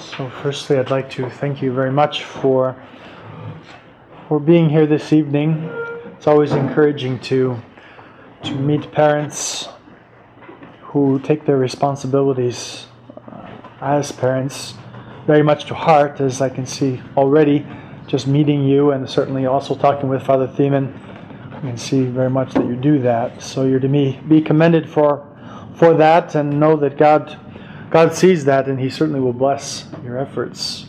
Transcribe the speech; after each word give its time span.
So, 0.00 0.30
firstly, 0.42 0.78
I'd 0.78 0.90
like 0.90 1.10
to 1.10 1.28
thank 1.28 1.60
you 1.60 1.72
very 1.72 1.92
much 1.92 2.24
for 2.24 2.74
for 4.28 4.40
being 4.40 4.70
here 4.70 4.86
this 4.86 5.12
evening. 5.12 5.70
It's 6.16 6.26
always 6.26 6.52
encouraging 6.52 7.18
to 7.30 7.60
to 8.44 8.54
meet 8.54 8.90
parents 8.92 9.68
who 10.80 11.20
take 11.20 11.44
their 11.44 11.58
responsibilities 11.58 12.86
uh, 13.30 13.46
as 13.82 14.10
parents 14.10 14.74
very 15.26 15.42
much 15.42 15.66
to 15.66 15.74
heart, 15.74 16.18
as 16.20 16.40
I 16.40 16.48
can 16.48 16.64
see 16.64 17.02
already, 17.14 17.66
just 18.06 18.26
meeting 18.26 18.64
you 18.64 18.92
and 18.92 19.08
certainly 19.08 19.44
also 19.44 19.74
talking 19.74 20.08
with 20.08 20.22
Father 20.22 20.48
Thiemann. 20.48 20.98
I 21.52 21.60
can 21.60 21.76
see 21.76 22.04
very 22.04 22.30
much 22.30 22.54
that 22.54 22.64
you 22.64 22.74
do 22.74 23.00
that. 23.00 23.42
So 23.42 23.64
you're 23.64 23.80
to 23.80 23.88
me 23.88 24.18
be 24.26 24.40
commended 24.40 24.88
for 24.88 25.26
for 25.74 25.92
that, 25.94 26.34
and 26.34 26.58
know 26.58 26.76
that 26.76 26.96
God 26.96 27.38
God 27.90 28.14
sees 28.14 28.44
that, 28.44 28.68
and 28.68 28.78
He 28.78 28.88
certainly 28.88 29.20
will 29.20 29.32
bless 29.32 29.86
your 30.04 30.16
efforts. 30.16 30.86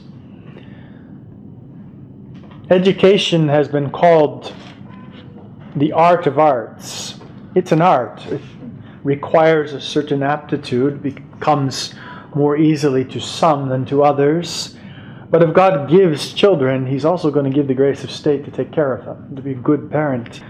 Education 2.70 3.50
has 3.50 3.68
been 3.68 3.90
called 3.90 4.54
the 5.76 5.92
art 5.92 6.28
of 6.28 6.38
arts. 6.40 7.20
It's 7.56 7.72
an 7.72 7.82
art. 7.82 8.26
It 8.28 8.42
requires 9.04 9.74
a 9.74 9.82
certain 9.82 10.22
aptitude, 10.22 11.02
becomes 11.02 11.96
more 12.36 12.56
easily 12.56 13.04
to 13.06 13.20
some 13.20 13.68
than 13.68 13.86
to 13.88 14.04
others. 14.04 14.78
But 15.30 15.42
if 15.42 15.54
God 15.54 15.90
gives 15.90 16.34
children, 16.34 16.86
He's 16.86 17.04
also 17.04 17.32
going 17.32 17.50
to 17.50 17.56
give 17.56 17.68
the 17.68 17.74
grace 17.74 18.04
of 18.04 18.12
state 18.12 18.46
to 18.46 18.52
take 18.52 18.72
care 18.72 18.94
of 18.94 19.06
them, 19.06 19.36
to 19.36 19.42
be 19.42 19.52
a 19.52 19.56
good 19.56 19.90
parent. 19.90 20.42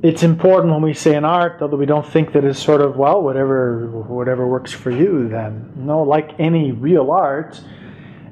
It's 0.00 0.22
important 0.22 0.72
when 0.72 0.82
we 0.82 0.94
say 0.94 1.16
an 1.16 1.24
art, 1.24 1.60
although 1.60 1.76
we 1.76 1.86
don't 1.86 2.06
think 2.06 2.32
that 2.32 2.44
it's 2.44 2.62
sort 2.62 2.80
of, 2.80 2.96
well, 2.96 3.20
whatever, 3.20 3.88
whatever 3.88 4.46
works 4.46 4.72
for 4.72 4.92
you 4.92 5.28
then. 5.28 5.72
No, 5.74 6.02
like 6.04 6.38
any 6.38 6.70
real 6.70 7.10
art, 7.10 7.60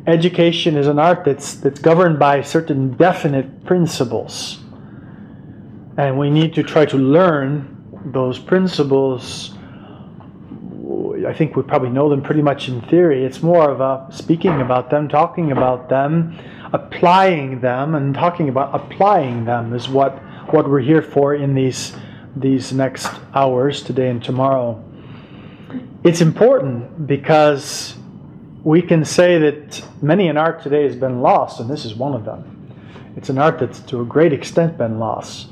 education 0.06 0.76
is 0.76 0.86
an 0.86 1.00
art 1.00 1.24
that's, 1.24 1.54
that's 1.54 1.80
governed 1.80 2.20
by 2.20 2.42
certain 2.42 2.92
definite 2.92 3.64
principles. 3.64 4.60
And 5.98 6.16
we 6.16 6.30
need 6.30 6.54
to 6.54 6.62
try 6.62 6.86
to 6.86 6.96
learn 6.96 8.12
those 8.12 8.38
principles. 8.38 9.52
I 11.26 11.34
think 11.34 11.56
we 11.56 11.64
probably 11.64 11.90
know 11.90 12.08
them 12.08 12.22
pretty 12.22 12.42
much 12.42 12.68
in 12.68 12.80
theory. 12.82 13.24
It's 13.24 13.42
more 13.42 13.70
of 13.72 13.80
a 13.80 14.06
speaking 14.16 14.60
about 14.60 14.90
them, 14.90 15.08
talking 15.08 15.50
about 15.50 15.88
them, 15.88 16.38
applying 16.72 17.60
them, 17.60 17.96
and 17.96 18.14
talking 18.14 18.48
about 18.48 18.72
applying 18.72 19.46
them 19.46 19.74
is 19.74 19.88
what, 19.88 20.22
what 20.52 20.68
we're 20.68 20.80
here 20.80 21.02
for 21.02 21.34
in 21.34 21.54
these, 21.54 21.94
these 22.34 22.72
next 22.72 23.08
hours, 23.34 23.82
today 23.82 24.08
and 24.08 24.22
tomorrow. 24.22 24.82
It's 26.04 26.20
important 26.20 27.06
because 27.06 27.96
we 28.62 28.82
can 28.82 29.04
say 29.04 29.38
that 29.38 29.84
many 30.02 30.28
an 30.28 30.36
art 30.36 30.62
today 30.62 30.84
has 30.84 30.96
been 30.96 31.20
lost, 31.20 31.60
and 31.60 31.70
this 31.70 31.84
is 31.84 31.94
one 31.94 32.14
of 32.14 32.24
them. 32.24 33.14
It's 33.16 33.28
an 33.28 33.38
art 33.38 33.58
that's 33.58 33.80
to 33.80 34.00
a 34.00 34.04
great 34.04 34.32
extent 34.32 34.76
been 34.76 34.98
lost. 34.98 35.48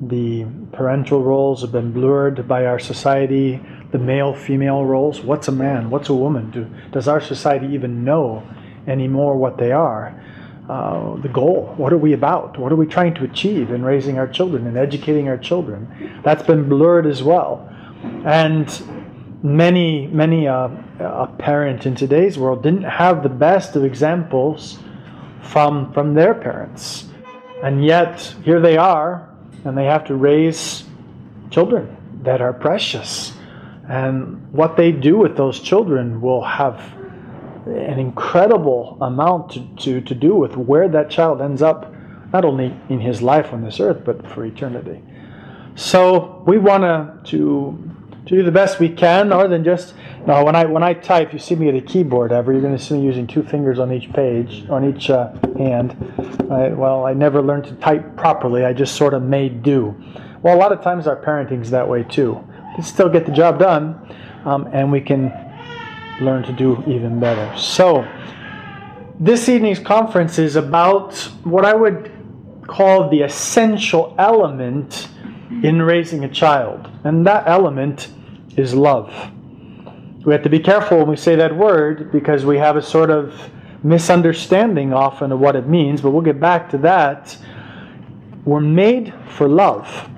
The 0.00 0.46
parental 0.72 1.22
roles 1.22 1.62
have 1.62 1.72
been 1.72 1.92
blurred 1.92 2.46
by 2.46 2.66
our 2.66 2.78
society, 2.78 3.60
the 3.90 3.98
male 3.98 4.34
female 4.34 4.84
roles. 4.84 5.20
What's 5.20 5.48
a 5.48 5.52
man? 5.52 5.90
What's 5.90 6.08
a 6.08 6.14
woman? 6.14 6.50
Do, 6.50 6.70
does 6.92 7.08
our 7.08 7.20
society 7.20 7.66
even 7.68 8.04
know 8.04 8.46
anymore 8.86 9.36
what 9.36 9.58
they 9.58 9.72
are? 9.72 10.22
Uh, 10.68 11.16
the 11.22 11.28
goal. 11.30 11.72
What 11.78 11.94
are 11.94 11.98
we 11.98 12.12
about? 12.12 12.58
What 12.58 12.70
are 12.72 12.76
we 12.76 12.86
trying 12.86 13.14
to 13.14 13.24
achieve 13.24 13.70
in 13.70 13.82
raising 13.82 14.18
our 14.18 14.28
children 14.28 14.66
and 14.66 14.76
educating 14.76 15.26
our 15.26 15.38
children? 15.38 16.20
That's 16.22 16.42
been 16.42 16.68
blurred 16.68 17.06
as 17.06 17.22
well. 17.22 17.66
And 18.26 18.68
many, 19.42 20.08
many 20.08 20.46
uh, 20.46 20.68
a 21.00 21.26
parent 21.38 21.86
in 21.86 21.94
today's 21.94 22.38
world 22.38 22.62
didn't 22.62 22.82
have 22.82 23.22
the 23.22 23.30
best 23.30 23.76
of 23.76 23.84
examples 23.84 24.78
from 25.40 25.90
from 25.94 26.12
their 26.12 26.34
parents, 26.34 27.06
and 27.62 27.82
yet 27.82 28.34
here 28.44 28.60
they 28.60 28.76
are, 28.76 29.26
and 29.64 29.76
they 29.78 29.86
have 29.86 30.04
to 30.04 30.16
raise 30.16 30.84
children 31.50 31.96
that 32.24 32.42
are 32.42 32.52
precious, 32.52 33.32
and 33.88 34.52
what 34.52 34.76
they 34.76 34.92
do 34.92 35.16
with 35.16 35.34
those 35.34 35.60
children 35.60 36.20
will 36.20 36.42
have 36.42 36.82
an 37.68 37.98
incredible 37.98 38.98
amount 39.00 39.52
to, 39.52 39.68
to, 39.76 40.00
to 40.00 40.14
do 40.14 40.34
with 40.34 40.56
where 40.56 40.88
that 40.88 41.10
child 41.10 41.40
ends 41.40 41.62
up, 41.62 41.92
not 42.32 42.44
only 42.44 42.74
in 42.88 43.00
his 43.00 43.22
life 43.22 43.52
on 43.52 43.62
this 43.62 43.80
earth, 43.80 44.02
but 44.04 44.26
for 44.28 44.44
eternity. 44.44 45.02
So 45.74 46.42
we 46.46 46.58
want 46.58 46.82
to 46.82 47.30
to 47.30 47.88
do 48.24 48.42
the 48.42 48.52
best 48.52 48.78
we 48.78 48.88
can, 48.90 49.32
other 49.32 49.48
than 49.48 49.64
just 49.64 49.94
no. 50.26 50.44
When 50.44 50.56
I 50.56 50.64
when 50.66 50.82
I 50.82 50.92
type, 50.92 51.32
you 51.32 51.38
see 51.38 51.54
me 51.54 51.68
at 51.68 51.74
a 51.74 51.80
keyboard 51.80 52.32
ever. 52.32 52.52
You're 52.52 52.60
going 52.60 52.76
to 52.76 52.82
see 52.82 52.94
me 52.94 53.04
using 53.04 53.26
two 53.26 53.42
fingers 53.42 53.78
on 53.78 53.92
each 53.92 54.12
page, 54.12 54.68
on 54.68 54.84
each 54.84 55.08
uh, 55.08 55.32
hand. 55.56 55.96
I, 56.50 56.68
well, 56.70 57.06
I 57.06 57.14
never 57.14 57.40
learned 57.40 57.64
to 57.66 57.74
type 57.76 58.16
properly. 58.16 58.64
I 58.64 58.72
just 58.72 58.96
sort 58.96 59.14
of 59.14 59.22
made 59.22 59.62
do. 59.62 59.94
Well, 60.42 60.54
a 60.56 60.58
lot 60.58 60.72
of 60.72 60.82
times 60.82 61.06
our 61.06 61.16
parenting's 61.16 61.70
that 61.70 61.88
way 61.88 62.02
too. 62.02 62.44
We 62.76 62.82
still 62.82 63.08
get 63.08 63.24
the 63.24 63.32
job 63.32 63.58
done, 63.58 64.14
um, 64.44 64.68
and 64.72 64.92
we 64.92 65.00
can 65.00 65.32
learn 66.20 66.42
to 66.44 66.52
do 66.52 66.82
even 66.86 67.20
better. 67.20 67.56
So, 67.56 68.06
this 69.20 69.48
evening's 69.48 69.78
conference 69.78 70.38
is 70.38 70.56
about 70.56 71.14
what 71.44 71.64
I 71.64 71.74
would 71.74 72.12
call 72.66 73.08
the 73.08 73.22
essential 73.22 74.14
element 74.18 75.08
in 75.62 75.82
raising 75.82 76.24
a 76.24 76.28
child, 76.28 76.88
and 77.04 77.26
that 77.26 77.48
element 77.48 78.08
is 78.56 78.74
love. 78.74 79.12
We 80.24 80.32
have 80.32 80.42
to 80.42 80.50
be 80.50 80.60
careful 80.60 80.98
when 80.98 81.08
we 81.08 81.16
say 81.16 81.36
that 81.36 81.56
word 81.56 82.12
because 82.12 82.44
we 82.44 82.58
have 82.58 82.76
a 82.76 82.82
sort 82.82 83.10
of 83.10 83.34
misunderstanding 83.82 84.92
often 84.92 85.32
of 85.32 85.40
what 85.40 85.56
it 85.56 85.66
means, 85.66 86.00
but 86.00 86.10
we'll 86.10 86.22
get 86.22 86.38
back 86.38 86.70
to 86.70 86.78
that. 86.78 87.36
We're 88.44 88.60
made 88.60 89.14
for 89.30 89.48
love. 89.48 90.08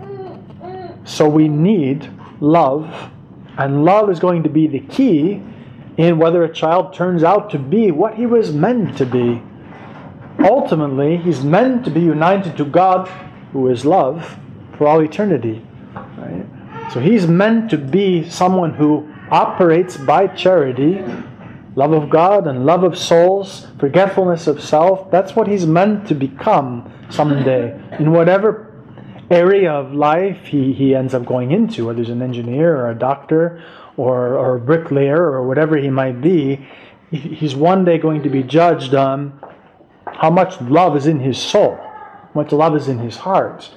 So 1.05 1.29
we 1.29 1.49
need 1.49 2.11
love, 2.41 3.11
and 3.59 3.85
love 3.85 4.11
is 4.11 4.19
going 4.19 4.43
to 4.43 4.49
be 4.49 4.67
the 4.67 4.81
key 4.81 5.43
in 6.01 6.19
whether 6.19 6.43
a 6.43 6.53
child 6.53 6.95
turns 6.95 7.23
out 7.23 7.51
to 7.51 7.59
be 7.59 7.91
what 7.91 8.15
he 8.15 8.25
was 8.25 8.53
meant 8.53 8.97
to 8.97 9.05
be. 9.05 9.43
Ultimately, 10.39 11.19
he's 11.19 11.45
meant 11.45 11.85
to 11.85 11.91
be 11.91 12.01
united 12.01 12.57
to 12.57 12.65
God, 12.65 13.07
who 13.53 13.69
is 13.69 13.85
love, 13.85 14.39
for 14.79 14.87
all 14.87 15.01
eternity. 15.01 15.63
Right? 15.95 16.47
So 16.93 17.01
he's 17.01 17.27
meant 17.27 17.71
to 17.71 17.77
be 17.77 18.29
someone 18.31 18.73
who 18.73 19.13
operates 19.31 19.99
by 19.99 20.29
charity, 20.29 21.05
love 21.77 21.93
of 21.93 22.09
God 22.09 22.47
and 22.47 22.65
love 22.65 22.83
of 22.83 22.97
souls, 22.97 23.67
forgetfulness 23.79 24.47
of 24.47 24.63
self. 24.63 25.11
That's 25.11 25.37
what 25.37 25.49
he's 25.49 25.67
meant 25.67 26.09
to 26.09 26.15
become 26.15 26.91
someday. 27.11 27.79
In 27.99 28.13
whatever 28.13 28.73
area 29.31 29.71
of 29.71 29.93
life 29.93 30.47
he, 30.47 30.73
he 30.73 30.95
ends 30.95 31.13
up 31.13 31.27
going 31.27 31.53
into, 31.53 31.87
whether 31.87 32.01
he's 32.01 32.09
an 32.09 32.23
engineer 32.23 32.77
or 32.77 32.91
a 32.91 32.99
doctor 32.99 33.63
or, 34.01 34.37
or 34.37 34.57
a 34.57 34.61
bricklayer 34.61 35.23
or 35.23 35.47
whatever 35.47 35.77
he 35.77 35.91
might 35.91 36.21
be, 36.21 36.67
he's 37.11 37.55
one 37.55 37.85
day 37.85 37.99
going 37.99 38.23
to 38.23 38.31
be 38.31 38.43
judged 38.43 38.95
on 38.95 39.39
how 40.07 40.31
much 40.31 40.61
love 40.63 40.97
is 40.97 41.07
in 41.07 41.21
his 41.21 41.39
soul, 41.39 41.77
how 41.77 42.31
much 42.35 42.53
love 42.53 42.77
is 42.77 42.89
in 42.89 42.99
his 42.99 43.17
heart. 43.17 43.71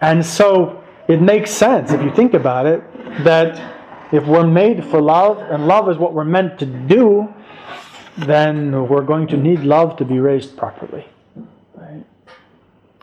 And 0.00 0.24
so 0.24 0.82
it 1.08 1.20
makes 1.20 1.50
sense 1.50 1.92
if 1.92 2.00
you 2.02 2.14
think 2.14 2.34
about 2.34 2.66
it 2.66 2.82
that 3.24 3.60
if 4.12 4.26
we're 4.26 4.46
made 4.46 4.84
for 4.84 5.00
love 5.00 5.38
and 5.38 5.66
love 5.66 5.88
is 5.88 5.96
what 5.96 6.12
we're 6.12 6.24
meant 6.24 6.58
to 6.58 6.66
do, 6.66 7.32
then 8.18 8.88
we're 8.88 9.04
going 9.04 9.26
to 9.28 9.36
need 9.36 9.60
love 9.60 9.96
to 9.96 10.04
be 10.04 10.18
raised 10.18 10.56
properly. 10.56 11.06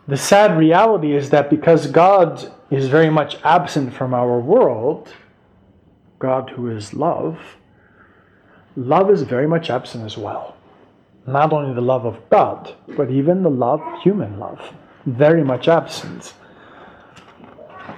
The 0.07 0.17
sad 0.17 0.57
reality 0.57 1.15
is 1.15 1.29
that 1.29 1.51
because 1.51 1.85
God 1.85 2.51
is 2.71 2.87
very 2.87 3.11
much 3.11 3.37
absent 3.43 3.93
from 3.93 4.15
our 4.15 4.39
world, 4.39 5.13
God 6.19 6.51
who 6.51 6.69
is 6.69 6.93
love, 6.93 7.39
love 8.75 9.09
is 9.09 9.23
very 9.23 9.47
much 9.47 9.69
absent 9.69 10.05
as 10.05 10.17
well. 10.17 10.55
Not 11.25 11.53
only 11.53 11.73
the 11.73 11.81
love 11.81 12.05
of 12.05 12.29
God, 12.29 12.75
but 12.95 13.09
even 13.09 13.43
the 13.43 13.49
love, 13.49 13.81
human 14.03 14.39
love, 14.39 14.73
very 15.05 15.43
much 15.43 15.67
absent. 15.67 16.33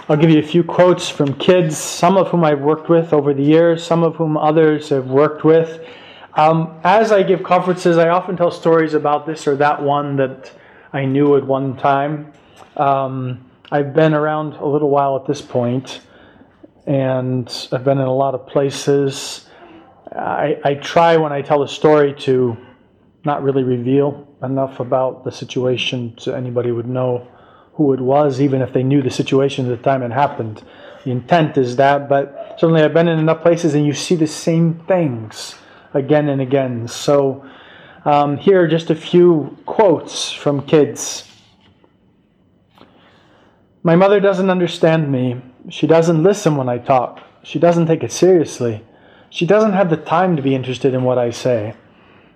I'll 0.09 0.17
give 0.17 0.29
you 0.29 0.39
a 0.39 0.43
few 0.43 0.63
quotes 0.63 1.09
from 1.09 1.33
kids, 1.35 1.77
some 1.77 2.17
of 2.17 2.29
whom 2.29 2.43
I've 2.43 2.61
worked 2.61 2.89
with 2.89 3.13
over 3.13 3.33
the 3.33 3.43
years, 3.43 3.83
some 3.83 4.03
of 4.03 4.15
whom 4.15 4.37
others 4.37 4.89
have 4.89 5.07
worked 5.07 5.43
with. 5.43 5.85
Um, 6.33 6.79
as 6.83 7.11
I 7.11 7.23
give 7.23 7.43
conferences, 7.43 7.97
I 7.97 8.09
often 8.09 8.37
tell 8.37 8.51
stories 8.51 8.93
about 8.93 9.25
this 9.25 9.47
or 9.47 9.55
that 9.57 9.81
one 9.81 10.15
that 10.17 10.51
I 10.93 11.05
knew 11.05 11.35
at 11.37 11.45
one 11.45 11.77
time. 11.77 12.31
Um, 12.77 13.45
I've 13.71 13.93
been 13.93 14.13
around 14.13 14.53
a 14.55 14.65
little 14.65 14.89
while 14.89 15.15
at 15.15 15.25
this 15.25 15.41
point, 15.41 16.01
and 16.85 17.67
I've 17.71 17.83
been 17.83 17.97
in 17.97 18.07
a 18.07 18.13
lot 18.13 18.35
of 18.35 18.47
places. 18.47 19.47
I, 20.11 20.59
I 20.63 20.73
try 20.75 21.17
when 21.17 21.31
I 21.31 21.41
tell 21.41 21.63
a 21.63 21.67
story 21.67 22.13
to 22.19 22.57
not 23.23 23.43
really 23.43 23.63
reveal 23.63 24.27
enough 24.43 24.79
about 24.79 25.23
the 25.23 25.31
situation 25.31 26.15
so 26.17 26.33
anybody 26.33 26.71
would 26.71 26.87
know 26.87 27.27
who 27.73 27.93
it 27.93 28.01
was, 28.01 28.41
even 28.41 28.61
if 28.61 28.73
they 28.73 28.83
knew 28.83 29.01
the 29.01 29.09
situation 29.09 29.71
at 29.71 29.77
the 29.77 29.83
time 29.83 30.03
it 30.03 30.11
happened. 30.11 30.63
The 31.03 31.11
intent 31.11 31.57
is 31.57 31.75
that, 31.77 32.09
but 32.09 32.55
certainly 32.59 32.81
I've 32.81 32.93
been 32.93 33.07
in 33.07 33.19
enough 33.19 33.41
places 33.41 33.75
and 33.75 33.85
you 33.85 33.93
see 33.93 34.15
the 34.15 34.27
same 34.27 34.83
things 34.87 35.55
again 35.93 36.29
and 36.29 36.41
again. 36.41 36.87
So 36.87 37.45
Um, 38.03 38.37
here 38.37 38.59
are 38.59 38.67
just 38.67 38.89
a 38.89 38.95
few 38.95 39.55
quotes 39.67 40.31
from 40.31 40.65
kids. 40.65 41.23
My 43.83 43.95
mother 43.95 44.19
doesn't 44.19 44.49
understand 44.49 45.11
me. 45.11 45.39
She 45.69 45.87
doesn't 45.87 46.23
listen 46.23 46.55
when 46.55 46.69
I 46.69 46.77
talk. 46.77 47.21
She 47.43 47.59
doesn't 47.59 47.87
take 47.87 48.03
it 48.03 48.11
seriously. 48.11 48.83
She 49.29 49.45
doesn't 49.45 49.73
have 49.73 49.89
the 49.89 49.97
time 49.97 50.35
to 50.35 50.41
be 50.41 50.55
interested 50.55 50.93
in 50.93 51.03
what 51.03 51.17
I 51.17 51.29
say. 51.29 51.75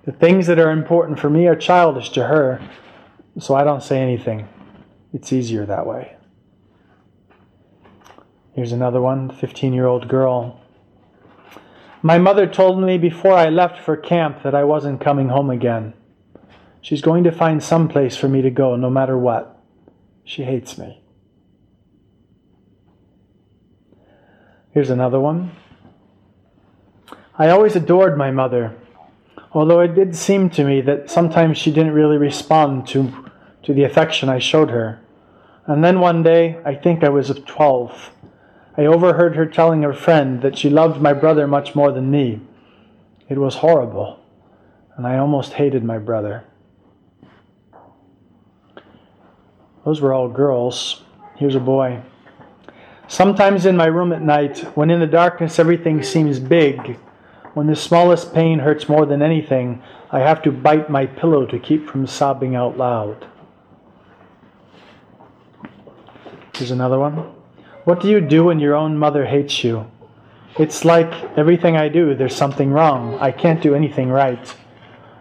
The 0.06 0.12
things 0.12 0.48
that 0.48 0.60
are 0.60 0.72
important 0.72 1.19
for 1.19 1.30
me 1.30 1.48
are 1.48 1.56
childish 1.56 2.10
to 2.12 2.27
her, 2.27 2.62
so 3.39 3.56
I 3.56 3.63
don't 3.63 3.83
say 3.83 4.00
anything. 4.00 4.48
It's 5.13 5.33
easier 5.33 5.66
that 5.66 5.88
way. 5.88 6.16
Here's 8.54 8.72
another 8.72 9.01
one 9.01 9.30
15 9.30 9.74
year 9.74 9.88
old 9.88 10.07
girl. 10.07 10.62
My 12.01 12.18
mother 12.19 12.45
told 12.45 12.80
me 12.81 12.98
before 12.98 13.33
I 13.33 13.50
left 13.50 13.83
for 13.83 13.98
camp 13.98 14.44
that 14.44 14.54
I 14.54 14.63
wasn't 14.63 15.01
coming 15.01 15.30
home 15.30 15.50
again. 15.50 15.94
She's 16.81 17.01
going 17.01 17.24
to 17.24 17.31
find 17.31 17.63
some 17.63 17.88
place 17.88 18.16
for 18.16 18.30
me 18.30 18.44
to 18.44 18.51
go 18.51 18.75
no 18.75 18.92
matter 18.92 19.18
what. 19.18 19.60
She 20.24 20.44
hates 20.44 20.78
me. 20.78 21.01
Here's 24.75 24.89
another 24.89 25.22
one. 25.22 25.56
I 27.38 27.48
always 27.48 27.77
adored 27.77 28.18
my 28.18 28.30
mother, 28.30 28.75
although 29.54 29.80
it 29.80 29.95
did 29.95 30.18
seem 30.18 30.50
to 30.50 30.66
me 30.66 30.81
that 30.81 31.10
sometimes 31.10 31.57
she 31.57 31.72
didn't 31.72 31.94
really 31.94 32.18
respond 32.18 32.86
to, 32.89 33.31
to 33.63 33.74
the 33.74 33.86
affection 33.86 34.27
I 34.27 34.39
showed 34.39 34.72
her. 34.72 35.00
And 35.66 35.81
then 35.81 36.01
one 36.01 36.24
day, 36.24 36.60
I 36.66 36.75
think 36.75 37.06
I 37.06 37.10
was 37.10 37.30
12, 37.30 38.12
I 38.75 38.86
overheard 38.86 39.38
her 39.38 39.45
telling 39.45 39.81
her 39.83 39.94
friend 39.94 40.42
that 40.42 40.57
she 40.57 40.69
loved 40.69 41.01
my 41.01 41.13
brother 41.13 41.48
much 41.48 41.74
more 41.74 41.94
than 41.94 42.12
me. 42.12 42.42
It 43.30 43.38
was 43.38 43.56
horrible, 43.56 44.19
and 44.98 45.07
I 45.07 45.19
almost 45.19 45.54
hated 45.54 45.86
my 45.86 46.00
brother. 46.00 46.44
Those 49.86 50.01
were 50.01 50.13
all 50.13 50.28
girls. 50.28 51.01
Here's 51.38 51.56
a 51.56 51.62
boy. 51.62 52.01
Sometimes 53.07 53.66
in 53.66 53.78
my 53.78 53.86
room 53.86 54.12
at 54.12 54.22
night, 54.22 54.60
when 54.75 54.90
in 54.90 55.00
the 55.00 55.07
darkness 55.07 55.60
everything 55.60 56.02
seems 56.02 56.40
big, 56.40 56.98
when 57.54 57.68
the 57.68 57.75
smallest 57.75 58.34
pain 58.34 58.60
hurts 58.60 58.90
more 58.90 59.06
than 59.06 59.22
anything, 59.22 59.81
I 60.12 60.19
have 60.19 60.42
to 60.44 60.52
bite 60.52 60.90
my 60.90 61.06
pillow 61.06 61.46
to 61.46 61.60
keep 61.60 61.88
from 61.88 62.07
sobbing 62.07 62.56
out 62.56 62.78
loud. 62.78 63.28
Here's 66.56 66.72
another 66.72 67.00
one. 67.00 67.34
What 67.84 68.02
do 68.02 68.10
you 68.10 68.19
do 68.19 68.46
when 68.46 68.60
your 68.60 68.75
own 68.75 68.98
mother 68.98 69.25
hates 69.25 69.63
you? 69.63 69.90
It's 70.57 70.86
like 70.86 71.13
everything 71.38 71.75
I 71.75 71.90
do, 71.90 72.16
there's 72.16 72.36
something 72.36 72.72
wrong. 72.72 73.18
I 73.19 73.31
can't 73.31 73.62
do 73.62 73.75
anything 73.75 74.10
right. 74.10 74.56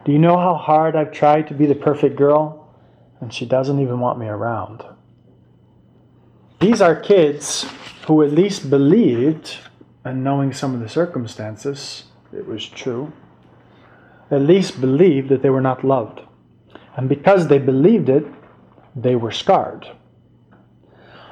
Do 0.04 0.12
you 0.12 0.18
know 0.18 0.38
how 0.38 0.54
hard 0.54 0.96
I've 0.96 1.12
tried 1.12 1.48
to 1.48 1.54
be 1.54 1.66
the 1.66 1.74
perfect 1.74 2.16
girl? 2.16 2.72
And 3.20 3.32
she 3.32 3.44
doesn't 3.46 3.80
even 3.80 4.00
want 4.00 4.18
me 4.18 4.26
around. 4.26 4.84
These 6.64 6.80
are 6.80 6.96
kids 6.96 7.66
who 8.06 8.22
at 8.22 8.32
least 8.32 8.70
believed, 8.70 9.58
and 10.02 10.24
knowing 10.24 10.54
some 10.54 10.74
of 10.74 10.80
the 10.80 10.88
circumstances, 10.88 12.04
it 12.32 12.46
was 12.46 12.66
true, 12.66 13.12
at 14.30 14.40
least 14.40 14.80
believed 14.80 15.28
that 15.28 15.42
they 15.42 15.50
were 15.50 15.60
not 15.60 15.84
loved. 15.84 16.22
And 16.96 17.06
because 17.06 17.48
they 17.48 17.58
believed 17.58 18.08
it, 18.08 18.24
they 18.96 19.14
were 19.14 19.30
scarred. 19.30 19.86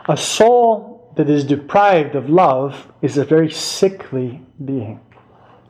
A 0.07 0.19
soul 0.19 1.11
that 1.17 1.31
is 1.31 1.45
deprived 1.45 2.15
of 2.15 2.29
love 2.29 2.93
is 3.01 3.17
a 3.17 3.25
very 3.25 3.51
sickly 3.51 4.43
being. 4.63 5.01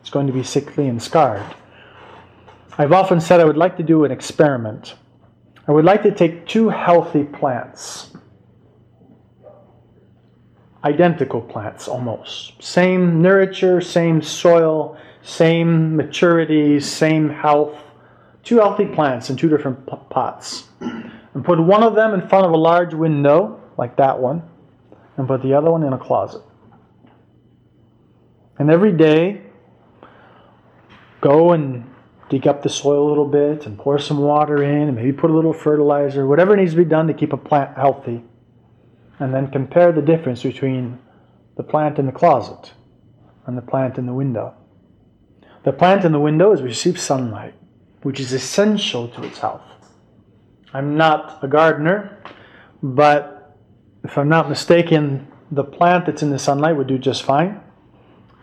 It's 0.01 0.09
going 0.09 0.27
to 0.27 0.33
be 0.33 0.43
sickly 0.43 0.89
and 0.89 1.01
scarred. 1.01 1.55
I've 2.77 2.91
often 2.91 3.21
said 3.21 3.39
I 3.39 3.45
would 3.45 3.55
like 3.55 3.77
to 3.77 3.83
do 3.83 4.03
an 4.03 4.11
experiment. 4.11 4.95
I 5.69 5.71
would 5.71 5.85
like 5.85 6.03
to 6.03 6.11
take 6.11 6.47
two 6.47 6.67
healthy 6.67 7.23
plants, 7.23 8.12
identical 10.83 11.41
plants 11.41 11.87
almost, 11.87 12.61
same 12.61 13.21
nurture, 13.21 13.79
same 13.81 14.21
soil, 14.21 14.97
same 15.21 15.95
maturity, 15.95 16.79
same 16.79 17.29
health, 17.29 17.77
two 18.43 18.57
healthy 18.57 18.85
plants 18.85 19.29
in 19.29 19.37
two 19.37 19.49
different 19.49 19.85
pots, 20.09 20.67
and 20.81 21.45
put 21.45 21.59
one 21.59 21.83
of 21.83 21.95
them 21.95 22.13
in 22.13 22.27
front 22.27 22.45
of 22.45 22.51
a 22.51 22.57
large 22.57 22.93
window, 22.93 23.61
like 23.77 23.95
that 23.97 24.19
one 24.19 24.43
and 25.17 25.27
put 25.27 25.41
the 25.41 25.53
other 25.53 25.71
one 25.71 25.83
in 25.83 25.93
a 25.93 25.97
closet. 25.97 26.41
And 28.57 28.69
every 28.69 28.91
day, 28.91 29.41
go 31.21 31.51
and 31.51 31.89
dig 32.29 32.47
up 32.47 32.63
the 32.63 32.69
soil 32.69 33.07
a 33.07 33.09
little 33.09 33.27
bit 33.27 33.65
and 33.65 33.77
pour 33.77 33.99
some 33.99 34.19
water 34.19 34.63
in 34.63 34.87
and 34.87 34.95
maybe 34.95 35.11
put 35.11 35.29
a 35.29 35.33
little 35.33 35.53
fertilizer, 35.53 36.27
whatever 36.27 36.55
needs 36.55 36.71
to 36.71 36.77
be 36.77 36.85
done 36.85 37.07
to 37.07 37.13
keep 37.13 37.33
a 37.33 37.37
plant 37.37 37.75
healthy. 37.77 38.23
And 39.23 39.33
then 39.33 39.49
compare 39.51 39.93
the 39.93 40.01
difference 40.01 40.43
between 40.43 40.99
the 41.55 41.63
plant 41.63 41.97
in 41.97 42.07
the 42.07 42.11
closet 42.11 42.73
and 43.45 43.57
the 43.57 43.61
plant 43.61 43.97
in 43.97 44.05
the 44.05 44.13
window. 44.13 44.53
The 45.63 45.71
plant 45.71 46.03
in 46.03 46.11
the 46.11 46.19
window 46.19 46.51
has 46.51 46.61
received 46.61 46.99
sunlight, 46.99 47.53
which 48.01 48.19
is 48.19 48.33
essential 48.33 49.07
to 49.07 49.23
its 49.23 49.39
health. 49.39 49.61
I'm 50.73 50.97
not 50.97 51.41
a 51.41 51.47
gardener, 51.47 52.21
but 52.81 53.57
if 54.03 54.17
I'm 54.17 54.27
not 54.27 54.49
mistaken, 54.49 55.25
the 55.49 55.63
plant 55.63 56.05
that's 56.05 56.21
in 56.21 56.29
the 56.29 56.37
sunlight 56.37 56.75
would 56.75 56.87
do 56.87 56.97
just 56.97 57.23
fine. 57.23 57.61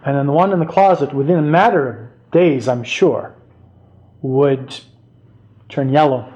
And 0.06 0.16
then 0.16 0.28
the 0.28 0.32
one 0.32 0.50
in 0.50 0.60
the 0.60 0.64
closet, 0.64 1.12
within 1.12 1.36
a 1.36 1.42
matter 1.42 1.88
of 2.24 2.30
days, 2.32 2.68
I'm 2.68 2.84
sure, 2.84 3.34
would 4.22 4.80
turn 5.68 5.90
yellow, 5.90 6.32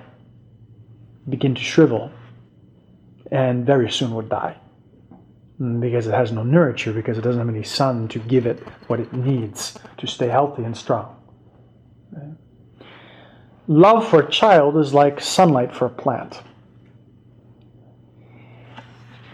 begin 1.27 1.55
to 1.55 1.63
shrivel, 1.63 2.13
and 3.31 3.67
very 3.67 3.91
soon 3.91 4.15
would 4.15 4.29
die. 4.29 4.57
Mm, 5.61 5.81
because 5.81 6.07
it 6.07 6.15
has 6.15 6.33
no 6.33 6.43
nurture, 6.43 6.93
because 6.93 7.19
it 7.19 7.23
doesn't 7.23 7.41
have 7.41 7.49
any 7.49 7.63
sun 7.65 8.09
to 8.09 8.19
give 8.19 8.47
it 8.47 8.61
what 8.89 9.01
it 9.01 9.13
needs 9.13 9.79
to 9.99 10.07
stay 10.07 10.29
healthy 10.29 10.65
and 10.65 10.77
strong. 10.77 11.17
Love 13.67 14.07
for 14.09 14.21
a 14.21 14.31
child 14.31 14.77
is 14.77 14.93
like 14.93 15.21
sunlight 15.21 15.75
for 15.75 15.87
a 15.87 15.91
plant 15.91 16.43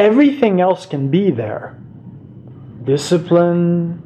everything 0.01 0.63
else 0.63 0.87
can 0.87 1.11
be 1.11 1.31
there 1.31 1.77
discipline, 2.85 4.03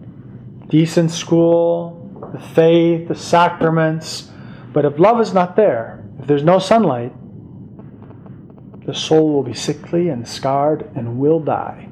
decent 0.68 1.10
school, 1.10 2.28
the 2.34 2.40
faith, 2.40 3.06
the 3.06 3.14
sacraments. 3.14 4.30
But 4.72 4.84
if 4.84 4.98
love 4.98 5.20
is 5.20 5.32
not 5.32 5.54
there, 5.54 6.04
if 6.18 6.26
there's 6.26 6.42
no 6.42 6.58
sunlight, 6.58 7.14
the 8.86 8.94
soul 8.94 9.32
will 9.32 9.42
be 9.42 9.54
sickly 9.54 10.08
and 10.08 10.28
scarred 10.28 10.90
and 10.94 11.18
will 11.18 11.40
die. 11.40 11.88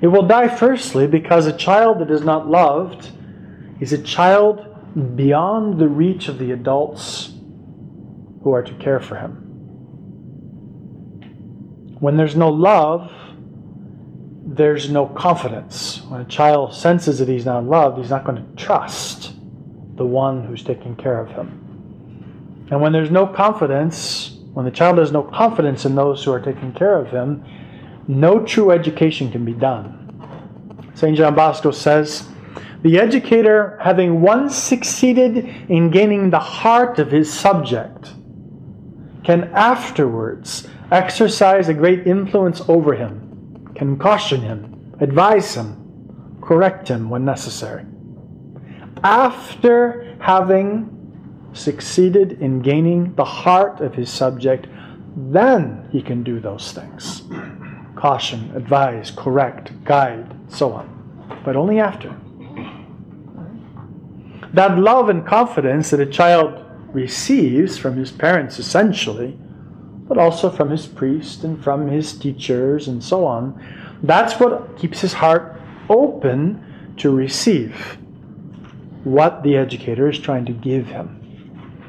It 0.00 0.08
will 0.08 0.26
die 0.26 0.48
firstly 0.48 1.06
because 1.06 1.46
a 1.46 1.56
child 1.56 2.00
that 2.00 2.10
is 2.10 2.22
not 2.22 2.48
loved 2.48 3.10
is 3.80 3.92
a 3.92 4.02
child 4.02 5.16
beyond 5.16 5.78
the 5.78 5.88
reach 5.88 6.28
of 6.28 6.38
the 6.38 6.52
adults 6.52 7.34
who 8.42 8.52
are 8.52 8.62
to 8.62 8.74
care 8.74 9.00
for 9.00 9.16
him. 9.16 9.42
When 11.98 12.16
there's 12.16 12.36
no 12.36 12.50
love, 12.50 13.10
there's 14.46 14.90
no 14.90 15.06
confidence. 15.06 16.02
When 16.08 16.20
a 16.20 16.26
child 16.26 16.74
senses 16.74 17.18
that 17.18 17.28
he's 17.28 17.44
not 17.44 17.64
loved, 17.64 17.98
he's 17.98 18.10
not 18.10 18.24
going 18.24 18.36
to 18.36 18.64
trust 18.64 19.34
the 19.96 20.04
one 20.04 20.44
who's 20.44 20.62
taking 20.62 20.94
care 20.96 21.20
of 21.20 21.30
him. 21.30 21.65
And 22.70 22.80
when 22.80 22.92
there's 22.92 23.10
no 23.10 23.26
confidence, 23.26 24.38
when 24.52 24.64
the 24.64 24.70
child 24.70 24.98
has 24.98 25.12
no 25.12 25.22
confidence 25.22 25.84
in 25.84 25.94
those 25.94 26.24
who 26.24 26.32
are 26.32 26.40
taking 26.40 26.72
care 26.72 26.98
of 26.98 27.10
him, 27.10 27.44
no 28.08 28.44
true 28.44 28.70
education 28.70 29.30
can 29.30 29.44
be 29.44 29.52
done. 29.52 30.02
St. 30.94 31.16
John 31.16 31.34
Bosco 31.34 31.70
says, 31.70 32.28
The 32.82 32.98
educator, 32.98 33.78
having 33.82 34.20
once 34.22 34.56
succeeded 34.56 35.36
in 35.68 35.90
gaining 35.90 36.30
the 36.30 36.38
heart 36.38 36.98
of 36.98 37.10
his 37.10 37.32
subject, 37.32 38.12
can 39.24 39.44
afterwards 39.54 40.68
exercise 40.90 41.68
a 41.68 41.74
great 41.74 42.06
influence 42.06 42.62
over 42.68 42.94
him, 42.94 43.72
can 43.74 43.98
caution 43.98 44.40
him, 44.40 44.94
advise 45.00 45.54
him, 45.54 46.38
correct 46.40 46.88
him 46.88 47.10
when 47.10 47.24
necessary. 47.24 47.84
After 49.02 50.16
having 50.20 50.95
succeeded 51.56 52.40
in 52.40 52.60
gaining 52.60 53.14
the 53.14 53.24
heart 53.24 53.80
of 53.80 53.94
his 53.94 54.10
subject, 54.10 54.66
then 55.16 55.88
he 55.90 56.02
can 56.02 56.22
do 56.22 56.40
those 56.40 56.72
things 56.72 57.22
caution, 57.96 58.52
advise, 58.54 59.10
correct, 59.10 59.72
guide, 59.84 60.34
so 60.48 60.72
on. 60.72 61.40
But 61.44 61.56
only 61.56 61.80
after. 61.80 62.14
That 64.52 64.78
love 64.78 65.08
and 65.08 65.26
confidence 65.26 65.90
that 65.90 66.00
a 66.00 66.06
child 66.06 66.62
receives 66.92 67.76
from 67.78 67.96
his 67.96 68.10
parents 68.10 68.58
essentially 68.58 69.38
but 70.08 70.18
also 70.18 70.50
from 70.50 70.70
his 70.70 70.86
priest 70.86 71.44
and 71.44 71.62
from 71.62 71.88
his 71.88 72.12
teachers 72.12 72.88
and 72.88 73.02
so 73.02 73.24
on. 73.24 73.60
That's 74.02 74.38
what 74.38 74.76
keeps 74.78 75.00
his 75.00 75.12
heart 75.12 75.60
open 75.88 76.94
to 76.98 77.10
receive. 77.10 77.98
what 79.04 79.44
the 79.44 79.56
educator 79.56 80.08
is 80.08 80.18
trying 80.18 80.44
to 80.44 80.52
give 80.52 80.88
him. 80.88 81.15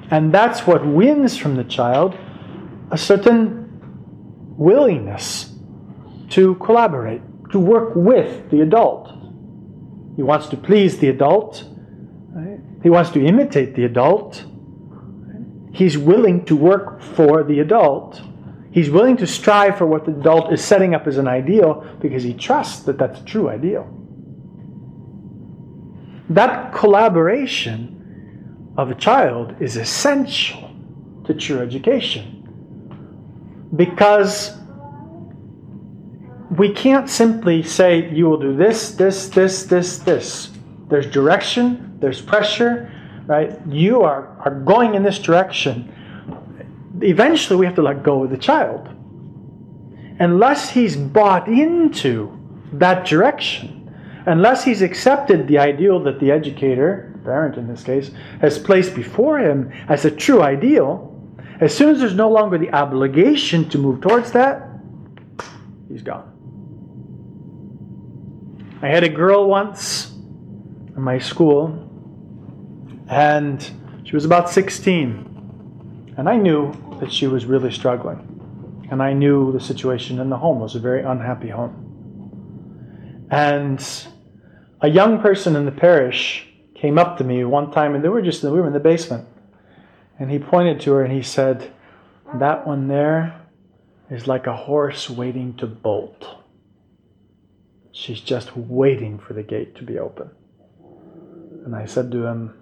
And 0.10 0.34
that's 0.34 0.66
what 0.66 0.86
wins 0.86 1.38
from 1.38 1.56
the 1.56 1.64
child 1.64 2.18
a 2.90 2.98
certain 2.98 3.68
willingness 4.58 5.54
to 6.30 6.56
collaborate, 6.56 7.22
to 7.52 7.60
work 7.60 7.96
with 7.96 8.50
the 8.50 8.62
adult. 8.62 9.12
He 10.16 10.24
wants 10.24 10.48
to 10.48 10.58
please 10.58 10.98
the 10.98 11.10
adult, 11.10 11.64
right? 12.34 12.60
he 12.82 12.90
wants 12.90 13.12
to 13.12 13.24
imitate 13.24 13.76
the 13.76 13.84
adult. 13.84 14.46
He's 15.74 15.98
willing 15.98 16.46
to 16.46 16.56
work 16.56 17.02
for 17.02 17.44
the 17.44 17.60
adult. 17.60 18.22
He's 18.72 18.90
willing 18.90 19.18
to 19.18 19.28
strive 19.28 19.78
for 19.78 19.86
what 19.86 20.06
the 20.06 20.12
adult 20.12 20.52
is 20.54 20.64
setting 20.64 20.96
up 20.96 21.08
as 21.08 21.18
an 21.18 21.28
ideal 21.28 21.86
because 22.00 22.24
he 22.24 22.34
trusts 22.34 22.84
that 22.84 22.98
that's 22.98 23.20
a 23.20 23.24
true 23.26 23.50
ideal. 23.50 23.88
That 26.30 26.74
collaboration 26.74 27.97
of 28.78 28.92
a 28.92 28.96
child 28.96 29.56
is 29.60 29.76
essential 29.76 30.72
to 31.26 31.34
true 31.34 31.60
education 31.60 32.34
because 33.76 34.56
we 36.56 36.72
can't 36.74 37.10
simply 37.10 37.64
say, 37.64 38.10
you 38.14 38.26
will 38.26 38.40
do 38.40 38.56
this, 38.56 38.92
this, 38.92 39.30
this, 39.30 39.64
this, 39.64 39.98
this. 40.00 40.52
There's 40.90 41.08
direction, 41.08 41.98
there's 42.00 42.22
pressure, 42.22 42.92
right? 43.26 43.60
You 43.68 44.04
are, 44.04 44.38
are 44.46 44.56
going 44.62 44.96
in 44.96 45.04
this 45.04 45.20
direction. 45.20 45.92
Eventually, 47.02 47.60
we 47.60 47.66
have 47.66 47.76
to 47.76 47.82
let 47.82 48.04
go 48.04 48.24
of 48.24 48.30
the 48.30 48.38
child. 48.38 48.88
Unless 50.20 50.70
he's 50.70 50.96
bought 50.96 51.48
into 51.48 52.32
that 52.74 53.06
direction, 53.06 53.94
unless 54.26 54.64
he's 54.64 54.82
accepted 54.82 55.48
the 55.48 55.58
ideal 55.58 56.02
that 56.04 56.20
the 56.20 56.32
educator, 56.32 57.17
parent 57.28 57.58
in 57.58 57.68
this 57.68 57.84
case, 57.84 58.12
has 58.40 58.58
placed 58.58 58.96
before 58.96 59.38
him 59.38 59.70
as 59.90 60.06
a 60.06 60.12
true 60.12 60.42
ideal, 60.42 61.14
as 61.60 61.76
soon 61.76 61.90
as 61.90 62.00
there's 62.00 62.16
no 62.16 62.30
longer 62.30 62.58
the 62.58 62.72
obligation 62.72 63.68
to 63.70 63.78
move 63.78 64.00
towards 64.00 64.32
that, 64.32 64.70
he's 65.90 66.04
gone. 66.04 66.34
I 68.82 68.88
had 68.88 69.04
a 69.04 69.10
girl 69.10 69.50
once 69.50 70.12
in 70.96 71.02
my 71.02 71.20
school, 71.20 71.84
and 73.10 73.60
she 74.06 74.16
was 74.16 74.24
about 74.24 74.50
16. 74.50 76.14
And 76.18 76.30
I 76.30 76.38
knew 76.38 76.74
that 77.00 77.12
she 77.12 77.28
was 77.28 77.46
really 77.46 77.72
struggling. 77.72 78.88
And 78.90 79.04
I 79.04 79.14
knew 79.14 79.52
the 79.52 79.60
situation 79.60 80.20
in 80.20 80.30
the 80.30 80.38
home 80.38 80.60
was 80.60 80.76
a 80.76 80.80
very 80.80 81.04
unhappy 81.04 81.50
home. 81.50 83.28
And 83.30 83.86
a 84.80 84.90
young 84.90 85.20
person 85.20 85.56
in 85.56 85.66
the 85.66 85.72
parish 85.72 86.47
came 86.78 86.98
up 86.98 87.18
to 87.18 87.24
me 87.24 87.44
one 87.44 87.72
time, 87.72 87.96
and 87.96 88.04
they 88.04 88.10
were 88.10 88.22
just 88.22 88.44
we 88.44 88.52
were 88.52 88.68
in 88.68 88.74
the 88.74 88.80
basement, 88.80 89.28
and 90.20 90.32
he 90.32 90.40
pointed 90.40 90.80
to 90.82 90.94
her 90.94 91.04
and 91.04 91.12
he 91.14 91.22
said, 91.22 91.72
"That 92.36 92.68
one 92.68 92.88
there 92.88 93.42
is 94.10 94.28
like 94.28 94.48
a 94.48 94.56
horse 94.56 95.10
waiting 95.10 95.56
to 95.56 95.68
bolt. 95.68 96.36
She's 97.92 98.22
just 98.22 98.56
waiting 98.56 99.18
for 99.18 99.34
the 99.34 99.44
gate 99.44 99.76
to 99.76 99.84
be 99.84 99.98
open." 99.98 100.30
And 101.66 101.76
I 101.76 101.86
said 101.86 102.12
to 102.12 102.26
him, 102.26 102.54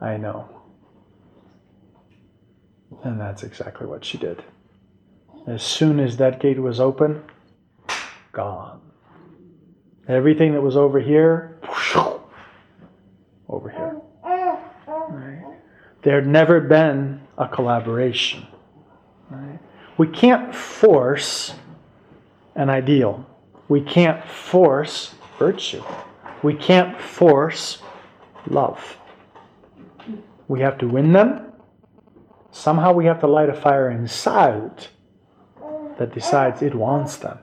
"I 0.00 0.16
know." 0.16 0.48
And 3.02 3.20
that's 3.20 3.42
exactly 3.42 3.86
what 3.86 4.04
she 4.04 4.18
did. 4.18 4.42
As 5.46 5.62
soon 5.62 6.00
as 6.00 6.16
that 6.18 6.38
gate 6.38 6.60
was 6.60 6.80
open, 6.80 7.24
gone. 8.32 8.80
Everything 10.06 10.52
that 10.52 10.60
was 10.60 10.76
over 10.76 11.00
here, 11.00 11.58
over 13.48 13.68
here. 13.68 14.00
Right? 15.08 15.58
There 16.02 16.16
had 16.16 16.26
never 16.26 16.60
been 16.60 17.20
a 17.36 17.46
collaboration. 17.48 18.46
Right? 19.28 19.58
We 19.98 20.06
can't 20.06 20.54
force 20.54 21.54
an 22.54 22.70
ideal. 22.70 23.26
We 23.68 23.82
can't 23.82 24.26
force 24.26 25.14
virtue. 25.38 25.82
We 26.42 26.54
can't 26.54 27.00
force 27.00 27.82
love. 28.46 28.96
We 30.48 30.60
have 30.60 30.78
to 30.78 30.88
win 30.88 31.12
them. 31.12 31.52
Somehow 32.50 32.92
we 32.92 33.04
have 33.04 33.20
to 33.20 33.26
light 33.26 33.48
a 33.48 33.54
fire 33.54 33.90
inside 33.90 34.88
that 35.98 36.14
decides 36.14 36.62
it 36.62 36.74
wants 36.74 37.16
them. 37.16 37.38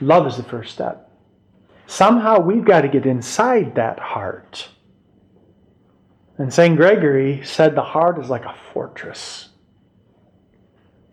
Love 0.00 0.26
is 0.26 0.36
the 0.36 0.42
first 0.42 0.72
step. 0.72 1.10
Somehow 1.86 2.38
we've 2.38 2.64
got 2.64 2.82
to 2.82 2.88
get 2.88 3.04
inside 3.04 3.74
that 3.74 3.98
heart. 3.98 4.68
And 6.36 6.52
St. 6.52 6.76
Gregory 6.76 7.42
said 7.44 7.74
the 7.74 7.82
heart 7.82 8.18
is 8.18 8.28
like 8.28 8.44
a 8.44 8.54
fortress. 8.72 9.50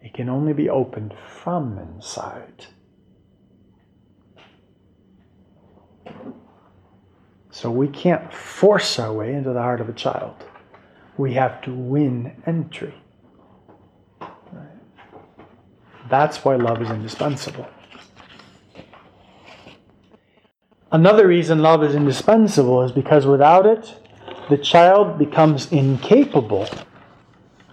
It 0.02 0.14
can 0.14 0.30
only 0.30 0.54
be 0.54 0.70
opened 0.70 1.14
from 1.44 1.78
inside. 1.78 2.66
So 7.52 7.70
we 7.70 7.88
can't 7.88 8.34
force 8.34 8.98
our 8.98 9.14
way 9.14 9.34
into 9.34 9.54
the 9.54 9.62
heart 9.62 9.82
of 9.82 9.90
a 9.90 9.94
child. 9.94 10.36
We 11.18 11.34
have 11.34 11.62
to 11.64 11.74
win 11.74 12.42
entry. 12.48 12.96
That's 16.10 16.44
why 16.44 16.56
love 16.56 16.82
is 16.82 16.90
indispensable. 16.90 17.68
Another 20.92 21.28
reason 21.28 21.60
love 21.60 21.84
is 21.84 21.94
indispensable 21.94 22.82
is 22.82 22.92
because 22.92 23.26
without 23.26 23.66
it, 23.66 24.01
the 24.52 24.58
child 24.58 25.18
becomes 25.18 25.72
incapable 25.72 26.68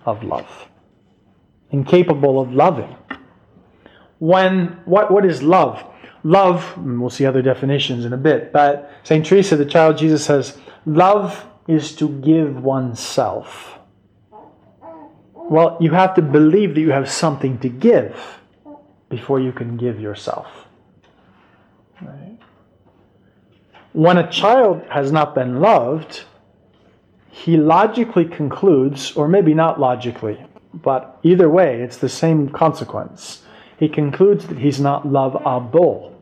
of 0.07 0.23
love, 0.23 0.69
incapable 1.71 2.41
of 2.41 2.53
loving. 2.53 2.97
When 4.21 4.81
what 4.85 5.11
what 5.11 5.27
is 5.27 5.43
love? 5.43 5.85
Love, 6.23 6.77
we'll 6.79 7.11
see 7.11 7.27
other 7.27 7.43
definitions 7.43 8.05
in 8.05 8.13
a 8.13 8.17
bit, 8.17 8.53
but 8.53 8.91
St. 9.03 9.25
Teresa, 9.25 9.57
the 9.57 9.65
child 9.65 9.99
Jesus 9.99 10.25
says, 10.25 10.59
love 10.85 11.47
is 11.69 11.95
to 11.97 12.09
give 12.21 12.63
oneself. 12.63 13.79
Well, 15.35 15.79
you 15.81 15.93
have 15.93 16.15
to 16.15 16.23
believe 16.23 16.75
that 16.75 16.81
you 16.81 16.91
have 16.91 17.09
something 17.09 17.59
to 17.61 17.69
give 17.69 18.41
before 19.09 19.41
you 19.41 19.53
can 19.53 19.77
give 19.77 20.01
yourself. 20.01 20.49
Right? 22.03 22.39
When 23.93 24.19
a 24.19 24.31
child 24.31 24.83
has 24.91 25.11
not 25.11 25.35
been 25.35 25.61
loved, 25.61 26.25
he 27.31 27.57
logically 27.57 28.25
concludes, 28.25 29.13
or 29.13 29.29
maybe 29.29 29.55
not 29.55 29.79
logically, 29.79 30.45
but 30.75 31.19
either 31.23 31.49
way, 31.49 31.81
it's 31.81 31.97
the 31.97 32.09
same 32.09 32.49
consequence. 32.49 33.43
He 33.79 33.89
concludes 33.89 34.47
that 34.47 34.59
he's 34.59 34.81
not 34.81 35.07
lovable. 35.07 36.15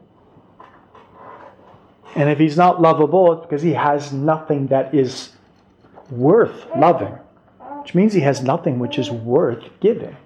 And 2.15 2.29
if 2.31 2.39
he's 2.39 2.57
not 2.57 2.81
lovable, 2.81 3.33
it's 3.33 3.43
because 3.43 3.63
he 3.63 3.73
has 3.73 4.13
nothing 4.13 4.69
that 4.69 4.95
is 4.95 5.31
worth 6.11 6.67
loving, 6.77 7.15
which 7.81 7.95
means 7.95 8.13
he 8.13 8.21
has 8.21 8.43
nothing 8.43 8.79
which 8.79 8.99
is 8.99 9.11
worth 9.11 9.65
giving. 9.81 10.17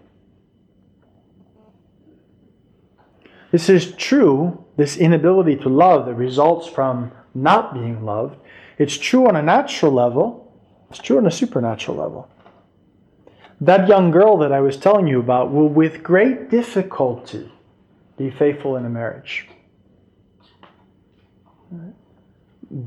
This 3.51 3.69
is 3.69 3.93
true, 3.97 4.65
this 4.77 4.97
inability 4.97 5.57
to 5.57 5.69
love 5.69 6.07
that 6.07 6.15
results 6.15 6.69
from 6.69 7.11
not 7.35 7.75
being 7.75 8.05
loved. 8.05 8.37
It's 8.79 8.97
true 8.97 9.27
on 9.29 9.35
a 9.35 9.43
natural 9.43 9.93
level, 9.93 10.40
it's 10.91 10.99
true 10.99 11.19
on 11.19 11.27
a 11.27 11.31
supernatural 11.31 11.97
level. 11.97 12.29
That 13.61 13.89
young 13.89 14.11
girl 14.11 14.39
that 14.39 14.53
I 14.53 14.61
was 14.61 14.77
telling 14.77 15.07
you 15.07 15.21
about 15.21 15.53
will, 15.53 15.69
with 15.69 16.03
great 16.03 16.51
difficulty, 16.51 17.51
be 18.17 18.31
faithful 18.31 18.77
in 18.77 18.85
a 18.85 18.89
marriage. 18.89 19.49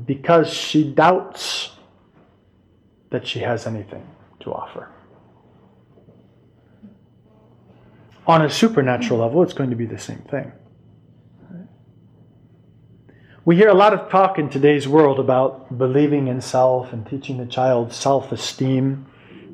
Because 0.04 0.52
she 0.52 0.92
doubts 0.92 1.70
that 3.10 3.26
she 3.26 3.40
has 3.40 3.66
anything 3.66 4.06
to 4.40 4.52
offer. 4.52 4.90
On 8.26 8.42
a 8.42 8.50
supernatural 8.50 9.20
level, 9.20 9.42
it's 9.42 9.52
going 9.52 9.70
to 9.70 9.76
be 9.76 9.86
the 9.86 9.98
same 9.98 10.22
thing. 10.30 10.52
We 13.46 13.56
hear 13.56 13.68
a 13.68 13.74
lot 13.74 13.92
of 13.92 14.08
talk 14.08 14.38
in 14.38 14.48
today's 14.48 14.88
world 14.88 15.20
about 15.20 15.76
believing 15.76 16.28
in 16.28 16.40
self 16.40 16.94
and 16.94 17.06
teaching 17.06 17.36
the 17.36 17.44
child 17.44 17.92
self 17.92 18.32
esteem, 18.32 19.04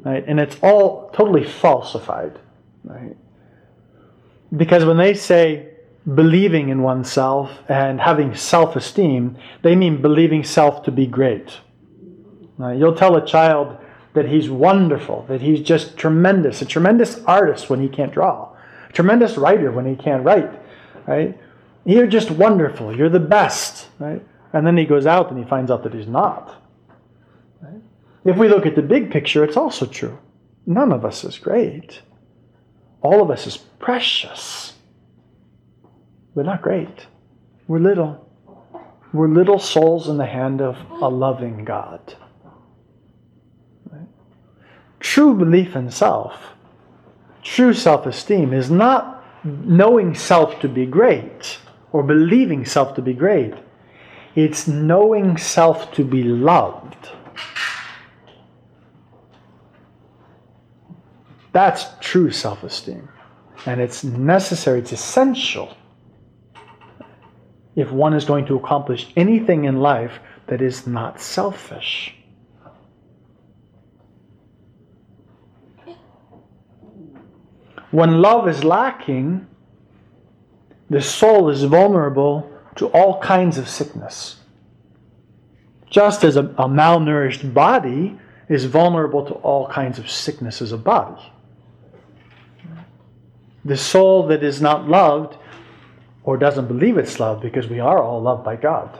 right? 0.04 0.24
And 0.28 0.38
it's 0.38 0.56
all 0.62 1.10
totally 1.10 1.42
falsified, 1.42 2.38
right? 2.84 3.16
Because 4.56 4.84
when 4.84 4.96
they 4.96 5.14
say 5.14 5.70
believing 6.14 6.68
in 6.68 6.82
oneself 6.82 7.50
and 7.68 8.00
having 8.00 8.32
self 8.36 8.76
esteem, 8.76 9.36
they 9.62 9.74
mean 9.74 10.00
believing 10.00 10.44
self 10.44 10.84
to 10.84 10.92
be 10.92 11.08
great. 11.08 11.58
Right? 12.58 12.78
You'll 12.78 12.94
tell 12.94 13.16
a 13.16 13.26
child 13.26 13.76
that 14.14 14.28
he's 14.28 14.48
wonderful, 14.48 15.24
that 15.28 15.40
he's 15.40 15.62
just 15.62 15.96
tremendous, 15.96 16.62
a 16.62 16.64
tremendous 16.64 17.24
artist 17.24 17.68
when 17.68 17.80
he 17.80 17.88
can't 17.88 18.12
draw, 18.12 18.54
a 18.88 18.92
tremendous 18.92 19.36
writer 19.36 19.72
when 19.72 19.86
he 19.86 19.96
can't 19.96 20.24
write, 20.24 20.52
right? 21.08 21.36
You're 21.84 22.06
just 22.06 22.30
wonderful. 22.30 22.96
You're 22.96 23.08
the 23.08 23.20
best, 23.20 23.88
right? 23.98 24.24
And 24.52 24.66
then 24.66 24.76
he 24.76 24.84
goes 24.84 25.06
out 25.06 25.30
and 25.30 25.38
he 25.38 25.48
finds 25.48 25.70
out 25.70 25.82
that 25.84 25.94
he's 25.94 26.06
not. 26.06 26.62
Right? 27.60 27.80
If 28.24 28.36
we 28.36 28.48
look 28.48 28.66
at 28.66 28.74
the 28.74 28.82
big 28.82 29.10
picture, 29.10 29.44
it's 29.44 29.56
also 29.56 29.86
true. 29.86 30.18
None 30.66 30.92
of 30.92 31.04
us 31.04 31.24
is 31.24 31.38
great. 31.38 32.02
All 33.00 33.22
of 33.22 33.30
us 33.30 33.46
is 33.46 33.56
precious. 33.56 34.74
We're 36.34 36.42
not 36.42 36.62
great. 36.62 37.06
We're 37.66 37.78
little. 37.78 38.26
We're 39.12 39.28
little 39.28 39.58
souls 39.58 40.08
in 40.08 40.18
the 40.18 40.26
hand 40.26 40.60
of 40.60 40.76
a 40.90 41.08
loving 41.08 41.64
God. 41.64 42.14
Right? 43.90 44.06
True 45.00 45.34
belief 45.34 45.74
in 45.74 45.90
self, 45.90 46.36
true 47.42 47.74
self 47.74 48.06
esteem, 48.06 48.52
is 48.52 48.70
not 48.70 49.24
knowing 49.42 50.14
self 50.14 50.60
to 50.60 50.68
be 50.68 50.86
great 50.86 51.58
or 51.92 52.02
believing 52.02 52.64
self 52.64 52.94
to 52.94 53.02
be 53.02 53.12
great. 53.12 53.54
It's 54.34 54.68
knowing 54.68 55.36
self 55.36 55.92
to 55.92 56.04
be 56.04 56.22
loved. 56.22 57.10
That's 61.52 61.86
true 62.00 62.30
self 62.30 62.62
esteem. 62.62 63.08
And 63.66 63.80
it's 63.80 64.04
necessary, 64.04 64.78
it's 64.78 64.92
essential 64.92 65.76
if 67.76 67.90
one 67.90 68.14
is 68.14 68.24
going 68.24 68.46
to 68.46 68.56
accomplish 68.56 69.12
anything 69.16 69.64
in 69.64 69.76
life 69.80 70.20
that 70.46 70.60
is 70.60 70.86
not 70.86 71.20
selfish. 71.20 72.14
When 77.90 78.22
love 78.22 78.48
is 78.48 78.62
lacking, 78.62 79.46
the 80.90 81.00
soul 81.00 81.48
is 81.48 81.62
vulnerable 81.62 82.50
to 82.74 82.88
all 82.88 83.20
kinds 83.20 83.56
of 83.56 83.68
sickness. 83.68 84.36
Just 85.88 86.24
as 86.24 86.36
a, 86.36 86.44
a, 86.44 86.68
malnourished 86.68 87.54
body 87.54 88.18
is 88.48 88.64
vulnerable 88.64 89.24
to 89.26 89.34
all 89.34 89.68
kinds 89.68 89.98
of 89.98 90.10
sicknesses 90.10 90.72
of 90.72 90.82
body. 90.82 91.32
The 93.64 93.76
soul 93.76 94.26
that 94.28 94.42
is 94.42 94.60
not 94.60 94.88
loved 94.88 95.36
or 96.24 96.36
doesn't 96.36 96.66
believe 96.66 96.98
it's 96.98 97.20
loved 97.20 97.42
because 97.42 97.68
we 97.68 97.78
are 97.78 98.02
all 98.02 98.20
loved 98.20 98.44
by 98.44 98.56
God. 98.56 98.98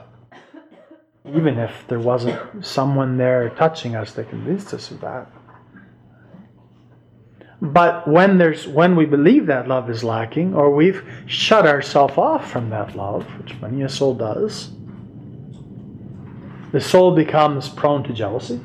Even 1.27 1.59
if 1.59 1.85
there 1.89 2.01
wasn't 2.01 2.65
someone 2.65 3.17
there 3.17 3.51
touching 3.51 3.95
us 3.95 4.13
that 4.13 4.31
convinced 4.31 4.73
us 4.75 4.91
of 4.91 5.01
that. 5.01 5.31
But 7.63 8.09
when 8.09 8.39
there's 8.39 8.67
when 8.67 8.97
we 8.97 9.05
believe 9.05 9.47
that 9.47 9.69
love 9.69 9.91
is 9.91 10.03
lacking, 10.03 10.55
or 10.55 10.75
we've 10.75 11.05
shut 11.27 11.67
ourselves 11.67 12.17
off 12.17 12.51
from 12.51 12.71
that 12.71 12.97
love, 12.97 13.25
which 13.39 13.61
many 13.61 13.83
a 13.83 13.89
soul 13.89 14.15
does, 14.15 14.71
the 16.73 16.81
soul 16.81 17.15
becomes 17.15 17.69
prone 17.69 18.03
to 18.05 18.13
jealousy. 18.13 18.61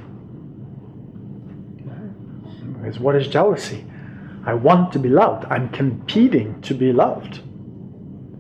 Because 2.74 3.00
what 3.00 3.16
is 3.16 3.28
jealousy? 3.28 3.84
I 4.46 4.54
want 4.54 4.94
to 4.94 5.00
be 5.00 5.10
loved. 5.10 5.46
I'm 5.50 5.70
competing 5.70 6.62
to 6.62 6.74
be 6.74 6.94
loved 6.94 7.42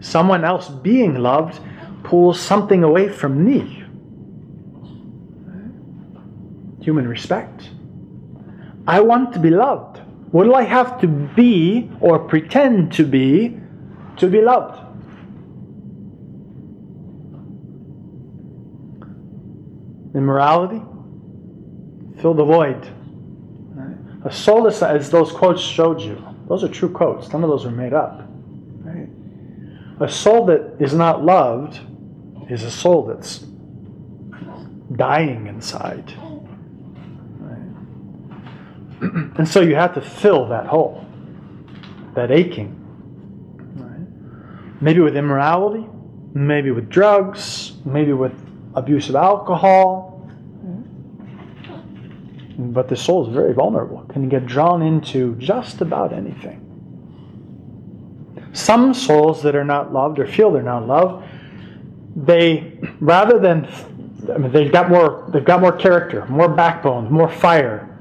someone 0.05 0.45
else 0.45 0.69
being 0.69 1.15
loved 1.15 1.59
pulls 2.03 2.39
something 2.39 2.83
away 2.83 3.09
from 3.09 3.43
me. 3.43 3.83
Human 6.83 7.07
respect. 7.07 7.71
I 8.87 8.99
want 9.01 9.33
to 9.33 9.39
be 9.39 9.49
loved. 9.49 10.01
What 10.31 10.43
do 10.43 10.53
I 10.53 10.63
have 10.63 10.99
to 11.01 11.07
be 11.07 11.89
or 12.01 12.19
pretend 12.19 12.93
to 12.93 13.05
be 13.05 13.59
to 14.17 14.27
be 14.27 14.41
loved? 14.41 14.81
Immorality? 20.15 20.81
Fill 22.21 22.33
the 22.33 22.45
void. 22.45 22.87
A 24.23 24.31
soulless, 24.31 24.81
as 24.81 25.11
those 25.11 25.31
quotes 25.31 25.61
showed 25.61 26.01
you, 26.01 26.21
those 26.47 26.63
are 26.63 26.67
true 26.67 26.89
quotes. 26.89 27.31
None 27.31 27.43
of 27.43 27.49
those 27.49 27.65
are 27.65 27.71
made 27.71 27.93
up. 27.93 28.27
A 29.99 30.09
soul 30.09 30.45
that 30.47 30.75
is 30.79 30.93
not 30.93 31.23
loved 31.23 31.79
is 32.49 32.63
a 32.63 32.71
soul 32.71 33.05
that's 33.05 33.45
dying 34.95 35.47
inside. 35.47 36.13
And 39.37 39.47
so 39.47 39.61
you 39.61 39.75
have 39.75 39.93
to 39.95 40.01
fill 40.01 40.47
that 40.49 40.65
hole, 40.65 41.05
that 42.13 42.31
aching. 42.31 42.73
Right? 43.75 44.81
Maybe 44.81 45.01
with 45.01 45.17
immorality, 45.17 45.85
maybe 46.33 46.71
with 46.71 46.89
drugs, 46.89 47.73
maybe 47.85 48.13
with 48.13 48.33
abuse 48.75 49.09
of 49.09 49.15
alcohol. 49.15 50.29
Mm-hmm. 50.65 52.71
But 52.71 52.87
the 52.87 52.95
soul 52.95 53.27
is 53.27 53.33
very 53.33 53.53
vulnerable, 53.53 54.05
can 54.09 54.29
get 54.29 54.45
drawn 54.45 54.81
into 54.81 55.35
just 55.35 55.81
about 55.81 56.13
anything. 56.13 56.61
Some 58.53 58.93
souls 58.93 59.43
that 59.43 59.55
are 59.55 59.65
not 59.65 59.91
loved 59.91 60.19
or 60.19 60.27
feel 60.27 60.51
they're 60.51 60.63
not 60.63 60.87
loved, 60.87 61.27
they 62.15 62.79
rather 62.99 63.39
than 63.39 63.67
I 64.33 64.37
mean, 64.37 64.51
they've 64.51 64.71
got 64.71 64.89
more 64.89 65.29
they've 65.31 65.45
got 65.45 65.61
more 65.61 65.71
character, 65.71 66.25
more 66.27 66.49
backbone, 66.49 67.11
more 67.11 67.29
fire. 67.29 67.94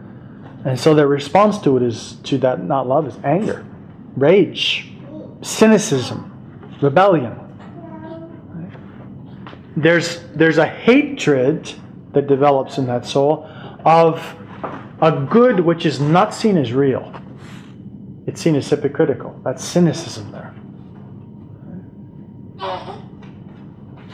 And 0.64 0.80
so 0.80 0.94
their 0.94 1.06
response 1.06 1.58
to 1.60 1.76
it 1.76 1.82
is 1.82 2.16
to 2.24 2.38
that 2.38 2.64
not 2.64 2.86
love 2.86 3.06
is 3.06 3.16
anger, 3.22 3.66
rage, 4.16 4.90
cynicism, 5.42 6.78
rebellion. 6.80 7.38
There's 9.76 10.22
there's 10.34 10.58
a 10.58 10.66
hatred 10.66 11.72
that 12.12 12.26
develops 12.28 12.78
in 12.78 12.86
that 12.86 13.06
soul 13.06 13.46
of 13.84 14.36
a 15.02 15.12
good 15.30 15.60
which 15.60 15.84
is 15.84 16.00
not 16.00 16.32
seen 16.32 16.56
as 16.56 16.72
real. 16.72 17.12
It's 18.26 18.40
seen 18.40 18.56
as 18.56 18.68
hypocritical. 18.68 19.38
That's 19.44 19.62
cynicism 19.62 20.32
there. 20.32 20.54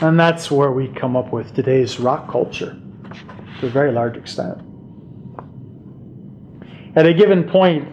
And 0.00 0.18
that's 0.18 0.50
where 0.50 0.72
we 0.72 0.88
come 0.88 1.14
up 1.14 1.30
with 1.30 1.54
today's 1.54 2.00
rock 2.00 2.28
culture 2.30 2.76
to 3.60 3.66
a 3.66 3.70
very 3.70 3.92
large 3.92 4.16
extent. 4.16 4.58
At 6.96 7.06
a 7.06 7.14
given 7.14 7.44
point, 7.44 7.88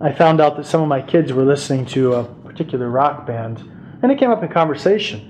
I 0.00 0.12
found 0.12 0.40
out 0.40 0.56
that 0.56 0.64
some 0.64 0.80
of 0.80 0.88
my 0.88 1.02
kids 1.02 1.32
were 1.34 1.44
listening 1.44 1.84
to 1.86 2.14
a 2.14 2.24
particular 2.24 2.88
rock 2.88 3.26
band, 3.26 3.58
and 4.02 4.10
it 4.10 4.18
came 4.18 4.30
up 4.30 4.42
in 4.42 4.48
conversation. 4.48 5.26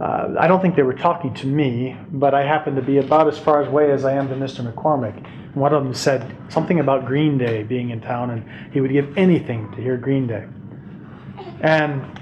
Uh, 0.00 0.34
I 0.38 0.48
don't 0.48 0.62
think 0.62 0.74
they 0.74 0.82
were 0.82 0.94
talking 0.94 1.34
to 1.34 1.46
me, 1.46 1.96
but 2.10 2.34
I 2.34 2.44
happened 2.44 2.76
to 2.76 2.82
be 2.82 2.96
about 2.96 3.28
as 3.28 3.38
far 3.38 3.62
away 3.62 3.90
as 3.90 4.06
I 4.06 4.14
am 4.14 4.28
to 4.30 4.34
Mr. 4.34 4.66
McCormick. 4.66 5.54
One 5.54 5.74
of 5.74 5.84
them 5.84 5.92
said 5.92 6.34
something 6.48 6.80
about 6.80 7.04
Green 7.04 7.36
Day 7.36 7.62
being 7.62 7.90
in 7.90 8.00
town, 8.00 8.30
and 8.30 8.72
he 8.72 8.80
would 8.80 8.90
give 8.90 9.16
anything 9.18 9.70
to 9.72 9.82
hear 9.82 9.98
Green 9.98 10.26
Day. 10.26 10.46
And 11.60 12.18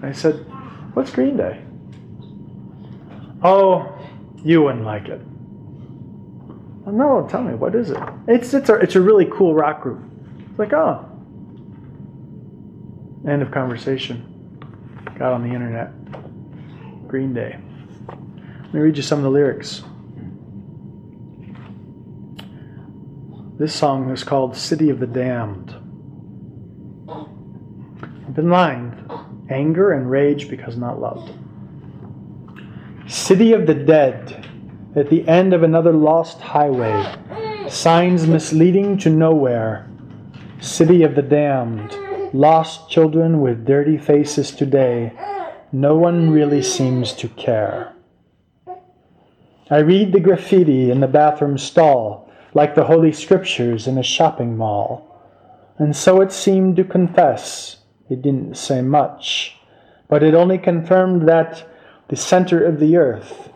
I 0.00 0.12
said, 0.12 0.34
What's 0.94 1.10
Green 1.10 1.36
Day? 1.36 1.60
Oh, 3.42 3.98
you 4.44 4.62
wouldn't 4.62 4.84
like 4.84 5.08
it. 5.08 5.20
Oh, 6.86 6.90
no, 6.90 7.26
tell 7.28 7.42
me, 7.42 7.54
what 7.54 7.74
is 7.74 7.90
it? 7.90 7.98
It's, 8.26 8.54
it's, 8.54 8.68
a, 8.68 8.74
it's 8.76 8.96
a 8.96 9.00
really 9.00 9.26
cool 9.26 9.54
rock 9.54 9.82
group. 9.82 10.02
It's 10.50 10.58
like, 10.58 10.72
oh. 10.72 11.08
End 13.26 13.40
of 13.40 13.50
conversation. 13.52 14.58
Got 15.16 15.32
on 15.32 15.48
the 15.48 15.54
internet. 15.54 15.92
Green 17.06 17.32
Day. 17.32 17.56
Let 18.08 18.74
me 18.74 18.80
read 18.80 18.96
you 18.96 19.02
some 19.02 19.18
of 19.18 19.24
the 19.24 19.30
lyrics. 19.30 19.82
This 23.58 23.74
song 23.74 24.10
is 24.10 24.24
called 24.24 24.56
City 24.56 24.90
of 24.90 24.98
the 24.98 25.06
Damned. 25.06 25.76
I've 27.08 28.34
been 28.34 28.50
lying 28.50 28.98
anger 29.50 29.92
and 29.92 30.10
rage 30.10 30.48
because 30.48 30.76
not 30.76 31.00
loved. 31.00 31.32
City 33.06 33.52
of 33.52 33.66
the 33.66 33.74
dead, 33.74 34.48
at 34.94 35.08
the 35.08 35.26
end 35.26 35.54
of 35.54 35.62
another 35.62 35.92
lost 35.92 36.40
highway, 36.40 37.16
signs 37.68 38.26
misleading 38.26 38.98
to 38.98 39.10
nowhere. 39.10 39.88
City 40.60 41.02
of 41.02 41.14
the 41.14 41.22
damned, 41.22 41.96
lost 42.34 42.88
children 42.90 43.40
with 43.40 43.66
dirty 43.66 43.96
faces 43.96 44.50
today, 44.50 45.12
no 45.72 45.96
one 45.96 46.30
really 46.30 46.62
seems 46.62 47.12
to 47.14 47.28
care. 47.28 47.94
I 49.70 49.78
read 49.78 50.12
the 50.12 50.20
graffiti 50.20 50.90
in 50.90 51.00
the 51.00 51.08
bathroom 51.08 51.56
stall 51.56 52.30
like 52.52 52.74
the 52.74 52.84
Holy 52.84 53.12
Scriptures 53.12 53.86
in 53.86 53.96
a 53.96 54.02
shopping 54.02 54.56
mall, 54.56 55.08
and 55.78 55.96
so 55.96 56.20
it 56.20 56.30
seemed 56.30 56.76
to 56.76 56.84
confess 56.84 57.78
it 58.10 58.20
didn't 58.20 58.58
say 58.58 58.82
much, 58.82 59.56
but 60.08 60.22
it 60.22 60.34
only 60.34 60.58
confirmed 60.58 61.26
that 61.26 61.66
the 62.08 62.16
center 62.16 62.62
of 62.62 62.78
the 62.78 62.98
earth 62.98 63.48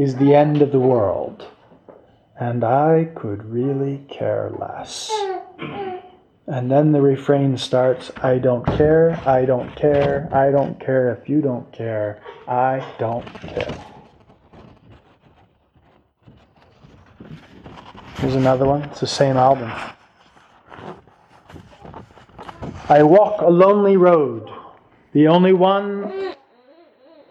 is 0.00 0.16
the 0.16 0.34
end 0.34 0.62
of 0.62 0.72
the 0.72 0.80
world. 0.80 1.46
And 2.38 2.64
I 2.64 3.10
could 3.14 3.44
really 3.44 4.04
care 4.08 4.50
less. 4.58 5.10
And 6.46 6.70
then 6.70 6.92
the 6.92 7.02
refrain 7.02 7.58
starts 7.58 8.10
I 8.22 8.38
don't 8.38 8.64
care, 8.64 9.20
I 9.26 9.44
don't 9.44 9.74
care, 9.76 10.28
I 10.32 10.50
don't 10.50 10.80
care 10.80 11.12
if 11.12 11.28
you 11.28 11.42
don't 11.42 11.70
care, 11.70 12.22
I 12.48 12.84
don't 12.98 13.26
care. 13.40 13.84
Here's 18.16 18.34
another 18.34 18.66
one. 18.66 18.82
It's 18.84 19.00
the 19.00 19.06
same 19.06 19.36
album. 19.36 19.70
I 22.88 23.02
walk 23.02 23.42
a 23.42 23.48
lonely 23.48 23.96
road, 23.96 24.50
the 25.12 25.28
only 25.28 25.52
one 25.52 26.34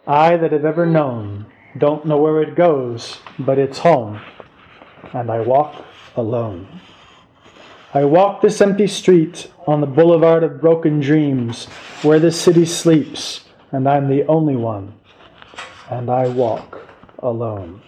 I 0.07 0.37
that 0.37 0.51
have 0.51 0.65
ever 0.65 0.85
known. 0.85 1.38
Don't 1.79 2.05
know 2.05 2.17
where 2.17 2.41
it 2.41 2.55
goes, 2.55 3.19
but 3.39 3.57
it's 3.57 3.79
home, 3.79 4.19
and 5.13 5.31
I 5.31 5.39
walk 5.39 5.85
alone. 6.17 6.67
I 7.93 8.03
walk 8.03 8.41
this 8.41 8.59
empty 8.59 8.85
street 8.85 9.49
on 9.65 9.79
the 9.79 9.87
boulevard 9.87 10.43
of 10.43 10.59
broken 10.59 10.99
dreams, 10.99 11.67
where 12.01 12.19
the 12.19 12.33
city 12.33 12.65
sleeps, 12.65 13.45
and 13.71 13.87
I'm 13.87 14.09
the 14.09 14.25
only 14.25 14.57
one, 14.57 14.93
and 15.89 16.09
I 16.09 16.27
walk 16.27 16.85
alone. 17.19 17.81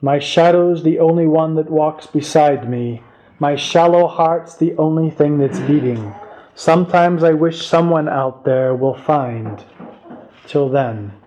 My 0.00 0.20
shadow's 0.20 0.84
the 0.84 1.00
only 1.00 1.26
one 1.26 1.56
that 1.56 1.68
walks 1.68 2.06
beside 2.06 2.70
me. 2.70 3.02
My 3.40 3.56
shallow 3.56 4.06
heart's 4.06 4.56
the 4.56 4.76
only 4.76 5.10
thing 5.10 5.38
that's 5.38 5.58
beating. 5.60 6.14
Sometimes 6.54 7.24
I 7.24 7.32
wish 7.32 7.66
someone 7.66 8.08
out 8.08 8.44
there 8.44 8.72
will 8.74 8.94
find. 8.94 9.64
Till 10.46 10.68
then, 10.68 11.19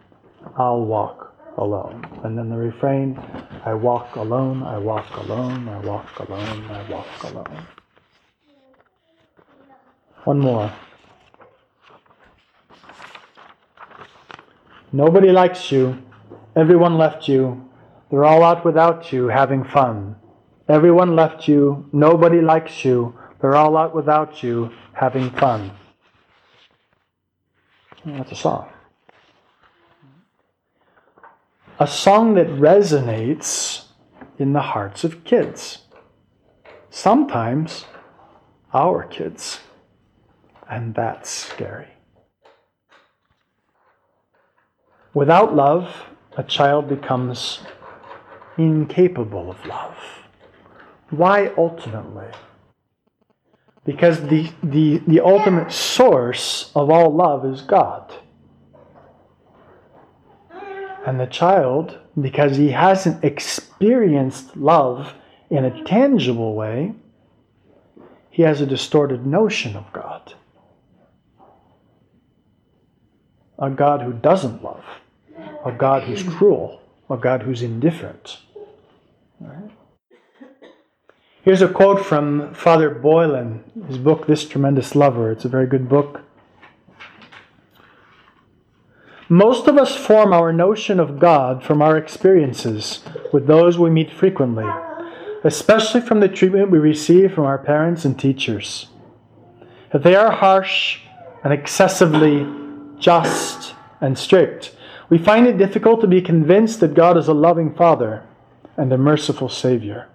I'll 0.55 0.85
walk 0.85 1.35
alone. 1.57 2.05
And 2.23 2.37
then 2.37 2.49
the 2.49 2.57
refrain 2.57 3.19
I 3.65 3.73
walk 3.73 4.15
alone, 4.15 4.63
I 4.63 4.77
walk 4.77 5.09
alone, 5.17 5.67
I 5.67 5.79
walk 5.79 6.19
alone, 6.19 6.65
I 6.69 6.89
walk 6.91 7.23
alone. 7.23 7.67
One 10.25 10.39
more. 10.39 10.73
Nobody 14.91 15.31
likes 15.31 15.71
you. 15.71 15.97
Everyone 16.55 16.97
left 16.97 17.27
you. 17.27 17.69
They're 18.11 18.23
all 18.23 18.43
out 18.43 18.63
without 18.63 19.11
you 19.11 19.27
having 19.27 19.63
fun. 19.63 20.15
Everyone 20.69 21.15
left 21.15 21.47
you. 21.47 21.89
Nobody 21.91 22.41
likes 22.41 22.85
you. 22.85 23.15
They're 23.41 23.55
all 23.55 23.75
out 23.75 23.95
without 23.95 24.43
you 24.43 24.71
having 24.93 25.31
fun. 25.31 25.71
That's 28.05 28.31
a 28.31 28.35
song. 28.35 28.72
A 31.83 31.87
song 31.87 32.35
that 32.35 32.47
resonates 32.47 33.87
in 34.39 34.53
the 34.53 34.61
hearts 34.61 35.03
of 35.03 35.25
kids. 35.25 35.79
Sometimes 36.89 37.83
our 38.73 39.03
kids. 39.03 39.59
And 40.69 40.95
that's 40.95 41.29
scary. 41.29 41.89
Without 45.13 45.57
love, 45.57 46.05
a 46.37 46.43
child 46.43 46.87
becomes 46.87 47.59
incapable 48.57 49.51
of 49.51 49.65
love. 49.65 49.97
Why 51.09 51.51
ultimately? 51.57 52.31
Because 53.83 54.21
the, 54.21 54.49
the, 54.63 54.99
the 55.05 55.19
ultimate 55.19 55.73
source 55.73 56.71
of 56.77 56.89
all 56.89 57.13
love 57.13 57.45
is 57.45 57.61
God. 57.61 58.13
And 61.05 61.19
the 61.19 61.27
child, 61.27 61.97
because 62.19 62.57
he 62.57 62.71
hasn't 62.71 63.23
experienced 63.23 64.55
love 64.55 65.13
in 65.49 65.65
a 65.65 65.83
tangible 65.83 66.55
way, 66.55 66.93
he 68.29 68.41
has 68.43 68.61
a 68.61 68.65
distorted 68.65 69.25
notion 69.25 69.75
of 69.75 69.91
God. 69.91 70.33
A 73.59 73.69
God 73.69 74.01
who 74.01 74.13
doesn't 74.13 74.63
love, 74.63 74.83
a 75.65 75.71
God 75.71 76.03
who's 76.03 76.23
cruel, 76.23 76.81
a 77.09 77.17
God 77.17 77.43
who's 77.43 77.61
indifferent. 77.61 78.39
Right? 79.39 79.69
Here's 81.43 81.61
a 81.61 81.67
quote 81.67 82.05
from 82.05 82.53
Father 82.53 82.89
Boylan, 82.89 83.63
his 83.87 83.97
book, 83.97 84.27
This 84.27 84.47
Tremendous 84.47 84.95
Lover. 84.95 85.31
It's 85.31 85.45
a 85.45 85.49
very 85.49 85.67
good 85.67 85.89
book. 85.89 86.21
Most 89.33 89.67
of 89.67 89.79
us 89.79 89.95
form 89.95 90.31
our 90.31 90.53
notion 90.53 90.99
of 90.99 91.17
God 91.17 91.63
from 91.63 91.81
our 91.81 91.97
experiences 91.97 93.03
with 93.31 93.47
those 93.47 93.79
we 93.79 93.89
meet 93.89 94.11
frequently, 94.11 94.71
especially 95.43 96.01
from 96.01 96.19
the 96.19 96.27
treatment 96.27 96.69
we 96.69 96.77
receive 96.77 97.33
from 97.33 97.45
our 97.45 97.57
parents 97.57 98.05
and 98.05 98.19
teachers. 98.19 98.89
If 99.91 100.03
they 100.03 100.13
are 100.13 100.29
harsh 100.29 100.99
and 101.43 101.51
excessively 101.51 102.45
just 102.99 103.73
and 103.99 104.19
strict, 104.19 104.75
we 105.09 105.17
find 105.17 105.47
it 105.47 105.57
difficult 105.57 106.01
to 106.01 106.07
be 106.07 106.21
convinced 106.21 106.79
that 106.81 106.93
God 106.93 107.17
is 107.17 107.27
a 107.27 107.33
loving 107.33 107.73
Father 107.73 108.21
and 108.77 108.93
a 108.93 108.99
merciful 108.99 109.49
Savior. 109.49 110.09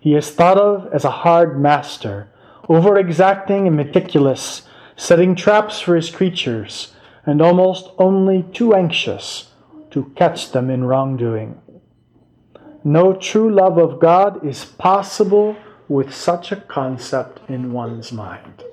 He 0.00 0.14
is 0.14 0.30
thought 0.30 0.58
of 0.58 0.92
as 0.92 1.06
a 1.06 1.22
hard 1.24 1.58
master, 1.58 2.28
over 2.68 2.98
exacting 2.98 3.66
and 3.66 3.74
meticulous, 3.74 4.68
setting 4.96 5.34
traps 5.34 5.80
for 5.80 5.96
his 5.96 6.10
creatures, 6.10 6.91
and 7.24 7.40
almost 7.40 7.90
only 7.98 8.42
too 8.52 8.74
anxious 8.74 9.52
to 9.90 10.12
catch 10.16 10.52
them 10.52 10.70
in 10.70 10.84
wrongdoing. 10.84 11.60
No 12.84 13.12
true 13.12 13.52
love 13.52 13.78
of 13.78 14.00
God 14.00 14.44
is 14.44 14.64
possible 14.64 15.56
with 15.88 16.14
such 16.14 16.50
a 16.50 16.56
concept 16.56 17.40
in 17.48 17.72
one's 17.72 18.10
mind. 18.10 18.64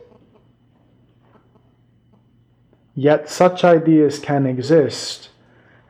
Yet 2.95 3.29
such 3.29 3.63
ideas 3.63 4.19
can 4.19 4.45
exist, 4.45 5.29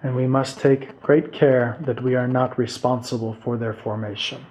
and 0.03 0.15
we 0.15 0.27
must 0.27 0.59
take 0.59 1.01
great 1.01 1.31
care 1.31 1.77
that 1.85 2.03
we 2.03 2.15
are 2.15 2.27
not 2.27 2.57
responsible 2.57 3.37
for 3.43 3.57
their 3.57 3.73
formation. 3.73 4.45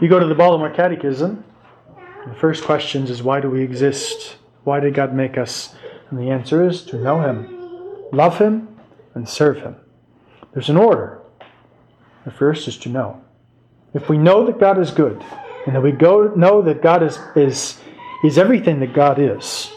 You 0.00 0.08
go 0.08 0.18
to 0.18 0.26
the 0.26 0.34
Baltimore 0.34 0.70
Catechism, 0.70 1.44
the 2.26 2.34
first 2.34 2.64
question 2.64 3.04
is 3.04 3.22
why 3.22 3.40
do 3.40 3.50
we 3.50 3.62
exist? 3.62 4.36
Why 4.64 4.80
did 4.80 4.94
God 4.94 5.14
make 5.14 5.38
us? 5.38 5.74
And 6.10 6.18
the 6.18 6.30
answer 6.30 6.66
is 6.66 6.82
to 6.84 6.96
know 6.96 7.20
Him, 7.20 8.08
love 8.12 8.38
Him, 8.38 8.68
and 9.14 9.28
serve 9.28 9.58
Him. 9.58 9.76
There's 10.52 10.68
an 10.68 10.76
order. 10.76 11.20
The 12.24 12.30
first 12.30 12.66
is 12.68 12.76
to 12.78 12.88
know. 12.88 13.22
If 13.94 14.08
we 14.08 14.18
know 14.18 14.44
that 14.46 14.58
God 14.58 14.78
is 14.78 14.90
good, 14.90 15.24
and 15.66 15.74
that 15.74 15.82
we 15.82 15.92
go 15.92 16.32
know 16.34 16.62
that 16.62 16.82
God 16.82 17.02
is, 17.02 17.18
is 17.34 17.78
He's 18.22 18.38
everything 18.38 18.80
that 18.80 18.94
God 18.94 19.18
is 19.18 19.72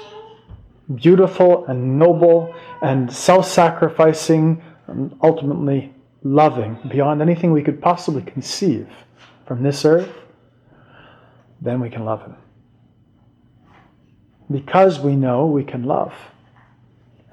beautiful 0.96 1.66
and 1.68 2.00
noble 2.00 2.54
and 2.82 3.12
self 3.12 3.48
sacrificing 3.48 4.62
and 4.88 5.16
ultimately 5.22 5.94
loving 6.24 6.78
beyond 6.90 7.22
anything 7.22 7.52
we 7.52 7.64
could 7.64 7.82
possibly 7.82 8.22
conceive 8.22 8.88
from 9.46 9.64
this 9.64 9.86
earth, 9.86 10.10
then 11.62 11.80
we 11.80 11.90
can 11.90 12.06
love 12.06 12.22
Him. 12.22 12.36
Because 14.52 15.00
we 15.00 15.16
know 15.16 15.46
we 15.46 15.64
can 15.64 15.84
love, 15.84 16.14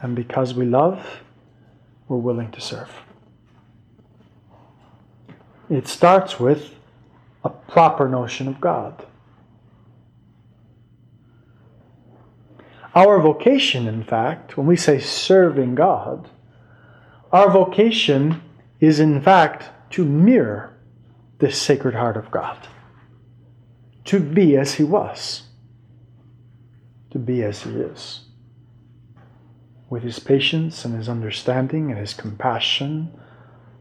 and 0.01 0.15
because 0.15 0.55
we 0.55 0.67
love, 0.67 1.21
we're 2.09 2.17
willing 2.19 2.51
to 2.53 2.61
serve. 2.61 2.91
It 5.69 5.89
starts 5.89 6.39
with 6.39 6.71
a 7.45 7.49
proper 7.49 8.09
notion 8.09 8.49
of 8.49 8.61
God. 8.61 9.05
Our 12.95 13.21
vocation, 13.21 13.89
in 13.89 14.05
fact, 14.05 14.57
when 14.57 14.67
we 14.67 14.77
say 14.77 14.99
serving 14.99 15.75
God, 15.75 16.31
our 17.33 17.51
vocation 17.51 18.43
is 18.81 19.01
in 19.01 19.21
fact 19.21 19.71
to 19.91 20.05
mirror 20.05 20.75
the 21.39 21.53
Sacred 21.53 21.95
Heart 21.95 22.17
of 22.17 22.31
God, 22.31 22.57
to 24.07 24.21
be 24.21 24.57
as 24.57 24.75
He 24.75 24.85
was, 24.85 25.43
to 27.11 27.19
be 27.19 27.43
as 27.43 27.63
He 27.63 27.71
is, 27.71 28.21
with 29.89 30.03
His 30.03 30.19
patience 30.19 30.85
and 30.85 30.95
His 30.95 31.09
understanding 31.09 31.91
and 31.91 31.99
His 31.99 32.15
compassion 32.15 33.13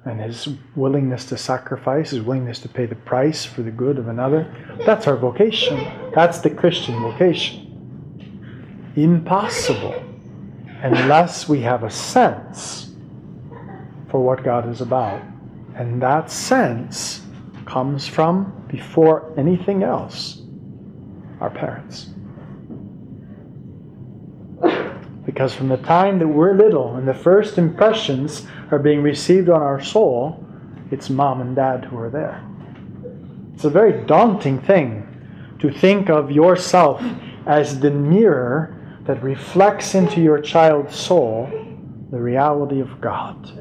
and 0.03 0.21
His 0.21 0.49
willingness 0.75 1.25
to 1.25 1.37
sacrifice, 1.37 2.11
His 2.11 2.21
willingness 2.21 2.59
to 2.59 2.69
pay 2.69 2.85
the 2.85 2.95
price 2.95 3.45
for 3.45 3.61
the 3.63 3.71
good 3.71 3.97
of 3.97 4.07
another. 4.07 4.53
That's 4.85 5.07
our 5.07 5.17
vocation. 5.17 6.11
That's 6.13 6.39
the 6.39 6.49
Christian 6.51 7.01
vocation 7.01 7.65
impossible 8.95 10.03
unless 10.81 11.49
we 11.49 11.61
have 11.61 11.83
a 11.83 11.89
sense 11.89 12.91
for 14.09 14.23
what 14.23 14.43
God 14.43 14.69
is 14.69 14.81
about. 14.81 15.21
And 15.75 16.01
that 16.01 16.31
sense 16.31 17.21
comes 17.65 18.07
from, 18.07 18.65
before 18.67 19.33
anything 19.37 19.83
else, 19.83 20.41
our 21.39 21.49
parents. 21.49 22.09
Because 25.25 25.53
from 25.53 25.69
the 25.69 25.77
time 25.77 26.19
that 26.19 26.27
we're 26.27 26.53
little 26.53 26.95
and 26.95 27.07
the 27.07 27.13
first 27.13 27.57
impressions 27.57 28.45
are 28.71 28.79
being 28.79 29.01
received 29.01 29.49
on 29.49 29.61
our 29.61 29.81
soul, 29.81 30.45
it's 30.91 31.09
mom 31.09 31.41
and 31.41 31.55
dad 31.55 31.85
who 31.85 31.97
are 31.97 32.09
there. 32.09 32.43
It's 33.53 33.63
a 33.65 33.69
very 33.69 34.05
daunting 34.05 34.61
thing 34.61 35.07
to 35.59 35.71
think 35.71 36.09
of 36.09 36.31
yourself 36.31 37.01
as 37.47 37.79
the 37.79 37.91
mirror 37.91 38.75
that 39.05 39.21
reflects 39.23 39.95
into 39.95 40.21
your 40.21 40.39
child's 40.39 40.95
soul 40.95 41.49
the 42.11 42.19
reality 42.19 42.79
of 42.79 43.01
God. 43.01 43.51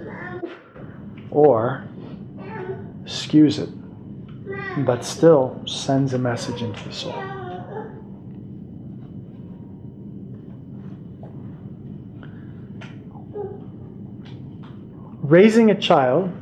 or 1.34 1.84
skews 3.04 3.58
it, 3.58 3.68
but 4.78 5.04
still 5.04 5.60
sends 5.66 6.14
a 6.14 6.18
message 6.18 6.62
into 6.62 6.82
the 6.84 6.92
soul. 6.92 7.14
Raising 15.22 15.70
a 15.70 15.80
child 15.80 16.32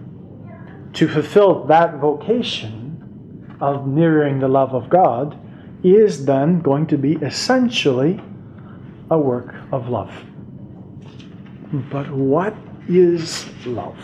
to 0.95 1.09
fulfill 1.09 1.65
that 1.65 1.97
vocation 1.97 3.57
of 3.61 3.87
mirroring 3.87 4.41
the 4.41 4.49
love 4.49 4.75
of 4.75 4.89
God 4.89 5.39
is 5.85 6.25
then 6.25 6.61
going 6.61 6.87
to 6.89 6.99
be 6.99 7.15
essentially 7.17 8.21
a 9.11 9.19
work 9.19 9.55
of 9.73 9.89
love. 9.89 10.13
But 11.91 12.11
what 12.11 12.55
is 12.89 13.47
love? 13.67 13.99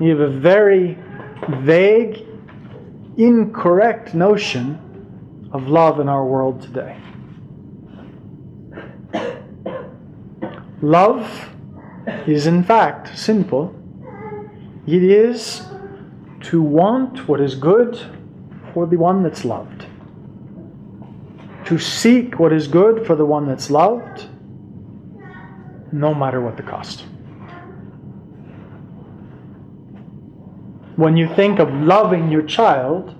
You 0.00 0.10
have 0.10 0.20
a 0.20 0.28
very 0.28 0.98
vague, 1.48 2.26
incorrect 3.16 4.14
notion 4.14 5.48
of 5.52 5.68
love 5.68 6.00
in 6.00 6.08
our 6.08 6.24
world 6.24 6.62
today. 6.62 6.96
Love 10.82 11.50
is, 12.26 12.46
in 12.46 12.62
fact, 12.62 13.18
simple. 13.18 13.74
It 14.86 15.02
is 15.02 15.66
to 16.42 16.62
want 16.62 17.28
what 17.28 17.40
is 17.40 17.54
good 17.54 17.98
for 18.72 18.86
the 18.86 18.96
one 18.96 19.22
that's 19.22 19.44
loved, 19.44 19.86
to 21.66 21.78
seek 21.78 22.38
what 22.38 22.52
is 22.52 22.66
good 22.66 23.06
for 23.06 23.14
the 23.14 23.26
one 23.26 23.46
that's 23.46 23.70
loved, 23.70 24.26
no 25.92 26.14
matter 26.14 26.40
what 26.40 26.56
the 26.56 26.62
cost. 26.62 27.04
When 31.00 31.16
you 31.16 31.34
think 31.34 31.60
of 31.60 31.72
loving 31.72 32.30
your 32.30 32.42
child, 32.42 33.14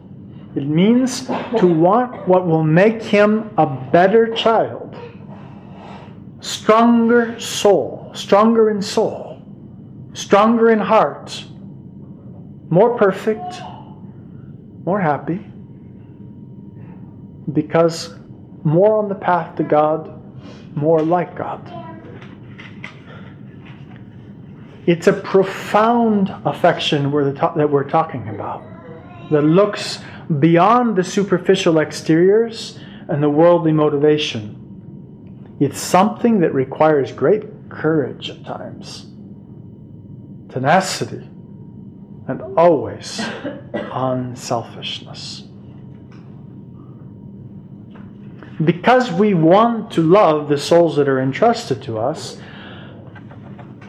it 0.55 0.67
means 0.67 1.27
to 1.61 1.67
want 1.67 2.29
what 2.29 2.47
will 2.47 2.63
make 2.63 3.03
him 3.03 3.55
a 3.57 3.65
better 3.65 4.35
child, 4.35 4.95
stronger 6.41 7.41
soul, 7.41 8.11
stronger 8.13 8.69
in 8.69 8.83
soul, 8.83 9.41
stronger 10.13 10.69
in 10.69 10.79
heart, 10.79 11.43
more 12.69 12.99
perfect, 12.99 13.63
more 14.85 15.01
happy, 15.01 15.41
because 17.55 18.15
more 18.63 18.99
on 18.99 19.09
the 19.09 19.15
path 19.15 19.57
to 19.57 19.63
God, 19.63 20.21
more 20.77 21.01
like 21.01 21.35
God. 21.35 21.90
It's 24.91 25.07
a 25.07 25.13
profound 25.13 26.35
affection 26.45 27.13
we're 27.13 27.33
to- 27.33 27.53
that 27.55 27.71
we're 27.71 27.89
talking 27.89 28.29
about 28.29 28.65
that 29.31 29.43
looks 29.43 30.01
beyond 30.41 30.97
the 30.97 31.05
superficial 31.05 31.79
exteriors 31.79 32.77
and 33.07 33.23
the 33.23 33.31
worldly 33.31 33.71
motivation. 33.71 35.55
It's 35.61 35.79
something 35.79 36.41
that 36.41 36.53
requires 36.53 37.13
great 37.13 37.69
courage 37.69 38.31
at 38.31 38.45
times, 38.45 39.07
tenacity, 40.49 41.25
and 42.27 42.43
always 42.59 43.21
unselfishness. 43.73 45.45
Because 48.65 49.13
we 49.13 49.35
want 49.35 49.93
to 49.93 50.03
love 50.03 50.49
the 50.49 50.59
souls 50.59 50.97
that 50.97 51.09
are 51.09 51.21
entrusted 51.21 51.81
to 51.85 51.97
us, 51.97 52.41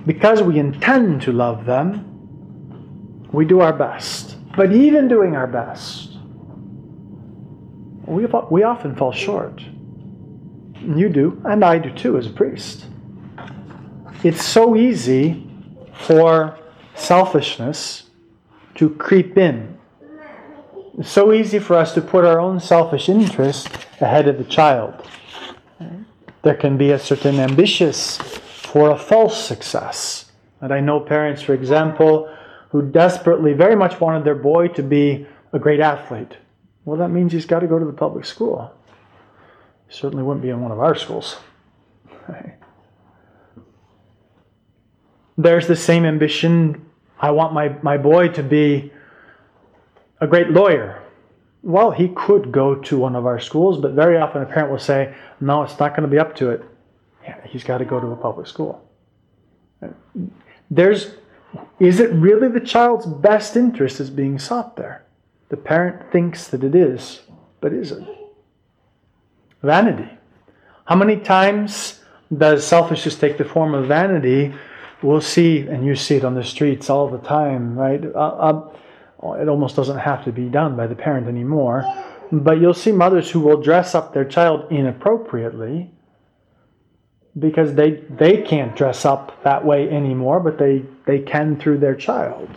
because 0.06 0.42
we 0.42 0.60
intend 0.60 1.22
to 1.24 1.32
love 1.32 1.66
them, 1.66 3.28
we 3.32 3.46
do 3.46 3.62
our 3.62 3.74
best. 3.74 4.38
But 4.56 4.74
even 4.74 5.08
doing 5.08 5.36
our 5.36 5.48
best, 5.48 6.18
we, 8.06 8.26
we 8.50 8.64
often 8.64 8.96
fall 8.96 9.12
short. 9.12 9.62
You 10.82 11.10
do, 11.10 11.42
and 11.46 11.64
I 11.64 11.78
do 11.78 11.92
too 11.92 12.18
as 12.18 12.26
a 12.26 12.32
priest. 12.32 12.86
It's 14.24 14.44
so 14.44 14.76
easy 14.76 15.48
for 15.94 16.60
selfishness 16.96 18.10
to 18.76 18.90
creep 18.90 19.38
in. 19.38 19.78
It's 20.98 21.10
so 21.10 21.32
easy 21.32 21.60
for 21.60 21.76
us 21.76 21.94
to 21.94 22.02
put 22.02 22.26
our 22.26 22.40
own 22.40 22.60
selfish 22.60 23.08
interest 23.08 23.70
ahead 24.02 24.28
of 24.28 24.38
the 24.38 24.44
child. 24.44 25.08
There 26.44 26.56
can 26.56 26.78
be 26.78 26.92
a 26.92 27.00
certain 27.00 27.40
ambitious 27.40 28.20
for 28.72 28.90
a 28.90 28.98
false 28.98 29.38
success. 29.44 30.32
And 30.62 30.74
I 30.74 30.80
know 30.80 31.02
parents, 31.02 31.42
for 31.42 31.54
example, 31.54 32.34
who 32.70 32.82
desperately, 32.82 33.52
very 33.52 33.76
much 33.76 34.00
wanted 34.00 34.24
their 34.24 34.36
boy 34.36 34.70
to 34.70 34.84
be 34.84 35.28
a 35.52 35.60
great 35.60 35.82
athlete. 35.82 36.38
Well, 36.86 36.98
that 36.98 37.10
means 37.10 37.34
he's 37.34 37.46
got 37.46 37.60
to 37.60 37.68
go 37.68 37.78
to 37.78 37.86
the 37.86 37.92
public 37.92 38.24
school. 38.24 38.74
He 39.90 39.94
certainly 39.94 40.24
wouldn't 40.24 40.42
be 40.42 40.52
in 40.52 40.62
one 40.62 40.72
of 40.72 40.80
our 40.80 40.96
schools. 40.96 41.36
There's 45.38 45.68
the 45.68 45.76
same 45.76 46.06
ambition. 46.06 46.86
I 47.20 47.32
want 47.32 47.54
my, 47.54 47.76
my 47.82 47.98
boy 47.98 48.30
to 48.30 48.44
be 48.44 48.94
a 50.22 50.28
great 50.28 50.50
lawyer. 50.50 51.04
Well, 51.62 51.92
he 51.92 52.08
could 52.08 52.54
go 52.54 52.76
to 52.76 52.98
one 52.98 53.18
of 53.18 53.26
our 53.26 53.40
schools, 53.40 53.82
but 53.82 53.92
very 53.92 54.18
often 54.18 54.42
a 54.42 54.46
parent 54.46 54.72
will 54.72 54.80
say, 54.80 55.14
No, 55.42 55.64
it's 55.64 55.78
not 55.78 55.92
going 55.92 56.04
to 56.04 56.08
be 56.08 56.20
up 56.20 56.38
to 56.38 56.52
it. 56.52 56.64
Yeah, 57.24 57.38
he's 57.48 57.64
got 57.64 57.80
to 57.80 57.86
go 57.86 58.00
to 58.00 58.08
a 58.08 58.16
public 58.16 58.48
school. 58.48 58.88
There's, 60.70 61.16
is 61.80 62.00
it 62.00 62.12
really 62.14 62.48
the 62.48 62.60
child's 62.60 63.06
best 63.06 63.56
interest 63.56 64.00
is 64.00 64.10
being 64.10 64.40
sought 64.40 64.76
there? 64.76 65.06
The 65.50 65.58
parent 65.58 66.12
thinks 66.12 66.48
that 66.48 66.64
it 66.64 66.76
is, 66.76 67.22
but 67.60 67.74
is 67.74 67.92
it? 67.92 68.04
Vanity. 69.62 70.10
How 70.86 70.96
many 70.96 71.18
times 71.18 72.00
does 72.36 72.66
selfishness 72.66 73.16
take 73.16 73.38
the 73.38 73.46
form 73.46 73.74
of 73.74 73.88
vanity? 73.88 74.54
We'll 75.02 75.22
see, 75.22 75.60
and 75.68 75.86
you 75.86 75.96
see 75.96 76.16
it 76.16 76.24
on 76.24 76.36
the 76.36 76.44
streets 76.44 76.90
all 76.90 77.10
the 77.10 77.18
time, 77.20 77.78
right? 77.78 78.04
Uh, 78.04 78.70
uh, 79.24 79.32
it 79.34 79.50
almost 79.50 79.76
doesn't 79.76 79.98
have 80.00 80.24
to 80.26 80.32
be 80.32 80.48
done 80.48 80.76
by 80.76 80.88
the 80.88 80.96
parent 80.96 81.28
anymore. 81.28 81.84
But 82.32 82.62
you'll 82.62 82.74
see 82.74 82.92
mothers 82.92 83.30
who 83.30 83.42
will 83.42 83.62
dress 83.62 83.94
up 83.94 84.14
their 84.14 84.26
child 84.26 84.72
inappropriately 84.72 85.92
because 87.39 87.76
they 87.76 87.91
they 88.10 88.41
can't 88.41 88.76
dress 88.76 89.06
up 89.06 89.44
that 89.44 89.63
way 89.65 89.89
anymore, 89.89 90.39
but 90.39 90.58
they, 90.58 90.84
they 91.06 91.20
can 91.20 91.58
through 91.58 91.80
their 91.80 91.96
child. 91.96 92.50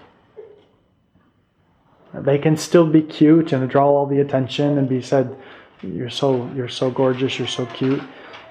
They 2.12 2.38
can 2.38 2.56
still 2.56 2.87
be 2.87 3.02
cute 3.02 3.52
and 3.52 3.68
draw 3.68 3.88
all 3.88 4.06
the 4.06 4.20
attention 4.20 4.78
and 4.78 4.88
be 4.88 5.02
said, 5.02 5.37
"You're 5.82 6.10
so 6.10 6.50
you're 6.54 6.68
so 6.68 6.90
gorgeous, 6.90 7.38
you're 7.38 7.48
so 7.48 7.66
cute," 7.66 8.02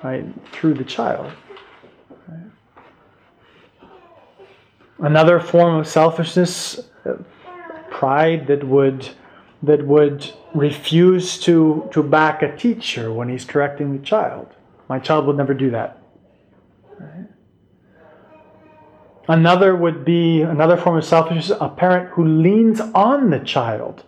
right? 0.03 0.25
Through 0.51 0.75
the 0.75 0.83
child. 0.83 1.31
Another 4.99 5.39
form 5.39 5.75
of 5.75 5.87
selfishness, 5.87 6.79
pride 7.89 8.47
that 8.47 8.63
would 8.63 9.09
that 9.61 9.85
would 9.85 10.29
refuse 10.53 11.39
to 11.39 11.87
to 11.91 12.03
back 12.03 12.41
a 12.41 12.55
teacher 12.57 13.13
when 13.13 13.29
he's 13.29 13.45
correcting 13.45 13.97
the 13.97 14.03
child. 14.03 14.47
My 14.89 14.99
child 14.99 15.25
would 15.27 15.37
never 15.37 15.53
do 15.53 15.71
that. 15.71 16.01
Right? 16.99 17.27
Another 19.27 19.73
would 19.75 20.03
be 20.03 20.41
another 20.41 20.75
form 20.75 20.97
of 20.97 21.05
selfishness, 21.05 21.57
a 21.61 21.69
parent 21.69 22.09
who 22.09 22.25
leans 22.25 22.81
on 22.81 23.29
the 23.29 23.39
child. 23.39 24.03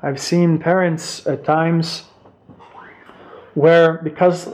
I've 0.00 0.20
seen 0.20 0.58
parents 0.58 1.26
at 1.26 1.44
times 1.44 2.04
where, 3.54 3.94
because 3.94 4.48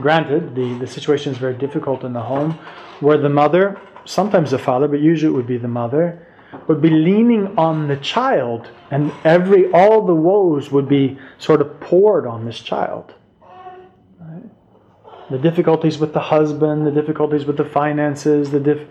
granted, 0.00 0.56
the, 0.56 0.78
the 0.78 0.86
situation 0.86 1.32
is 1.32 1.38
very 1.38 1.54
difficult 1.54 2.02
in 2.02 2.12
the 2.12 2.22
home, 2.22 2.58
where 2.98 3.18
the 3.18 3.28
mother, 3.28 3.80
sometimes 4.04 4.50
the 4.50 4.58
father, 4.58 4.88
but 4.88 5.00
usually 5.00 5.32
it 5.32 5.36
would 5.36 5.46
be 5.46 5.58
the 5.58 5.68
mother, 5.68 6.26
would 6.66 6.82
be 6.82 6.90
leaning 6.90 7.56
on 7.56 7.86
the 7.86 7.96
child, 7.98 8.68
and 8.90 9.12
every 9.22 9.70
all 9.72 10.04
the 10.04 10.14
woes 10.14 10.72
would 10.72 10.88
be 10.88 11.16
sort 11.38 11.60
of 11.60 11.78
poured 11.80 12.26
on 12.26 12.44
this 12.44 12.58
child 12.58 13.14
the 15.30 15.38
difficulties 15.38 15.98
with 15.98 16.12
the 16.12 16.20
husband, 16.20 16.86
the 16.86 16.90
difficulties 16.90 17.44
with 17.44 17.56
the 17.56 17.64
finances, 17.64 18.50
the 18.50 18.58
dif- 18.58 18.88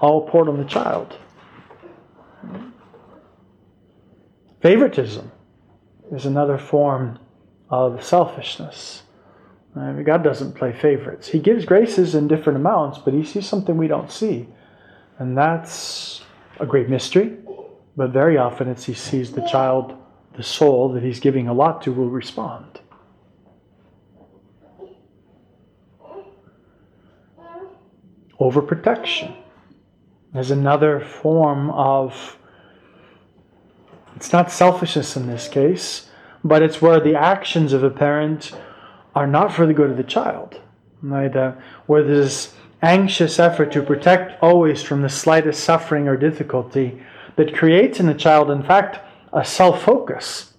all 0.00 0.28
poured 0.28 0.48
on 0.48 0.58
the 0.58 0.64
child. 0.64 1.18
Favoritism 4.60 5.30
is 6.12 6.26
another 6.26 6.58
form 6.58 7.18
of 7.70 8.04
selfishness. 8.04 9.02
Uh, 9.78 9.92
God 9.92 10.24
doesn't 10.24 10.54
play 10.54 10.72
favorites. 10.72 11.28
He 11.28 11.38
gives 11.38 11.64
graces 11.64 12.14
in 12.14 12.28
different 12.28 12.58
amounts, 12.58 12.98
but 12.98 13.12
He 13.12 13.24
sees 13.24 13.46
something 13.46 13.76
we 13.76 13.88
don't 13.88 14.10
see. 14.10 14.48
And 15.18 15.36
that's 15.36 16.22
a 16.58 16.66
great 16.66 16.88
mystery. 16.88 17.36
But 17.96 18.10
very 18.10 18.38
often 18.38 18.68
it's 18.68 18.84
He 18.84 18.94
sees 18.94 19.32
the 19.32 19.46
child, 19.46 19.94
the 20.36 20.42
soul 20.42 20.92
that 20.92 21.02
He's 21.02 21.20
giving 21.20 21.48
a 21.48 21.52
lot 21.52 21.82
to, 21.82 21.92
will 21.92 22.10
respond. 22.10 22.80
overprotection. 28.40 29.34
Is 30.38 30.50
another 30.50 31.00
form 31.00 31.70
of, 31.70 32.38
it's 34.14 34.32
not 34.32 34.50
selfishness 34.50 35.16
in 35.16 35.26
this 35.26 35.48
case, 35.48 36.08
but 36.44 36.62
it's 36.62 36.80
where 36.80 37.00
the 37.00 37.16
actions 37.16 37.72
of 37.72 37.82
a 37.82 37.90
parent 37.90 38.52
are 39.14 39.26
not 39.26 39.52
for 39.52 39.66
the 39.66 39.74
good 39.74 39.90
of 39.90 39.96
the 39.96 40.04
child. 40.04 40.60
Right? 41.02 41.34
Uh, 41.34 41.52
where 41.86 42.02
there's 42.02 42.54
anxious 42.82 43.38
effort 43.38 43.72
to 43.72 43.82
protect 43.82 44.42
always 44.42 44.82
from 44.82 45.02
the 45.02 45.08
slightest 45.08 45.64
suffering 45.64 46.08
or 46.08 46.16
difficulty 46.16 47.00
that 47.36 47.54
creates 47.54 48.00
in 48.00 48.06
the 48.06 48.14
child, 48.14 48.50
in 48.50 48.62
fact, 48.62 48.98
a 49.32 49.44
self 49.44 49.82
focus 49.82 50.54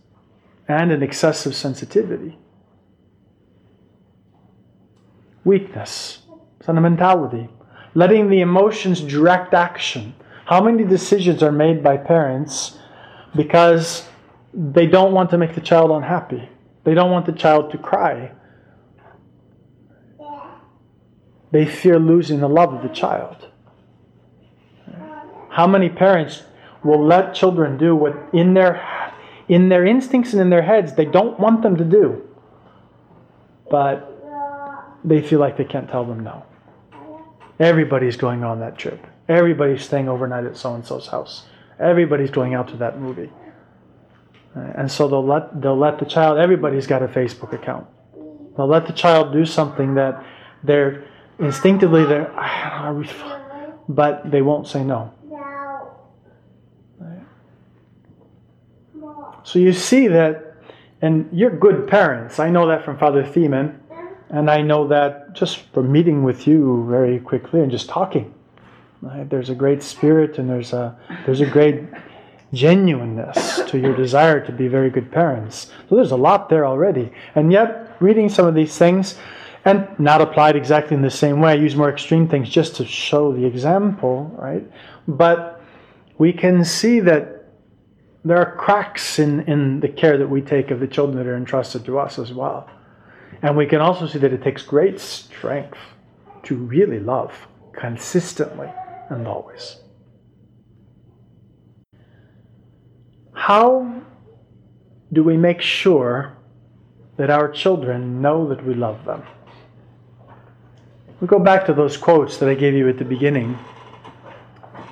and 0.67 0.91
an 0.91 1.01
excessive 1.01 1.55
sensitivity. 1.55 2.37
Weakness, 5.43 6.19
sentimentality, 6.61 7.49
letting 7.97 8.29
the 8.29 8.41
emotions 8.41 9.01
direct 9.01 9.55
action. 9.55 10.13
How 10.45 10.61
many 10.61 10.83
decisions 10.83 11.41
are 11.41 11.51
made 11.51 11.81
by 11.81 11.97
parents 11.97 12.77
because 13.35 14.07
they 14.53 14.85
don't 14.85 15.13
want 15.13 15.31
to 15.31 15.37
make 15.39 15.55
the 15.55 15.61
child 15.61 15.89
unhappy? 15.89 16.47
They 16.83 16.93
don't 16.93 17.09
want 17.09 17.25
the 17.25 17.31
child 17.31 17.71
to 17.71 17.79
cry. 17.79 18.33
They 21.51 21.65
fear 21.65 21.97
losing 21.97 22.39
the 22.39 22.47
love 22.47 22.71
of 22.71 22.83
the 22.83 22.93
child. 22.93 23.47
How 25.49 25.65
many 25.65 25.89
parents 25.89 26.43
will 26.83 27.03
let 27.03 27.33
children 27.33 27.79
do 27.79 27.95
what 27.95 28.13
in 28.31 28.53
their 28.53 28.73
in 29.47 29.69
their 29.69 29.87
instincts 29.87 30.33
and 30.33 30.41
in 30.41 30.51
their 30.51 30.61
heads 30.61 30.93
they 30.93 31.05
don't 31.05 31.39
want 31.39 31.63
them 31.63 31.75
to 31.77 31.83
do, 31.83 32.21
but 33.71 33.95
they 35.03 35.19
feel 35.19 35.39
like 35.39 35.57
they 35.57 35.65
can't 35.65 35.89
tell 35.89 36.05
them 36.05 36.19
no. 36.23 36.45
Everybody's 37.59 38.15
going 38.17 38.43
on 38.43 38.59
that 38.59 38.77
trip. 38.77 39.05
Everybody's 39.27 39.83
staying 39.83 40.07
overnight 40.07 40.45
at 40.45 40.57
so 40.57 40.73
and 40.73 40.85
so's 40.85 41.07
house. 41.07 41.45
Everybody's 41.79 42.31
going 42.31 42.53
out 42.53 42.67
to 42.69 42.77
that 42.77 42.99
movie. 42.99 43.31
Uh, 44.55 44.59
and 44.75 44.91
so 44.91 45.07
they'll 45.07 45.25
let 45.25 45.61
they'll 45.61 45.77
let 45.77 45.99
the 45.99 46.05
child. 46.05 46.37
Everybody's 46.37 46.87
got 46.87 47.03
a 47.03 47.07
Facebook 47.07 47.53
account. 47.53 47.87
They'll 48.55 48.67
let 48.67 48.87
the 48.87 48.93
child 48.93 49.33
do 49.33 49.45
something 49.45 49.95
that 49.95 50.23
they're 50.63 51.05
instinctively 51.39 52.05
they're, 52.05 52.31
but 53.87 54.31
they 54.31 54.41
won't 54.41 54.67
say 54.67 54.83
no. 54.83 55.13
So 59.43 59.59
you 59.59 59.71
see 59.71 60.07
that, 60.09 60.57
and 61.01 61.29
you're 61.31 61.55
good 61.57 61.87
parents. 61.87 62.37
I 62.37 62.49
know 62.49 62.67
that 62.67 62.83
from 62.83 62.97
Father 62.97 63.23
Thiemann, 63.23 63.79
and 64.29 64.49
I 64.49 64.61
know 64.61 64.87
that 64.87 65.33
just 65.33 65.59
from 65.73 65.91
meeting 65.91 66.23
with 66.23 66.47
you 66.47 66.85
very 66.89 67.19
quickly 67.19 67.61
and 67.61 67.71
just 67.71 67.89
talking. 67.89 68.33
Right? 69.01 69.29
There's 69.29 69.49
a 69.49 69.55
great 69.55 69.83
spirit, 69.83 70.37
and 70.37 70.49
there's 70.49 70.73
a 70.73 70.97
there's 71.25 71.41
a 71.41 71.45
great 71.45 71.83
genuineness 72.53 73.61
to 73.67 73.77
your 73.77 73.95
desire 73.95 74.45
to 74.45 74.51
be 74.51 74.67
very 74.67 74.89
good 74.89 75.11
parents. 75.11 75.71
So 75.89 75.95
there's 75.95 76.11
a 76.11 76.17
lot 76.17 76.49
there 76.49 76.65
already, 76.65 77.11
and 77.35 77.51
yet 77.51 77.97
reading 77.99 78.29
some 78.29 78.47
of 78.47 78.55
these 78.55 78.77
things 78.77 79.17
and 79.65 79.87
not 79.99 80.21
applied 80.21 80.55
exactly 80.55 80.95
in 80.95 81.01
the 81.01 81.11
same 81.11 81.41
way. 81.41 81.51
I 81.51 81.55
use 81.55 81.75
more 81.75 81.89
extreme 81.89 82.27
things 82.29 82.49
just 82.49 82.77
to 82.77 82.85
show 82.85 83.33
the 83.33 83.45
example, 83.45 84.33
right? 84.37 84.65
But 85.09 85.61
we 86.17 86.31
can 86.31 86.63
see 86.63 87.01
that 87.01 87.49
there 88.23 88.37
are 88.37 88.55
cracks 88.55 89.19
in, 89.19 89.41
in 89.41 89.81
the 89.81 89.89
care 89.89 90.17
that 90.17 90.29
we 90.29 90.41
take 90.41 90.71
of 90.71 90.79
the 90.79 90.87
children 90.87 91.17
that 91.17 91.27
are 91.27 91.35
entrusted 91.35 91.83
to 91.85 91.99
us 91.99 92.17
as 92.17 92.33
well. 92.33 92.69
And 93.41 93.55
we 93.55 93.65
can 93.65 93.81
also 93.81 94.07
see 94.07 94.19
that 94.19 94.33
it 94.33 94.43
takes 94.43 94.63
great 94.63 94.99
strength 94.99 95.77
to 96.43 96.55
really 96.55 96.99
love 96.99 97.47
consistently 97.73 98.69
and 99.09 99.27
always. 99.27 99.77
How 103.33 104.01
do 105.13 105.23
we 105.23 105.37
make 105.37 105.61
sure 105.61 106.35
that 107.17 107.29
our 107.29 107.49
children 107.49 108.21
know 108.21 108.47
that 108.49 108.65
we 108.65 108.73
love 108.73 109.05
them? 109.05 109.23
We 111.21 111.27
go 111.27 111.39
back 111.39 111.65
to 111.67 111.73
those 111.73 111.97
quotes 111.97 112.37
that 112.37 112.49
I 112.49 112.55
gave 112.55 112.73
you 112.73 112.89
at 112.89 112.97
the 112.97 113.05
beginning. 113.05 113.57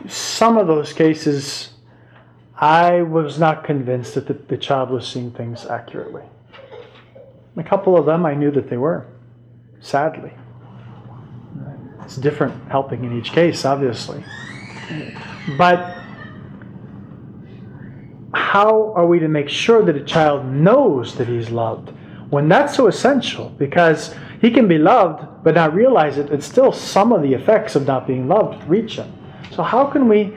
Some 0.08 0.58
of 0.58 0.68
those 0.68 0.94
cases 0.94 1.72
I 2.58 3.02
was 3.02 3.38
not 3.38 3.64
convinced 3.64 4.16
that 4.16 4.28
the, 4.28 4.34
the 4.34 4.58
child 4.58 4.90
was 4.90 5.08
seeing 5.08 5.32
things 5.32 5.66
accurately. 5.66 6.24
A 7.58 7.64
couple 7.64 7.98
of 7.98 8.06
them 8.06 8.26
I 8.26 8.34
knew 8.34 8.52
that 8.52 8.70
they 8.70 8.78
were, 8.78 9.06
sadly. 9.80 10.32
It's 12.04 12.18
different 12.18 12.70
helping 12.70 13.04
in 13.04 13.18
each 13.18 13.32
case, 13.32 13.66
obviously. 13.66 14.24
But 15.58 15.98
how 18.34 18.94
are 18.96 19.08
we 19.08 19.20
to 19.20 19.28
make 19.28 19.50
sure 19.50 19.84
that 19.84 19.96
a 19.96 20.04
child 20.04 20.46
knows 20.46 21.16
that 21.16 21.28
he's 21.28 21.50
loved 21.50 21.92
when 22.30 22.50
that's 22.50 22.76
so 22.76 22.88
essential? 22.88 23.50
Because 23.58 24.14
he 24.42 24.52
can 24.52 24.68
be 24.68 24.78
loved 24.78 25.26
but 25.44 25.56
not 25.56 25.74
realize 25.74 26.18
it, 26.18 26.32
it's 26.32 26.46
still 26.46 26.72
some 26.72 27.12
of 27.12 27.22
the 27.22 27.34
effects 27.34 27.76
of 27.76 27.88
not 27.88 28.06
being 28.06 28.28
loved 28.28 28.68
reach 28.68 28.98
him. 28.98 29.12
So, 29.52 29.64
how 29.64 29.86
can 29.86 30.08
we 30.08 30.34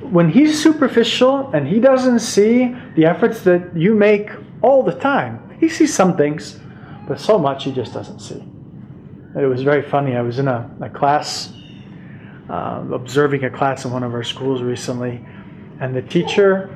when 0.00 0.30
he's 0.30 0.62
superficial 0.62 1.50
and 1.52 1.66
he 1.66 1.80
doesn't 1.80 2.20
see 2.20 2.76
the 2.94 3.04
efforts 3.06 3.40
that 3.42 3.76
you 3.76 3.94
make 3.94 4.30
all 4.62 4.82
the 4.82 4.94
time, 4.94 5.47
he 5.58 5.68
sees 5.68 5.94
some 5.94 6.16
things, 6.16 6.58
but 7.06 7.20
so 7.20 7.38
much 7.38 7.64
he 7.64 7.72
just 7.72 7.92
doesn't 7.92 8.20
see. 8.20 8.42
It 9.36 9.46
was 9.46 9.62
very 9.62 9.82
funny. 9.82 10.16
I 10.16 10.22
was 10.22 10.38
in 10.38 10.48
a, 10.48 10.70
a 10.80 10.88
class, 10.88 11.52
uh, 12.48 12.84
observing 12.92 13.44
a 13.44 13.50
class 13.50 13.84
in 13.84 13.92
one 13.92 14.02
of 14.02 14.14
our 14.14 14.24
schools 14.24 14.62
recently, 14.62 15.24
and 15.80 15.94
the 15.94 16.02
teacher 16.02 16.74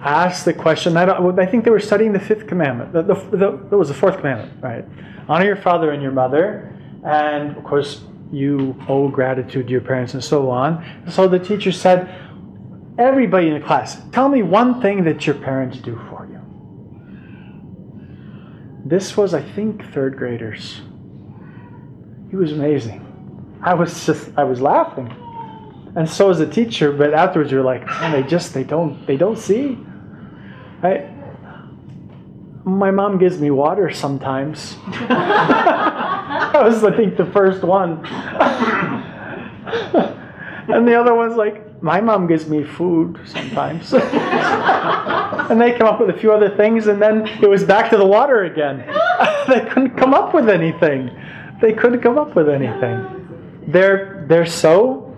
asked 0.00 0.44
the 0.44 0.52
question. 0.52 0.96
I, 0.96 1.04
I 1.04 1.46
think 1.46 1.64
they 1.64 1.70
were 1.70 1.80
studying 1.80 2.12
the 2.12 2.20
fifth 2.20 2.46
commandment. 2.46 2.92
The, 2.92 3.02
the, 3.02 3.14
the, 3.14 3.48
it 3.72 3.76
was 3.76 3.88
the 3.88 3.94
fourth 3.94 4.18
commandment, 4.18 4.62
right? 4.62 4.84
Honor 5.28 5.46
your 5.46 5.56
father 5.56 5.92
and 5.92 6.02
your 6.02 6.12
mother, 6.12 6.76
and 7.04 7.56
of 7.56 7.64
course, 7.64 8.02
you 8.32 8.76
owe 8.88 9.08
gratitude 9.08 9.66
to 9.66 9.72
your 9.72 9.80
parents, 9.80 10.14
and 10.14 10.22
so 10.22 10.50
on. 10.50 10.84
So 11.10 11.28
the 11.28 11.38
teacher 11.38 11.72
said, 11.72 12.20
Everybody 12.96 13.48
in 13.48 13.54
the 13.54 13.66
class, 13.66 14.00
tell 14.12 14.28
me 14.28 14.42
one 14.42 14.80
thing 14.80 15.02
that 15.04 15.26
your 15.26 15.34
parents 15.34 15.78
do 15.78 15.96
for. 16.08 16.13
This 18.84 19.16
was, 19.16 19.32
I 19.32 19.42
think, 19.42 19.92
third 19.92 20.16
graders. 20.16 20.82
He 22.30 22.36
was 22.36 22.52
amazing. 22.52 23.00
I 23.62 23.72
was 23.72 24.04
just, 24.04 24.30
I 24.36 24.44
was 24.44 24.60
laughing, 24.60 25.10
and 25.96 26.08
so 26.08 26.28
was 26.28 26.38
the 26.38 26.46
teacher. 26.46 26.92
But 26.92 27.14
afterwards, 27.14 27.50
you're 27.50 27.64
like, 27.64 27.86
man, 27.86 28.12
they 28.12 28.22
just, 28.28 28.52
they 28.52 28.64
don't, 28.64 29.06
they 29.06 29.16
don't 29.16 29.38
see. 29.38 29.78
I, 30.82 31.10
my 32.64 32.90
mom 32.90 33.18
gives 33.18 33.38
me 33.40 33.50
water 33.50 33.90
sometimes. 33.90 34.76
that 35.08 36.52
was, 36.54 36.84
I 36.84 36.94
think, 36.94 37.16
the 37.16 37.26
first 37.26 37.62
one. 37.62 38.04
and 40.68 40.86
the 40.86 40.94
other 40.98 41.14
one's 41.14 41.36
like, 41.36 41.73
my 41.84 42.00
mom 42.00 42.26
gives 42.26 42.48
me 42.48 42.64
food 42.64 43.20
sometimes. 43.26 43.92
and 45.50 45.60
they 45.60 45.72
come 45.76 45.86
up 45.86 46.00
with 46.00 46.08
a 46.08 46.18
few 46.18 46.32
other 46.32 46.48
things, 46.56 46.86
and 46.86 47.00
then 47.00 47.26
it 47.42 47.46
was 47.46 47.62
back 47.62 47.90
to 47.90 47.98
the 47.98 48.06
water 48.06 48.44
again. 48.44 48.78
they 49.48 49.60
couldn't 49.68 49.94
come 49.94 50.14
up 50.14 50.32
with 50.32 50.48
anything. 50.48 51.10
They 51.60 51.74
couldn't 51.74 52.00
come 52.00 52.16
up 52.16 52.34
with 52.34 52.48
anything. 52.48 53.62
They're, 53.68 54.24
they're 54.30 54.46
so 54.46 55.14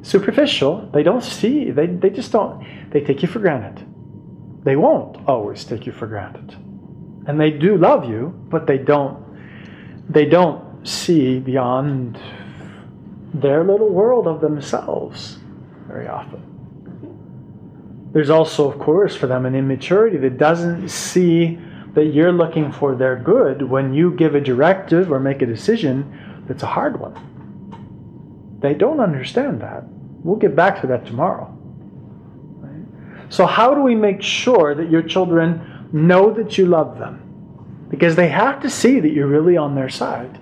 superficial, 0.00 0.88
they 0.94 1.02
don't 1.02 1.22
see, 1.22 1.70
they, 1.70 1.86
they 1.86 2.08
just 2.08 2.32
don't, 2.32 2.64
they 2.90 3.02
take 3.02 3.20
you 3.20 3.28
for 3.28 3.40
granted. 3.40 3.86
They 4.64 4.76
won't 4.76 5.28
always 5.28 5.64
take 5.64 5.84
you 5.84 5.92
for 5.92 6.06
granted. 6.06 6.52
And 7.26 7.38
they 7.38 7.50
do 7.50 7.76
love 7.76 8.08
you, 8.08 8.28
but 8.48 8.66
they 8.66 8.78
don't, 8.78 9.22
they 10.08 10.24
don't 10.24 10.88
see 10.88 11.40
beyond 11.40 12.18
their 13.34 13.64
little 13.64 13.90
world 13.90 14.26
of 14.26 14.40
themselves 14.40 15.40
very 15.86 16.08
often. 16.08 16.42
There's 18.12 18.30
also, 18.30 18.70
of 18.70 18.78
course, 18.78 19.14
for 19.14 19.26
them 19.26 19.46
an 19.46 19.54
immaturity 19.54 20.16
that 20.18 20.38
doesn't 20.38 20.88
see 20.88 21.58
that 21.94 22.06
you're 22.06 22.32
looking 22.32 22.72
for 22.72 22.94
their 22.94 23.16
good 23.16 23.62
when 23.62 23.92
you 23.94 24.12
give 24.12 24.34
a 24.34 24.40
directive 24.40 25.10
or 25.10 25.20
make 25.20 25.42
a 25.42 25.46
decision 25.46 26.44
that's 26.46 26.62
a 26.62 26.66
hard 26.66 27.00
one. 27.00 27.14
They 28.60 28.74
don't 28.74 29.00
understand 29.00 29.60
that. 29.60 29.84
We'll 30.22 30.36
get 30.36 30.56
back 30.56 30.80
to 30.80 30.86
that 30.88 31.06
tomorrow. 31.06 31.52
So, 33.28 33.46
how 33.46 33.74
do 33.74 33.82
we 33.82 33.94
make 33.94 34.22
sure 34.22 34.74
that 34.74 34.90
your 34.90 35.02
children 35.02 35.88
know 35.92 36.32
that 36.32 36.56
you 36.56 36.66
love 36.66 36.98
them? 36.98 37.86
Because 37.88 38.16
they 38.16 38.28
have 38.28 38.60
to 38.62 38.70
see 38.70 39.00
that 39.00 39.10
you're 39.10 39.26
really 39.26 39.56
on 39.56 39.74
their 39.74 39.88
side. 39.88 40.38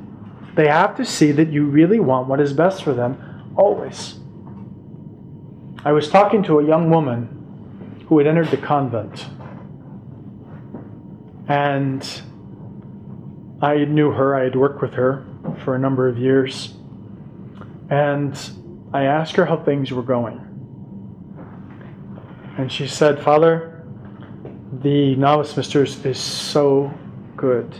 They 0.54 0.68
have 0.68 0.96
to 0.96 1.04
see 1.04 1.32
that 1.32 1.48
you 1.48 1.64
really 1.64 2.00
want 2.00 2.28
what 2.28 2.40
is 2.40 2.52
best 2.52 2.82
for 2.82 2.94
them 2.94 3.52
always. 3.56 4.16
I 5.86 5.92
was 5.92 6.08
talking 6.08 6.42
to 6.44 6.60
a 6.60 6.64
young 6.64 6.88
woman 6.88 8.06
who 8.08 8.16
had 8.16 8.26
entered 8.26 8.48
the 8.48 8.56
convent. 8.56 9.26
And 11.46 12.22
I 13.60 13.84
knew 13.84 14.10
her, 14.10 14.34
I 14.34 14.44
had 14.44 14.56
worked 14.56 14.80
with 14.80 14.94
her 14.94 15.26
for 15.62 15.74
a 15.74 15.78
number 15.78 16.08
of 16.08 16.16
years. 16.16 16.72
And 17.90 18.34
I 18.94 19.04
asked 19.04 19.36
her 19.36 19.44
how 19.44 19.58
things 19.58 19.92
were 19.92 20.02
going. 20.02 20.40
And 22.56 22.72
she 22.72 22.86
said, 22.86 23.22
Father, 23.22 23.84
the 24.80 25.16
novice 25.16 25.54
mistress 25.54 26.02
is 26.06 26.18
so 26.18 26.94
good. 27.36 27.74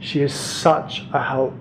She 0.00 0.22
is 0.22 0.34
such 0.34 1.04
a 1.12 1.22
help. 1.22 1.54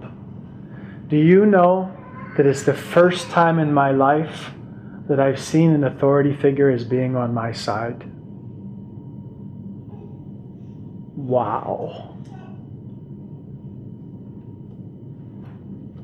Do 1.07 1.17
you 1.17 1.45
know 1.45 1.95
that 2.35 2.47
it's 2.47 2.63
the 2.63 2.73
first 2.73 3.29
time 3.29 3.59
in 3.59 3.71
my 3.71 3.91
life 3.91 4.51
that 5.07 5.19
I've 5.19 5.39
seen 5.39 5.71
an 5.71 5.83
authority 5.83 6.35
figure 6.35 6.69
as 6.69 6.83
being 6.83 7.15
on 7.15 7.33
my 7.33 7.51
side? 7.51 8.09
Wow. 11.15 12.17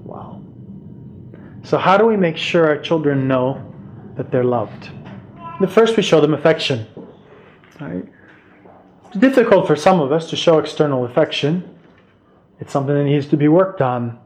Wow. 0.03 0.41
So, 1.63 1.77
how 1.77 1.97
do 1.97 2.05
we 2.05 2.17
make 2.17 2.37
sure 2.37 2.67
our 2.67 2.79
children 2.79 3.27
know 3.27 3.63
that 4.15 4.31
they're 4.31 4.43
loved? 4.43 4.89
The 5.61 5.67
first, 5.67 5.97
we 5.97 6.03
show 6.03 6.21
them 6.21 6.33
affection. 6.33 6.87
Right? 7.79 8.05
It's 9.07 9.17
difficult 9.17 9.67
for 9.67 9.75
some 9.75 9.99
of 9.99 10.11
us 10.11 10.29
to 10.29 10.35
show 10.35 10.59
external 10.59 11.05
affection. 11.05 11.77
It's 12.59 12.71
something 12.71 12.95
that 12.95 13.03
needs 13.03 13.27
to 13.27 13.37
be 13.37 13.47
worked 13.47 13.81
on. 13.81 14.19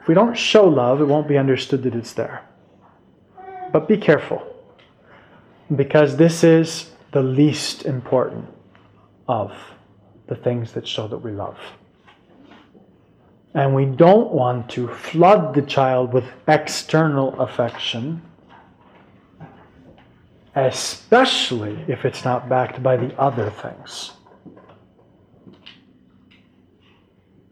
If 0.00 0.08
we 0.08 0.14
don't 0.14 0.36
show 0.36 0.66
love, 0.66 1.00
it 1.00 1.04
won't 1.04 1.28
be 1.28 1.38
understood 1.38 1.82
that 1.84 1.94
it's 1.94 2.12
there. 2.14 2.42
But 3.72 3.86
be 3.86 3.96
careful, 3.96 4.42
because 5.74 6.16
this 6.16 6.42
is 6.42 6.90
the 7.12 7.22
least 7.22 7.84
important 7.84 8.46
of 9.28 9.52
the 10.26 10.34
things 10.34 10.72
that 10.72 10.86
show 10.86 11.06
that 11.08 11.18
we 11.18 11.30
love. 11.30 11.58
And 13.54 13.74
we 13.74 13.84
don't 13.84 14.32
want 14.32 14.70
to 14.70 14.88
flood 14.88 15.54
the 15.54 15.62
child 15.62 16.12
with 16.12 16.24
external 16.46 17.38
affection, 17.40 18.22
especially 20.54 21.84
if 21.88 22.04
it's 22.04 22.24
not 22.24 22.48
backed 22.48 22.82
by 22.82 22.96
the 22.96 23.16
other 23.20 23.50
things. 23.50 24.12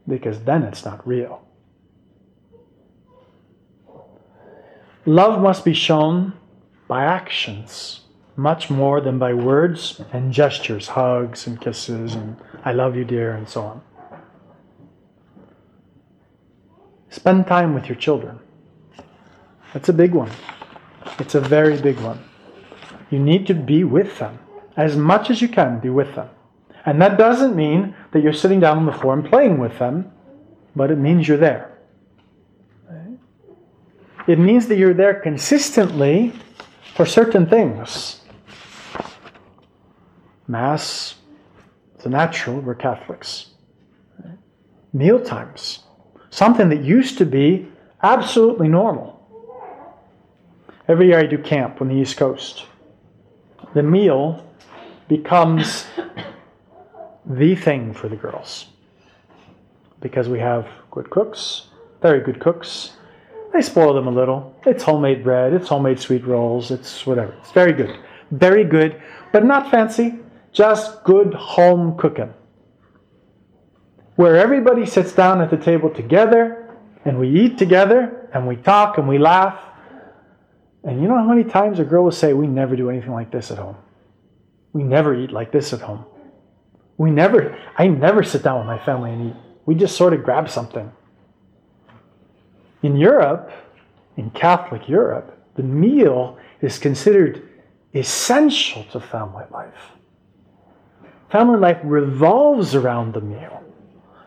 Because 0.06 0.40
then 0.40 0.62
it's 0.62 0.84
not 0.84 1.06
real. 1.06 1.47
Love 5.08 5.40
must 5.40 5.64
be 5.64 5.72
shown 5.72 6.34
by 6.86 7.02
actions 7.02 8.00
much 8.36 8.68
more 8.68 9.00
than 9.00 9.18
by 9.18 9.32
words 9.32 10.02
and 10.12 10.34
gestures, 10.34 10.88
hugs 10.88 11.46
and 11.46 11.58
kisses 11.62 12.14
and 12.14 12.36
I 12.62 12.72
love 12.72 12.94
you, 12.94 13.06
dear, 13.06 13.32
and 13.32 13.48
so 13.48 13.62
on. 13.62 13.80
Spend 17.08 17.46
time 17.46 17.72
with 17.72 17.86
your 17.86 17.96
children. 17.96 18.38
That's 19.72 19.88
a 19.88 19.94
big 19.94 20.12
one. 20.12 20.30
It's 21.18 21.34
a 21.34 21.40
very 21.40 21.80
big 21.80 21.98
one. 22.00 22.22
You 23.10 23.18
need 23.18 23.46
to 23.46 23.54
be 23.54 23.84
with 23.84 24.18
them 24.18 24.38
as 24.76 24.94
much 24.94 25.30
as 25.30 25.40
you 25.40 25.48
can, 25.48 25.80
be 25.80 25.88
with 25.88 26.16
them. 26.16 26.28
And 26.84 27.00
that 27.00 27.16
doesn't 27.16 27.56
mean 27.56 27.94
that 28.12 28.22
you're 28.22 28.34
sitting 28.34 28.60
down 28.60 28.76
on 28.76 28.84
the 28.84 28.92
floor 28.92 29.14
and 29.14 29.24
playing 29.24 29.56
with 29.56 29.78
them, 29.78 30.12
but 30.76 30.90
it 30.90 30.98
means 30.98 31.26
you're 31.26 31.38
there. 31.38 31.77
It 34.28 34.38
means 34.38 34.66
that 34.68 34.76
you're 34.76 34.92
there 34.92 35.14
consistently 35.14 36.34
for 36.94 37.06
certain 37.06 37.46
things. 37.46 38.20
Mass, 40.46 41.14
it's 41.94 42.04
a 42.04 42.10
natural, 42.10 42.60
we're 42.60 42.74
Catholics. 42.74 43.46
Meal 44.92 45.18
times, 45.18 45.84
something 46.28 46.68
that 46.68 46.82
used 46.82 47.16
to 47.18 47.24
be 47.24 47.68
absolutely 48.02 48.68
normal. 48.68 49.18
Every 50.86 51.06
year 51.06 51.20
I 51.20 51.26
do 51.26 51.38
camp 51.38 51.80
on 51.80 51.88
the 51.88 51.94
East 51.94 52.18
Coast. 52.18 52.66
The 53.72 53.82
meal 53.82 54.46
becomes 55.08 55.86
the 57.24 57.54
thing 57.54 57.94
for 57.94 58.10
the 58.10 58.16
girls 58.16 58.66
because 60.00 60.28
we 60.28 60.38
have 60.38 60.68
good 60.90 61.08
cooks, 61.08 61.68
very 62.02 62.20
good 62.20 62.40
cooks, 62.40 62.92
I 63.54 63.60
spoil 63.60 63.94
them 63.94 64.06
a 64.06 64.10
little. 64.10 64.54
It's 64.66 64.82
homemade 64.82 65.24
bread, 65.24 65.52
it's 65.52 65.68
homemade 65.68 65.98
sweet 65.98 66.24
rolls, 66.24 66.70
it's 66.70 67.06
whatever. 67.06 67.34
It's 67.40 67.52
very 67.52 67.72
good. 67.72 67.98
Very 68.30 68.64
good, 68.64 69.00
but 69.32 69.44
not 69.44 69.70
fancy, 69.70 70.18
just 70.52 71.02
good 71.04 71.32
home 71.34 71.96
cooking. 71.96 72.32
Where 74.16 74.36
everybody 74.36 74.84
sits 74.84 75.12
down 75.12 75.40
at 75.40 75.50
the 75.50 75.56
table 75.56 75.88
together 75.90 76.76
and 77.04 77.18
we 77.18 77.28
eat 77.28 77.56
together 77.56 78.28
and 78.34 78.46
we 78.46 78.56
talk 78.56 78.98
and 78.98 79.08
we 79.08 79.18
laugh. 79.18 79.58
And 80.84 81.00
you 81.00 81.08
know 81.08 81.16
how 81.16 81.24
many 81.24 81.44
times 81.44 81.78
a 81.78 81.84
girl 81.84 82.04
will 82.04 82.10
say, 82.10 82.32
We 82.34 82.46
never 82.46 82.76
do 82.76 82.90
anything 82.90 83.12
like 83.12 83.30
this 83.30 83.50
at 83.50 83.58
home. 83.58 83.76
We 84.72 84.82
never 84.82 85.14
eat 85.14 85.30
like 85.30 85.52
this 85.52 85.72
at 85.72 85.80
home. 85.80 86.04
We 86.98 87.10
never, 87.10 87.56
I 87.78 87.86
never 87.86 88.22
sit 88.22 88.42
down 88.42 88.58
with 88.58 88.66
my 88.66 88.84
family 88.84 89.12
and 89.12 89.30
eat. 89.30 89.36
We 89.66 89.74
just 89.74 89.96
sort 89.96 90.12
of 90.12 90.24
grab 90.24 90.50
something. 90.50 90.90
In 92.82 92.96
Europe, 92.96 93.50
in 94.16 94.30
Catholic 94.30 94.88
Europe, 94.88 95.36
the 95.56 95.62
meal 95.62 96.38
is 96.60 96.78
considered 96.78 97.48
essential 97.94 98.84
to 98.92 99.00
family 99.00 99.44
life. 99.50 99.92
Family 101.30 101.58
life 101.58 101.78
revolves 101.82 102.74
around 102.74 103.14
the 103.14 103.20
meal. 103.20 103.62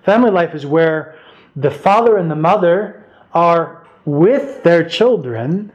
Family 0.04 0.32
life 0.32 0.54
is 0.54 0.66
where 0.66 1.18
the 1.56 1.72
father 1.72 2.18
and 2.18 2.30
the 2.30 2.36
mother 2.36 3.06
are 3.34 3.88
with 4.06 4.64
their 4.64 4.88
children, 4.88 5.72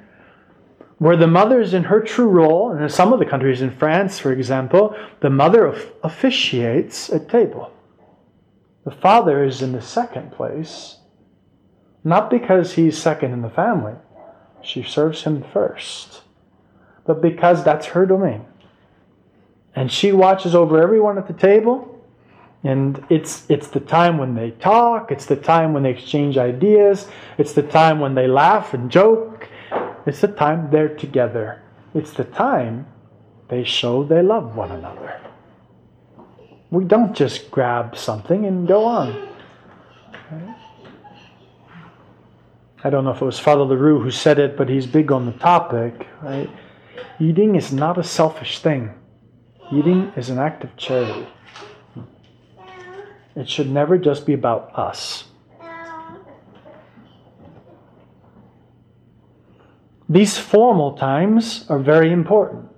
where 0.98 1.16
the 1.16 1.26
mother 1.26 1.60
is 1.60 1.74
in 1.74 1.84
her 1.84 2.00
true 2.00 2.28
role. 2.28 2.72
And 2.72 2.82
in 2.82 2.88
some 2.88 3.12
of 3.12 3.18
the 3.18 3.26
countries, 3.26 3.62
in 3.62 3.70
France, 3.70 4.18
for 4.18 4.32
example, 4.32 4.96
the 5.20 5.30
mother 5.30 5.74
officiates 6.02 7.10
at 7.10 7.28
table. 7.28 7.72
The 8.84 8.90
father 8.90 9.44
is 9.44 9.62
in 9.62 9.72
the 9.72 9.82
second 9.82 10.32
place 10.32 10.98
not 12.06 12.30
because 12.30 12.74
he's 12.74 12.96
second 12.96 13.32
in 13.32 13.42
the 13.42 13.50
family, 13.50 13.94
she 14.62 14.80
serves 14.80 15.24
him 15.24 15.42
first, 15.52 16.22
but 17.04 17.20
because 17.20 17.64
that's 17.64 17.86
her 17.86 18.06
domain. 18.06 18.44
And 19.74 19.90
she 19.90 20.12
watches 20.12 20.54
over 20.54 20.80
everyone 20.80 21.18
at 21.18 21.26
the 21.26 21.32
table, 21.32 22.00
and 22.62 23.04
it's, 23.10 23.44
it's 23.50 23.66
the 23.66 23.80
time 23.80 24.18
when 24.18 24.36
they 24.36 24.52
talk, 24.52 25.10
it's 25.10 25.26
the 25.26 25.34
time 25.34 25.72
when 25.72 25.82
they 25.82 25.90
exchange 25.90 26.38
ideas, 26.38 27.08
it's 27.38 27.54
the 27.54 27.64
time 27.64 27.98
when 27.98 28.14
they 28.14 28.28
laugh 28.28 28.72
and 28.72 28.88
joke, 28.88 29.48
it's 30.06 30.20
the 30.20 30.28
time 30.28 30.70
they're 30.70 30.94
together. 30.94 31.60
It's 31.92 32.12
the 32.12 32.22
time 32.22 32.86
they 33.48 33.64
show 33.64 34.04
they 34.04 34.22
love 34.22 34.54
one 34.54 34.70
another. 34.70 35.20
We 36.70 36.84
don't 36.84 37.16
just 37.16 37.50
grab 37.50 37.96
something 37.96 38.46
and 38.46 38.68
go 38.68 38.84
on. 38.84 39.35
I 42.86 42.90
don't 42.90 43.02
know 43.02 43.10
if 43.10 43.20
it 43.20 43.24
was 43.24 43.40
Father 43.40 43.64
LaRue 43.64 44.00
who 44.00 44.12
said 44.12 44.38
it, 44.38 44.56
but 44.56 44.68
he's 44.68 44.86
big 44.86 45.10
on 45.10 45.26
the 45.26 45.32
topic, 45.32 46.06
right? 46.22 46.48
Eating 47.18 47.56
is 47.56 47.72
not 47.72 47.98
a 47.98 48.04
selfish 48.04 48.60
thing. 48.60 48.94
Eating 49.72 50.12
is 50.16 50.30
an 50.30 50.38
act 50.38 50.62
of 50.62 50.76
charity. 50.76 51.26
It 53.34 53.48
should 53.48 53.72
never 53.72 53.98
just 53.98 54.24
be 54.24 54.34
about 54.34 54.70
us. 54.78 55.24
These 60.08 60.38
formal 60.38 60.92
times 60.92 61.66
are 61.68 61.80
very 61.80 62.12
important. 62.12 62.68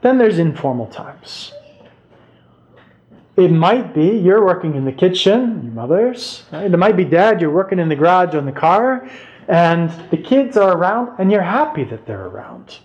Then 0.00 0.16
there's 0.16 0.38
informal 0.38 0.86
times. 0.86 1.52
It 3.36 3.50
might 3.50 3.94
be 3.94 4.16
you're 4.18 4.44
working 4.44 4.76
in 4.76 4.84
the 4.84 4.92
kitchen, 4.92 5.62
your 5.64 5.72
mother's. 5.72 6.44
Right? 6.52 6.72
It 6.72 6.76
might 6.76 6.96
be 6.96 7.04
dad, 7.04 7.40
you're 7.40 7.50
working 7.50 7.78
in 7.78 7.88
the 7.88 7.96
garage 7.96 8.34
on 8.34 8.46
the 8.46 8.52
car, 8.52 9.08
and 9.48 9.90
the 10.10 10.16
kids 10.16 10.56
are 10.56 10.76
around, 10.76 11.18
and 11.18 11.32
you're 11.32 11.42
happy 11.42 11.84
that 11.84 12.06
they're 12.06 12.26
around. 12.26 12.78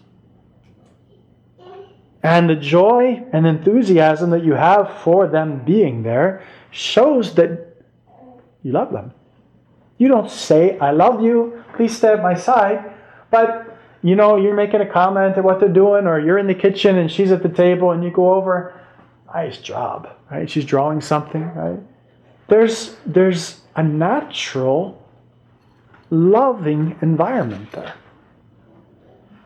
And 2.24 2.50
the 2.50 2.56
joy 2.56 3.24
and 3.32 3.46
enthusiasm 3.46 4.32
that 4.32 4.44
you 4.44 4.54
have 4.54 5.02
for 5.04 5.28
them 5.28 5.64
being 5.64 6.04
there 6.04 6.44
shows 6.72 7.36
that 7.36 7.76
you 8.64 8.72
love 8.74 8.92
them. 8.92 9.14
You 9.98 10.08
don't 10.08 10.30
say, 10.30 10.78
I 10.80 10.92
love 10.92 11.22
you, 11.22 11.64
please 11.76 11.96
stay 11.96 12.10
at 12.10 12.22
my 12.22 12.34
side, 12.34 12.94
but 13.30 13.78
you 14.02 14.16
know, 14.16 14.38
you're 14.38 14.56
making 14.56 14.82
a 14.82 14.86
comment 14.86 15.38
at 15.38 15.44
what 15.44 15.60
they're 15.60 15.70
doing, 15.70 16.08
or 16.08 16.20
you're 16.20 16.38
in 16.38 16.48
the 16.48 16.56
kitchen 16.56 16.98
and 16.98 17.12
she's 17.12 17.32
at 17.32 17.44
the 17.44 17.50
table 17.50 17.92
and 17.92 18.04
you 18.04 18.12
go 18.12 18.34
over, 18.34 18.79
nice 19.34 19.58
job, 19.58 20.10
right? 20.32 20.50
She's 20.50 20.66
drawing 20.66 21.02
something, 21.02 21.44
right? 21.54 21.80
There's, 22.48 22.96
there's 23.06 23.62
a 23.76 23.84
natural, 23.84 25.06
loving 26.10 26.98
environment 27.02 27.72
there. 27.72 27.94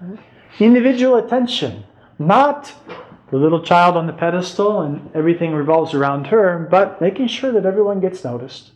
Right? 0.02 0.20
Individual 0.60 1.18
attention, 1.18 1.84
not 2.20 2.74
the 3.30 3.38
little 3.38 3.64
child 3.64 3.98
on 3.98 4.08
the 4.08 4.14
pedestal 4.14 4.82
and 4.82 5.10
everything 5.16 5.54
revolves 5.54 5.94
around 5.94 6.28
her, 6.28 6.68
but 6.70 7.02
making 7.02 7.28
sure 7.28 7.52
that 7.52 7.66
everyone 7.66 8.00
gets 8.00 8.24
noticed. 8.24 8.72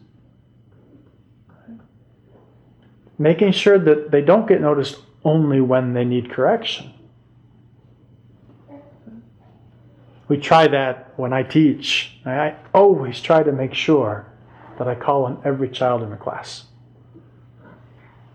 making 3.17 3.51
sure 3.51 3.79
that 3.79 4.11
they 4.11 4.21
don't 4.21 4.47
get 4.47 4.61
noticed 4.61 4.97
only 5.23 5.61
when 5.61 5.93
they 5.93 6.05
need 6.05 6.31
correction. 6.31 6.93
We 10.27 10.37
try 10.37 10.67
that 10.67 11.13
when 11.17 11.33
I 11.33 11.43
teach. 11.43 12.19
I 12.25 12.55
always 12.73 13.21
try 13.21 13.43
to 13.43 13.51
make 13.51 13.73
sure 13.73 14.25
that 14.77 14.87
I 14.87 14.95
call 14.95 15.25
on 15.25 15.41
every 15.45 15.69
child 15.69 16.03
in 16.03 16.09
the 16.09 16.17
class, 16.17 16.65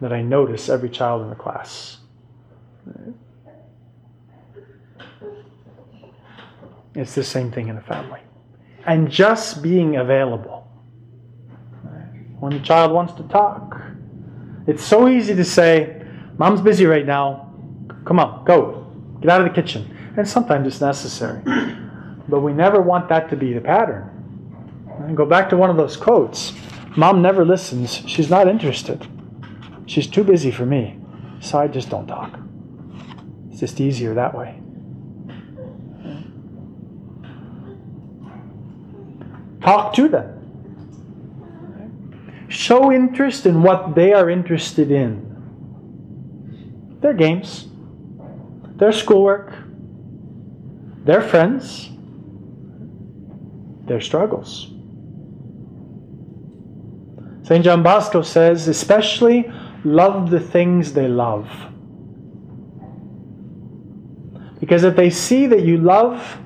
that 0.00 0.12
I 0.12 0.22
notice 0.22 0.68
every 0.68 0.88
child 0.88 1.22
in 1.22 1.30
the 1.30 1.36
class. 1.36 1.98
It's 6.94 7.14
the 7.14 7.24
same 7.24 7.50
thing 7.50 7.68
in 7.68 7.76
a 7.76 7.82
family. 7.82 8.20
And 8.86 9.10
just 9.10 9.62
being 9.62 9.96
available. 9.96 10.68
When 12.40 12.54
a 12.54 12.60
child 12.60 12.92
wants 12.92 13.12
to 13.14 13.22
talk, 13.24 13.80
it's 14.66 14.82
so 14.82 15.08
easy 15.08 15.34
to 15.34 15.44
say, 15.44 16.02
Mom's 16.38 16.60
busy 16.60 16.86
right 16.86 17.06
now. 17.06 17.52
Come 18.04 18.18
on, 18.18 18.44
go. 18.44 18.90
Get 19.20 19.30
out 19.30 19.40
of 19.42 19.46
the 19.46 19.62
kitchen. 19.62 19.96
And 20.16 20.28
sometimes 20.28 20.66
it's 20.66 20.80
necessary. 20.80 21.40
But 22.32 22.40
we 22.40 22.54
never 22.54 22.80
want 22.80 23.10
that 23.10 23.28
to 23.28 23.36
be 23.36 23.52
the 23.52 23.60
pattern. 23.60 24.08
And 25.00 25.14
go 25.14 25.26
back 25.26 25.50
to 25.50 25.56
one 25.58 25.68
of 25.68 25.76
those 25.76 25.98
quotes 25.98 26.54
Mom 26.96 27.20
never 27.20 27.44
listens. 27.44 28.02
She's 28.06 28.30
not 28.30 28.48
interested. 28.48 29.06
She's 29.84 30.06
too 30.06 30.24
busy 30.24 30.50
for 30.50 30.64
me. 30.64 30.98
So 31.40 31.58
I 31.58 31.68
just 31.68 31.90
don't 31.90 32.06
talk. 32.06 32.38
It's 33.50 33.60
just 33.60 33.82
easier 33.82 34.14
that 34.14 34.34
way. 34.34 34.58
Talk 39.60 39.92
to 39.96 40.08
them. 40.08 40.38
Show 42.48 42.90
interest 42.90 43.44
in 43.44 43.62
what 43.62 43.94
they 43.94 44.14
are 44.14 44.30
interested 44.30 44.90
in. 44.90 45.28
Their 47.00 47.12
games, 47.12 47.66
their 48.76 48.92
schoolwork, 48.92 49.52
their 51.04 51.20
friends, 51.20 51.91
their 53.86 54.00
struggles. 54.00 54.68
St. 57.42 57.64
John 57.64 57.82
Bosco 57.82 58.22
says, 58.22 58.68
especially 58.68 59.50
love 59.84 60.30
the 60.30 60.40
things 60.40 60.92
they 60.92 61.08
love. 61.08 61.50
Because 64.60 64.84
if 64.84 64.94
they 64.94 65.10
see 65.10 65.46
that 65.48 65.64
you 65.64 65.76
love 65.76 66.38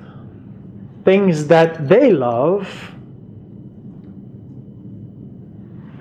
things 1.05 1.47
that 1.49 1.87
they 1.87 2.11
love, 2.11 2.93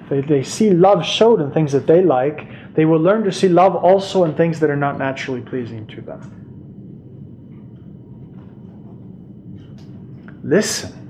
they, 0.10 0.22
they 0.22 0.44
see 0.44 0.72
love 0.72 1.06
showed 1.06 1.42
in 1.42 1.52
things 1.52 1.74
that 1.74 1.86
they 1.86 2.02
like, 2.02 2.48
they 2.74 2.86
will 2.86 3.00
learn 3.00 3.24
to 3.26 3.32
see 3.32 3.50
love 3.50 3.76
also 3.76 4.24
in 4.24 4.34
things 4.34 4.62
that 4.62 4.70
are 4.70 4.78
not 4.78 4.98
naturally 4.98 5.42
pleasing 5.42 5.86
to 5.88 6.02
them. 6.02 6.42
Listen 10.42 11.05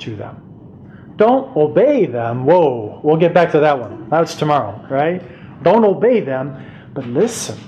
to 0.00 0.16
them. 0.16 1.14
Don't 1.16 1.56
obey 1.56 2.06
them. 2.06 2.44
Whoa, 2.44 3.00
we'll 3.02 3.16
get 3.16 3.32
back 3.32 3.52
to 3.52 3.60
that 3.60 3.78
one. 3.78 4.08
That's 4.10 4.34
tomorrow, 4.34 4.84
right? 4.90 5.22
Don't 5.62 5.84
obey 5.84 6.20
them, 6.20 6.90
but 6.92 7.06
listen. 7.06 7.58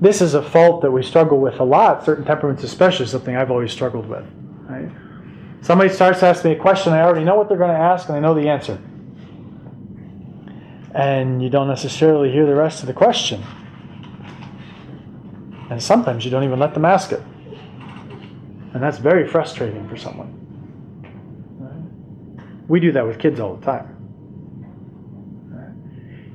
This 0.00 0.20
is 0.20 0.34
a 0.34 0.42
fault 0.42 0.82
that 0.82 0.90
we 0.90 1.02
struggle 1.02 1.38
with 1.38 1.60
a 1.60 1.64
lot, 1.64 2.04
certain 2.04 2.24
temperaments 2.24 2.64
especially, 2.64 3.06
something 3.06 3.36
I've 3.36 3.50
always 3.50 3.72
struggled 3.72 4.08
with. 4.08 4.24
Right? 4.68 4.90
Somebody 5.60 5.90
starts 5.90 6.22
asking 6.22 6.52
me 6.52 6.56
a 6.56 6.60
question, 6.60 6.92
I 6.92 7.02
already 7.02 7.24
know 7.24 7.36
what 7.36 7.48
they're 7.48 7.58
going 7.58 7.70
to 7.70 7.76
ask, 7.76 8.08
and 8.08 8.16
I 8.16 8.20
know 8.20 8.34
the 8.34 8.48
answer 8.48 8.78
and 10.94 11.42
you 11.42 11.48
don't 11.48 11.68
necessarily 11.68 12.30
hear 12.30 12.46
the 12.46 12.54
rest 12.54 12.80
of 12.80 12.86
the 12.86 12.92
question. 12.92 13.42
And 15.70 15.82
sometimes 15.82 16.24
you 16.24 16.30
don't 16.30 16.44
even 16.44 16.58
let 16.58 16.74
them 16.74 16.84
ask 16.84 17.12
it. 17.12 17.22
And 18.74 18.82
that's 18.82 18.98
very 18.98 19.26
frustrating 19.26 19.88
for 19.88 19.96
someone. 19.96 20.41
We 22.68 22.80
do 22.80 22.92
that 22.92 23.06
with 23.06 23.18
kids 23.18 23.40
all 23.40 23.56
the 23.56 23.64
time. 23.64 23.88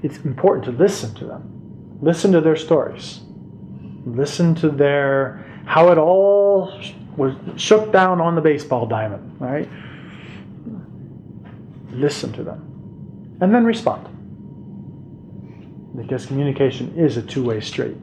It's 0.03 0.17
important 0.19 0.65
to 0.65 0.71
listen 0.71 1.13
to 1.15 1.25
them, 1.25 1.97
listen 2.01 2.31
to 2.31 2.41
their 2.41 2.55
stories, 2.55 3.21
listen 4.05 4.53
to 4.55 4.69
their 4.69 5.43
how 5.65 5.91
it 5.91 5.97
all 5.97 6.79
was 7.17 7.33
shook 7.59 7.91
down 7.91 8.21
on 8.21 8.35
the 8.35 8.41
baseball 8.41 8.85
diamond, 8.85 9.35
right? 9.39 9.67
Listen 11.91 12.31
to 12.33 12.43
them, 12.43 13.37
and 13.41 13.53
then 13.53 13.65
respond 13.65 14.07
because 15.97 16.27
communication 16.27 16.95
is 16.95 17.17
a 17.17 17.21
two 17.21 17.43
way 17.43 17.59
street. 17.59 17.97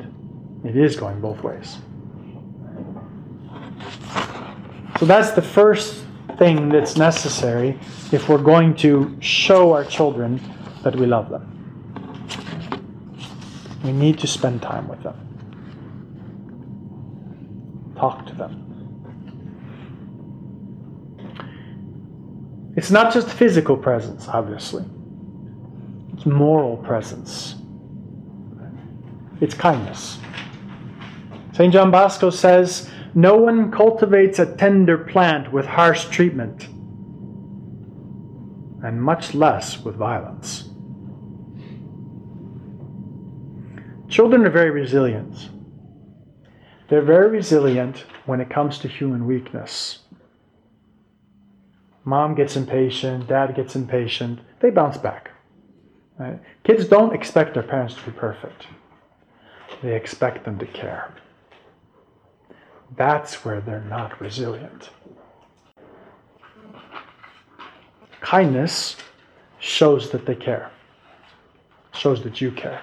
It 0.65 0.77
is 0.77 0.97
going 0.97 1.21
both 1.21 1.43
ways. 1.43 1.79
So 4.99 5.07
that's 5.07 5.31
the 5.33 5.43
first 5.43 6.04
thing 6.39 6.69
that's 6.69 6.97
necessary 6.97 7.79
if 8.13 8.29
we're 8.29 8.43
going 8.43 8.75
to 8.77 9.17
show 9.21 9.73
our 9.73 9.85
children 9.85 10.41
that 10.83 10.97
we 10.97 11.07
love 11.07 11.31
them. 11.31 11.51
We 13.85 13.93
need 13.93 14.19
to 14.21 14.27
spend 14.27 14.63
time 14.63 14.89
with 14.89 15.03
them, 15.03 15.17
talk 17.97 18.27
to 18.27 18.35
them. 18.35 18.61
It's 22.77 22.91
not 22.91 23.13
just 23.13 23.29
physical 23.29 23.77
presence, 23.77 24.27
obviously, 24.29 24.85
it's 26.15 26.27
moral 26.27 26.77
presence 26.79 27.57
it's 29.41 29.55
kindness. 29.55 30.19
St. 31.53 31.73
John 31.73 31.91
Bosco 31.91 32.31
says, 32.31 32.91
No 33.15 33.37
one 33.37 33.71
cultivates 33.71 34.39
a 34.41 34.57
tender 34.57 34.99
plant 34.99 35.53
with 35.53 35.67
harsh 35.67 36.07
treatment, 36.07 36.65
and 38.83 39.01
much 39.01 39.35
less 39.35 39.79
with 39.79 39.95
violence. 39.95 40.69
Children 44.09 44.45
are 44.45 44.51
very 44.51 44.71
resilient. 44.71 45.49
They're 46.89 47.03
very 47.03 47.31
resilient 47.31 48.05
when 48.27 48.41
it 48.41 48.51
comes 48.51 48.79
to 48.79 48.89
human 48.89 49.27
weakness. 49.27 50.01
Mom 52.05 52.35
gets 52.35 52.57
impatient, 52.57 53.29
dad 53.29 53.55
gets 53.57 53.75
impatient, 53.75 54.41
they 54.61 54.71
bounce 54.71 54.99
back. 54.99 55.31
Right? 56.19 56.39
Kids 56.65 56.87
don't 56.87 57.15
expect 57.15 57.55
their 57.55 57.63
parents 57.63 57.95
to 57.95 58.05
be 58.05 58.13
perfect. 58.13 58.67
They 59.83 59.95
expect 59.95 60.45
them 60.45 60.59
to 60.59 60.67
care. 60.67 61.15
That's 62.97 63.45
where 63.45 63.61
they're 63.61 63.81
not 63.81 64.21
resilient. 64.21 64.91
Kindness 68.21 68.97
shows 69.59 70.11
that 70.11 70.27
they 70.27 70.35
care, 70.35 70.71
shows 71.93 72.23
that 72.23 72.41
you 72.41 72.51
care. 72.51 72.83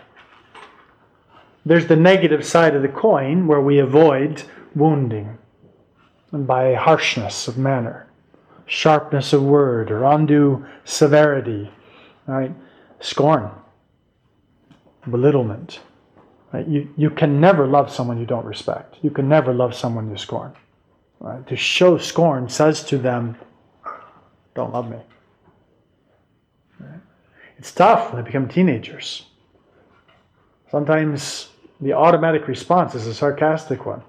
There's 1.66 1.88
the 1.88 1.96
negative 1.96 2.46
side 2.46 2.76
of 2.76 2.82
the 2.82 2.88
coin 2.88 3.48
where 3.48 3.62
we 3.62 3.80
avoid 3.80 4.44
wounding 4.76 5.38
and 6.32 6.48
by 6.48 6.74
harshness 6.74 7.48
of 7.48 7.58
manner, 7.58 8.08
sharpness 8.66 9.34
of 9.34 9.44
word, 9.44 9.92
or 9.92 10.04
undue 10.06 10.66
severity, 10.86 11.70
right? 12.26 12.54
Scorn, 13.00 13.52
belittlement, 15.10 15.82
Right? 16.54 16.68
You, 16.68 16.94
you 16.98 17.10
can 17.10 17.40
never 17.40 17.66
love 17.66 17.92
someone 17.92 18.20
you 18.20 18.26
don't 18.26 18.46
respect. 18.46 18.98
You 19.02 19.10
can 19.10 19.30
never 19.30 19.54
love 19.54 19.74
someone 19.74 20.10
you 20.10 20.18
scorn. 20.18 20.54
Right? 21.20 21.46
To 21.48 21.56
show 21.56 21.98
scorn 21.98 22.50
says 22.50 22.84
to 22.86 22.98
them, 22.98 23.38
don't 24.54 24.74
love 24.74 24.90
me. 24.90 24.98
Right? 26.80 27.00
It's 27.58 27.72
tough 27.72 28.12
when 28.12 28.22
they 28.22 28.26
become 28.26 28.50
teenagers. 28.50 29.26
Sometimes 30.70 31.50
the 31.80 31.94
automatic 31.94 32.48
response 32.48 32.96
is 32.96 33.08
a 33.08 33.14
sarcastic 33.14 33.86
one. 33.86 34.04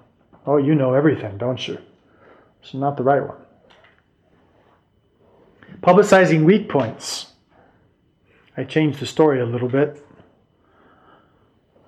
Oh, 0.45 0.57
you 0.57 0.75
know 0.75 0.93
everything, 0.93 1.37
don't 1.37 1.67
you? 1.67 1.77
It's 2.61 2.73
not 2.73 2.97
the 2.97 3.03
right 3.03 3.25
one. 3.25 3.37
Publicizing 5.81 6.45
weak 6.45 6.69
points. 6.69 7.27
I 8.55 8.63
changed 8.63 8.99
the 8.99 9.05
story 9.05 9.41
a 9.41 9.45
little 9.45 9.67
bit. 9.67 10.05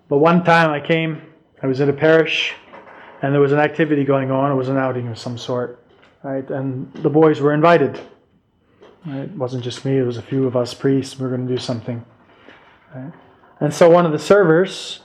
But 0.08 0.20
one 0.20 0.44
time 0.44 0.70
I 0.70 0.80
came, 0.80 1.22
I 1.64 1.68
was 1.68 1.80
in 1.80 1.90
a 1.90 1.94
parish, 1.94 2.54
and 3.22 3.34
there 3.34 3.42
was 3.42 3.52
an 3.52 3.60
activity 3.60 4.04
going 4.04 4.30
on. 4.30 4.52
It 4.52 4.56
was 4.56 4.70
an 4.70 4.78
outing 4.78 5.08
of 5.08 5.18
some 5.18 5.38
sort, 5.38 5.84
right? 6.24 6.48
And 6.50 6.94
the 6.96 7.10
boys 7.10 7.42
were 7.42 7.54
invited. 7.54 8.00
It 9.08 9.32
wasn't 9.32 9.64
just 9.64 9.86
me; 9.86 9.98
it 9.98 10.06
was 10.06 10.18
a 10.18 10.22
few 10.22 10.46
of 10.46 10.56
us 10.56 10.74
priests. 10.74 11.18
We 11.18 11.24
were 11.24 11.36
going 11.36 11.48
to 11.48 11.54
do 11.54 11.60
something. 11.60 12.06
Right? 12.94 13.12
And 13.60 13.74
so 13.74 13.90
one 13.90 14.06
of 14.06 14.12
the 14.12 14.20
servers, 14.20 15.02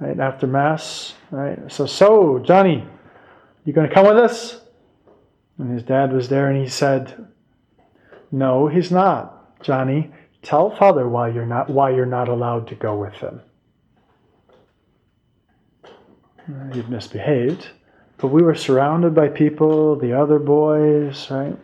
right 0.00 0.18
after 0.18 0.46
mass, 0.46 1.14
right? 1.30 1.58
So, 1.70 1.86
so 1.86 2.38
Johnny, 2.40 2.84
you 3.64 3.72
going 3.72 3.88
to 3.88 3.94
come 3.94 4.06
with 4.06 4.18
us? 4.18 4.60
And 5.58 5.72
his 5.72 5.82
dad 5.82 6.12
was 6.12 6.28
there, 6.28 6.50
and 6.50 6.60
he 6.60 6.68
said, 6.68 7.26
"No, 8.30 8.68
he's 8.68 8.90
not, 8.90 9.62
Johnny. 9.62 10.12
Tell 10.42 10.70
father 10.76 11.08
why 11.08 11.28
you're 11.28 11.46
not 11.46 11.70
why 11.70 11.90
you're 11.90 12.04
not 12.04 12.28
allowed 12.28 12.68
to 12.68 12.74
go 12.74 12.96
with 12.96 13.14
him. 13.14 13.40
He'd 16.72 16.88
misbehaved, 16.88 17.68
but 18.18 18.28
we 18.28 18.42
were 18.42 18.54
surrounded 18.54 19.14
by 19.14 19.28
people, 19.28 19.96
the 19.96 20.12
other 20.12 20.38
boys, 20.38 21.30
right? 21.30 21.56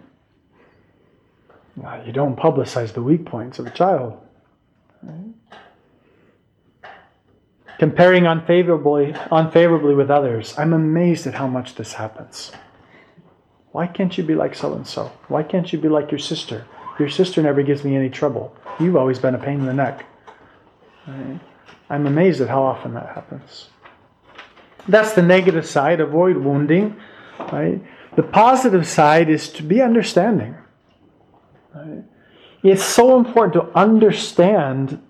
You 2.07 2.13
don't 2.13 2.37
publicize 2.37 2.93
the 2.93 3.03
weak 3.03 3.25
points 3.25 3.59
of 3.59 3.67
a 3.67 3.71
child. 3.71 4.21
Right? 5.03 5.35
Comparing 7.79 8.27
unfavorably, 8.27 9.15
unfavorably 9.31 9.95
with 9.95 10.11
others. 10.11 10.55
I'm 10.59 10.73
amazed 10.73 11.27
at 11.27 11.35
how 11.35 11.47
much 11.47 11.75
this 11.77 11.95
happens. 11.95 12.53
Why 13.73 13.87
can't 13.87 14.17
you 14.19 14.23
be 14.23 14.35
like 14.35 14.55
so 14.55 14.75
and 14.75 14.87
so? 14.87 15.11
Why 15.29 15.43
can't 15.43 15.73
you 15.73 15.79
be 15.79 15.89
like 15.89 16.11
your 16.11 16.19
sister? 16.19 16.67
Your 16.99 17.09
sister 17.09 17.43
never 17.43 17.63
gives 17.63 17.83
me 17.85 17.97
any 17.97 18.11
trouble. 18.11 18.55
You've 18.79 18.97
always 18.97 19.19
been 19.19 19.35
a 19.35 19.39
pain 19.39 19.61
in 19.61 19.67
the 19.67 19.75
neck. 19.75 20.05
Right? 21.07 21.41
I'm 21.89 22.07
amazed 22.07 22.41
at 22.41 22.49
how 22.49 22.63
often 22.63 22.95
that 22.95 23.07
happens. 23.15 23.69
That's 24.89 25.13
the 25.13 25.23
negative 25.23 25.67
side. 25.67 26.01
Avoid 26.01 26.37
wounding. 26.37 26.97
Right? 27.39 27.83
The 28.17 28.23
positive 28.23 28.87
side 28.87 29.31
is 29.31 29.49
to 29.51 29.63
be 29.63 29.81
understanding. 29.81 30.57
Right? 31.75 32.05
It's 32.63 32.85
so 32.85 33.17
important 33.17 33.55
to 33.55 33.77
understand 33.77 35.03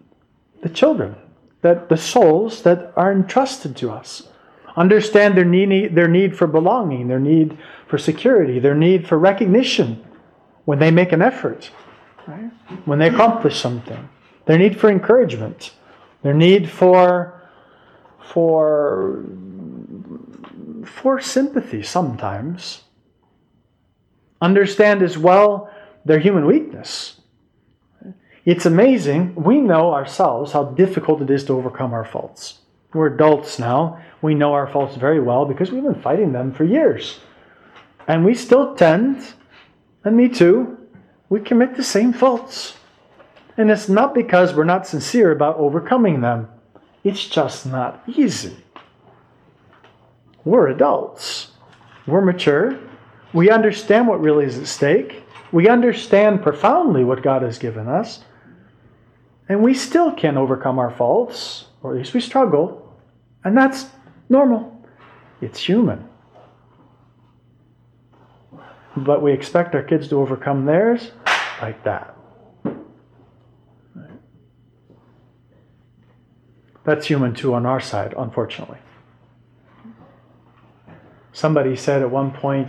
the 0.63 0.69
children, 0.69 1.17
that 1.61 1.89
the 1.89 1.97
souls 1.97 2.63
that 2.63 2.93
are 2.97 3.13
entrusted 3.13 3.77
to 3.77 3.91
us. 3.91 4.29
Understand 4.77 5.37
their 5.37 5.45
need, 5.45 5.95
their 5.95 6.09
need 6.09 6.37
for 6.37 6.47
belonging, 6.47 7.09
their 7.09 7.21
need 7.21 7.59
for 7.89 7.99
security, 7.99 8.59
their 8.59 8.75
need 8.75 9.07
for 9.07 9.19
recognition 9.19 10.03
when 10.65 10.79
they 10.79 10.91
make 10.91 11.13
an 11.13 11.21
effort, 11.21 11.71
right? 12.27 12.51
when 12.87 12.99
they 12.99 13.09
accomplish 13.09 13.61
something, 13.61 14.09
their 14.47 14.57
need 14.57 14.81
for 14.81 14.89
encouragement, 14.89 15.73
their 16.23 16.33
need 16.33 16.71
for, 16.71 17.43
for, 18.33 19.25
for 20.85 21.21
sympathy 21.21 21.83
sometimes. 21.83 22.83
Understand 24.41 25.03
as 25.03 25.17
well 25.17 25.71
their 26.05 26.19
human 26.19 26.47
weakness. 26.47 27.21
It's 28.45 28.67
amazing. 28.67 29.37
We 29.37 29.61
know 29.61 29.93
ourselves 29.93 30.53
how 30.53 30.65
difficult 30.65 31.23
it 31.23 31.31
is 31.31 31.45
to 31.45 31.53
overcome 31.53 31.93
our 31.93 32.05
faults. 32.05 32.59
We're 32.93 33.15
adults 33.15 33.59
now. 33.59 34.03
We 34.21 34.35
know 34.35 34.53
our 34.53 34.67
faults 34.67 34.97
very 34.97 35.21
well 35.21 35.47
because 35.47 35.71
we've 35.71 35.83
been 35.83 36.03
fighting 36.03 36.33
them 36.33 36.53
for 36.53 36.65
years. 36.65 37.21
And 38.09 38.25
we 38.25 38.35
still 38.35 38.75
tend, 38.75 39.25
and 40.05 40.17
me 40.17 40.29
too, 40.29 40.77
we 41.29 41.41
commit 41.41 41.77
the 41.77 41.85
same 41.85 42.13
faults. 42.13 42.75
And 43.57 43.71
it's 43.71 43.89
not 43.89 44.15
because 44.15 44.55
we're 44.55 44.65
not 44.65 44.87
sincere 44.87 45.31
about 45.31 45.57
overcoming 45.57 46.21
them, 46.21 46.49
it's 47.05 47.27
just 47.27 47.67
not 47.67 48.03
easy. 48.07 48.62
We're 50.45 50.69
adults, 50.69 51.53
we're 52.07 52.21
mature, 52.21 52.79
we 53.33 53.51
understand 53.51 54.09
what 54.09 54.21
really 54.21 54.45
is 54.45 54.59
at 54.59 54.67
stake, 54.67 55.23
we 55.53 55.69
understand 55.69 56.43
profoundly 56.43 57.05
what 57.05 57.23
God 57.23 57.43
has 57.43 57.59
given 57.59 57.87
us, 57.89 58.25
and 59.49 59.63
we 59.63 59.75
still 59.75 60.13
can't 60.13 60.37
overcome 60.37 60.79
our 60.79 60.91
faults, 60.91 61.67
or 61.83 61.93
at 61.93 61.99
least 61.99 62.15
we 62.15 62.21
struggle, 62.21 62.97
and 63.45 63.57
that's 63.57 63.87
normal. 64.29 64.85
It's 65.41 65.61
human. 65.61 66.09
But 68.97 69.23
we 69.23 69.33
expect 69.33 69.75
our 69.75 69.83
kids 69.83 70.09
to 70.09 70.21
overcome 70.21 70.67
theirs 70.67 71.13
like 71.61 71.83
that. 71.85 72.17
That's 76.85 77.07
human 77.07 77.35
too 77.35 77.55
on 77.55 77.65
our 77.65 77.81
side, 77.81 78.15
unfortunately. 78.17 78.79
Somebody 81.33 81.77
said 81.77 82.03
at 82.03 82.11
one 82.11 82.31
point, 82.31 82.69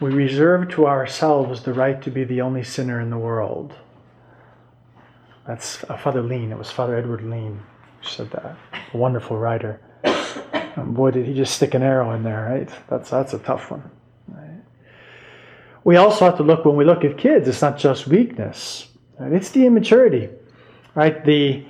we 0.00 0.10
reserve 0.10 0.68
to 0.70 0.86
ourselves 0.86 1.62
the 1.62 1.72
right 1.72 2.00
to 2.02 2.10
be 2.10 2.24
the 2.24 2.40
only 2.40 2.62
sinner 2.62 3.00
in 3.00 3.10
the 3.10 3.18
world. 3.18 3.74
That's 5.46 5.82
uh, 5.84 5.96
Father 5.96 6.22
Leen. 6.22 6.50
It 6.50 6.58
was 6.58 6.70
Father 6.70 6.96
Edward 6.96 7.22
Leen 7.22 7.60
who 8.00 8.08
said 8.08 8.30
that. 8.32 8.56
A 8.92 8.96
wonderful 8.96 9.38
writer. 9.38 9.80
And 10.76 10.94
boy, 10.94 11.10
did 11.10 11.26
he 11.26 11.34
just 11.34 11.54
stick 11.54 11.74
an 11.74 11.82
arrow 11.82 12.12
in 12.12 12.22
there, 12.22 12.44
right? 12.50 12.70
That's, 12.88 13.08
that's 13.08 13.32
a 13.32 13.38
tough 13.38 13.70
one. 13.70 13.90
Right? 14.28 14.60
We 15.84 15.96
also 15.96 16.26
have 16.26 16.36
to 16.36 16.42
look, 16.42 16.64
when 16.64 16.76
we 16.76 16.84
look 16.84 17.04
at 17.04 17.16
kids, 17.16 17.48
it's 17.48 17.62
not 17.62 17.78
just 17.78 18.06
weakness, 18.06 18.88
right? 19.18 19.32
it's 19.32 19.50
the 19.50 19.64
immaturity, 19.64 20.28
right? 20.94 21.24
The, 21.24 21.64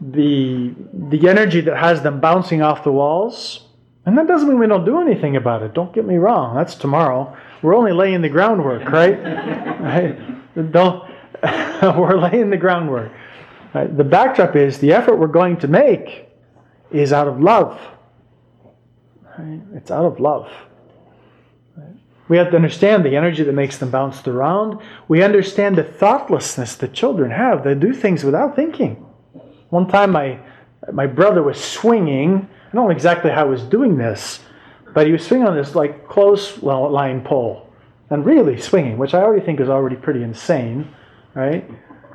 the, 0.00 0.72
the 0.92 1.28
energy 1.28 1.62
that 1.62 1.76
has 1.76 2.02
them 2.02 2.20
bouncing 2.20 2.62
off 2.62 2.84
the 2.84 2.92
walls. 2.92 3.63
And 4.06 4.18
that 4.18 4.26
doesn't 4.26 4.48
mean 4.48 4.58
we 4.58 4.66
don't 4.66 4.84
do 4.84 5.00
anything 5.00 5.36
about 5.36 5.62
it. 5.62 5.72
Don't 5.72 5.92
get 5.94 6.04
me 6.04 6.16
wrong. 6.16 6.54
That's 6.54 6.74
tomorrow. 6.74 7.34
We're 7.62 7.74
only 7.74 7.92
laying 7.92 8.20
the 8.20 8.28
groundwork, 8.28 8.90
right? 8.90 9.18
right? 9.80 10.72
Don't, 10.72 11.04
we're 11.82 12.18
laying 12.18 12.50
the 12.50 12.58
groundwork. 12.58 13.10
Right? 13.74 13.96
The 13.96 14.04
backdrop 14.04 14.56
is 14.56 14.78
the 14.78 14.92
effort 14.92 15.16
we're 15.16 15.26
going 15.26 15.56
to 15.58 15.68
make 15.68 16.28
is 16.90 17.12
out 17.12 17.26
of 17.26 17.40
love. 17.40 17.80
Right? 19.38 19.60
It's 19.74 19.90
out 19.90 20.04
of 20.04 20.20
love. 20.20 20.50
Right? 21.76 21.96
We 22.28 22.36
have 22.36 22.50
to 22.50 22.56
understand 22.56 23.04
the 23.04 23.16
energy 23.16 23.42
that 23.42 23.52
makes 23.52 23.78
them 23.78 23.90
bounce 23.90 24.26
around. 24.28 24.80
We 25.08 25.22
understand 25.22 25.76
the 25.76 25.82
thoughtlessness 25.82 26.76
that 26.76 26.92
children 26.92 27.30
have. 27.30 27.64
They 27.64 27.74
do 27.74 27.94
things 27.94 28.22
without 28.22 28.54
thinking. 28.54 28.94
One 29.70 29.88
time, 29.88 30.12
my, 30.12 30.38
my 30.92 31.06
brother 31.06 31.42
was 31.42 31.62
swinging. 31.62 32.48
I 32.74 32.76
don't 32.76 32.86
know 32.86 32.90
exactly 32.90 33.30
how 33.30 33.44
he 33.44 33.50
was 33.50 33.62
doing 33.62 33.96
this, 33.96 34.40
but 34.94 35.06
he 35.06 35.12
was 35.12 35.24
swinging 35.24 35.46
on 35.46 35.56
this 35.56 35.76
like 35.76 36.08
close 36.08 36.60
line 36.60 37.22
pole 37.22 37.70
and 38.10 38.26
really 38.26 38.60
swinging, 38.60 38.98
which 38.98 39.14
I 39.14 39.22
already 39.22 39.46
think 39.46 39.60
is 39.60 39.68
already 39.68 39.94
pretty 39.94 40.24
insane 40.24 40.92
right? 41.34 41.68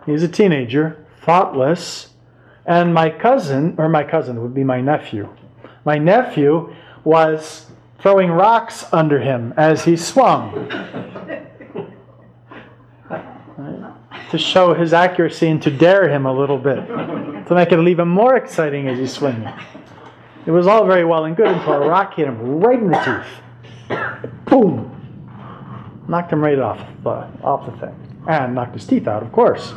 He's 0.06 0.24
a 0.24 0.28
teenager, 0.28 1.06
thoughtless. 1.22 2.10
And 2.66 2.94
my 2.94 3.10
cousin, 3.10 3.76
or 3.78 3.90
my 3.90 4.04
cousin 4.04 4.42
would 4.42 4.54
be 4.54 4.64
my 4.64 4.82
nephew, 4.82 5.30
my 5.86 5.98
nephew 5.98 6.74
was 7.04 7.68
throwing 8.00 8.32
rocks 8.32 8.86
under 8.92 9.20
him 9.20 9.54
as 9.58 9.86
he 9.86 9.96
swung. 9.96 10.70
To 14.32 14.38
show 14.38 14.76
his 14.76 14.94
accuracy 14.94 15.48
and 15.48 15.62
to 15.64 15.72
dare 15.72 16.08
him 16.08 16.28
a 16.28 16.34
little 16.34 16.60
bit, 16.60 16.86
to 16.86 17.48
make 17.52 17.72
it 17.72 17.88
even 17.88 18.08
more 18.08 18.36
exciting 18.36 18.88
as 18.88 19.00
he's 19.00 19.14
swinging. 19.14 19.52
It 20.50 20.52
was 20.52 20.66
all 20.66 20.88
very 20.88 21.06
well 21.06 21.26
and 21.26 21.38
good 21.38 21.46
until 21.46 21.74
a 21.74 21.88
rock 21.88 22.16
hit 22.16 22.28
him 22.28 22.60
right 22.60 22.80
in 22.80 22.90
the 22.90 22.98
teeth. 23.88 24.00
Boom! 24.46 24.90
Knocked 26.08 26.34
him 26.34 26.42
right 26.44 26.58
off 26.58 26.80
the, 27.04 27.28
off 27.44 27.72
the 27.72 27.78
thing 27.78 28.24
and 28.28 28.56
knocked 28.56 28.74
his 28.74 28.84
teeth 28.88 29.08
out, 29.08 29.22
of 29.22 29.32
course. 29.32 29.76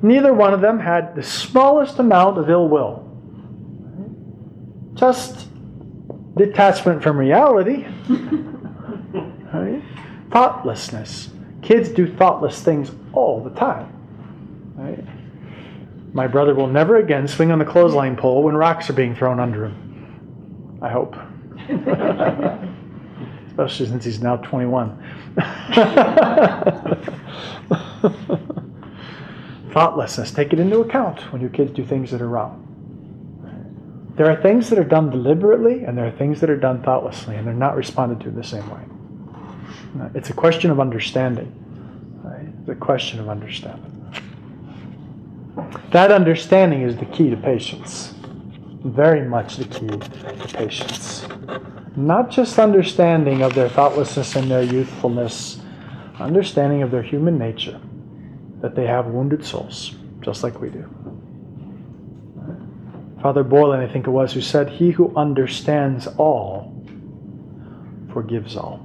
Neither 0.00 0.32
one 0.32 0.54
of 0.54 0.62
them 0.62 0.78
had 0.78 1.14
the 1.14 1.22
smallest 1.22 1.98
amount 1.98 2.38
of 2.38 2.48
ill 2.48 2.70
will. 2.70 3.06
Just 4.94 5.46
detachment 6.38 7.02
from 7.02 7.18
reality. 7.18 7.84
right? 9.52 9.82
Thoughtlessness. 10.30 11.28
Kids 11.60 11.90
do 11.90 12.10
thoughtless 12.10 12.62
things 12.62 12.92
all 13.12 13.44
the 13.44 13.50
time. 13.50 13.92
Right? 14.74 15.04
My 16.14 16.26
brother 16.28 16.54
will 16.54 16.68
never 16.68 16.96
again 16.96 17.26
swing 17.26 17.50
on 17.50 17.58
the 17.58 17.64
clothesline 17.64 18.16
pole 18.16 18.44
when 18.44 18.56
rocks 18.56 18.88
are 18.88 18.92
being 18.92 19.16
thrown 19.16 19.40
under 19.40 19.66
him. 19.66 20.78
I 20.80 20.88
hope. 20.88 21.16
Especially 23.48 23.86
since 23.86 24.04
he's 24.04 24.22
now 24.22 24.36
21. 24.36 24.96
Thoughtlessness. 29.72 30.30
Take 30.30 30.52
it 30.52 30.60
into 30.60 30.78
account 30.78 31.32
when 31.32 31.40
your 31.40 31.50
kids 31.50 31.72
do 31.72 31.84
things 31.84 32.12
that 32.12 32.22
are 32.22 32.28
wrong. 32.28 32.60
There 34.16 34.30
are 34.30 34.40
things 34.40 34.70
that 34.70 34.78
are 34.78 34.84
done 34.84 35.10
deliberately, 35.10 35.82
and 35.82 35.98
there 35.98 36.06
are 36.06 36.12
things 36.12 36.40
that 36.40 36.48
are 36.48 36.56
done 36.56 36.80
thoughtlessly, 36.84 37.34
and 37.34 37.44
they're 37.44 37.54
not 37.54 37.74
responded 37.74 38.20
to 38.20 38.30
the 38.30 38.44
same 38.44 38.70
way. 38.70 38.82
It's 40.14 40.30
a 40.30 40.32
question 40.32 40.70
of 40.70 40.78
understanding. 40.78 41.52
Right? 42.22 42.46
It's 42.60 42.68
a 42.68 42.76
question 42.76 43.18
of 43.18 43.28
understanding. 43.28 43.93
That 45.90 46.10
understanding 46.10 46.82
is 46.82 46.96
the 46.96 47.06
key 47.06 47.30
to 47.30 47.36
patience. 47.36 48.14
Very 48.84 49.26
much 49.26 49.56
the 49.56 49.64
key 49.64 49.86
to 49.86 50.56
patience 50.56 51.26
not 51.96 52.30
just 52.30 52.58
understanding 52.58 53.42
of 53.42 53.54
their 53.54 53.68
thoughtlessness 53.68 54.34
and 54.36 54.50
their 54.50 54.62
youthfulness, 54.62 55.60
understanding 56.18 56.82
of 56.82 56.90
their 56.90 57.02
human 57.02 57.38
nature, 57.38 57.80
that 58.60 58.74
they 58.74 58.86
have 58.86 59.06
wounded 59.06 59.44
souls, 59.44 59.94
just 60.20 60.42
like 60.42 60.60
we 60.60 60.70
do. 60.70 60.88
Father 63.22 63.44
Borland, 63.44 63.82
I 63.82 63.90
think 63.90 64.06
it 64.06 64.10
was, 64.10 64.32
who 64.32 64.40
said, 64.40 64.68
He 64.68 64.90
who 64.90 65.14
understands 65.16 66.06
all 66.18 66.72
forgives 68.12 68.56
all. 68.56 68.83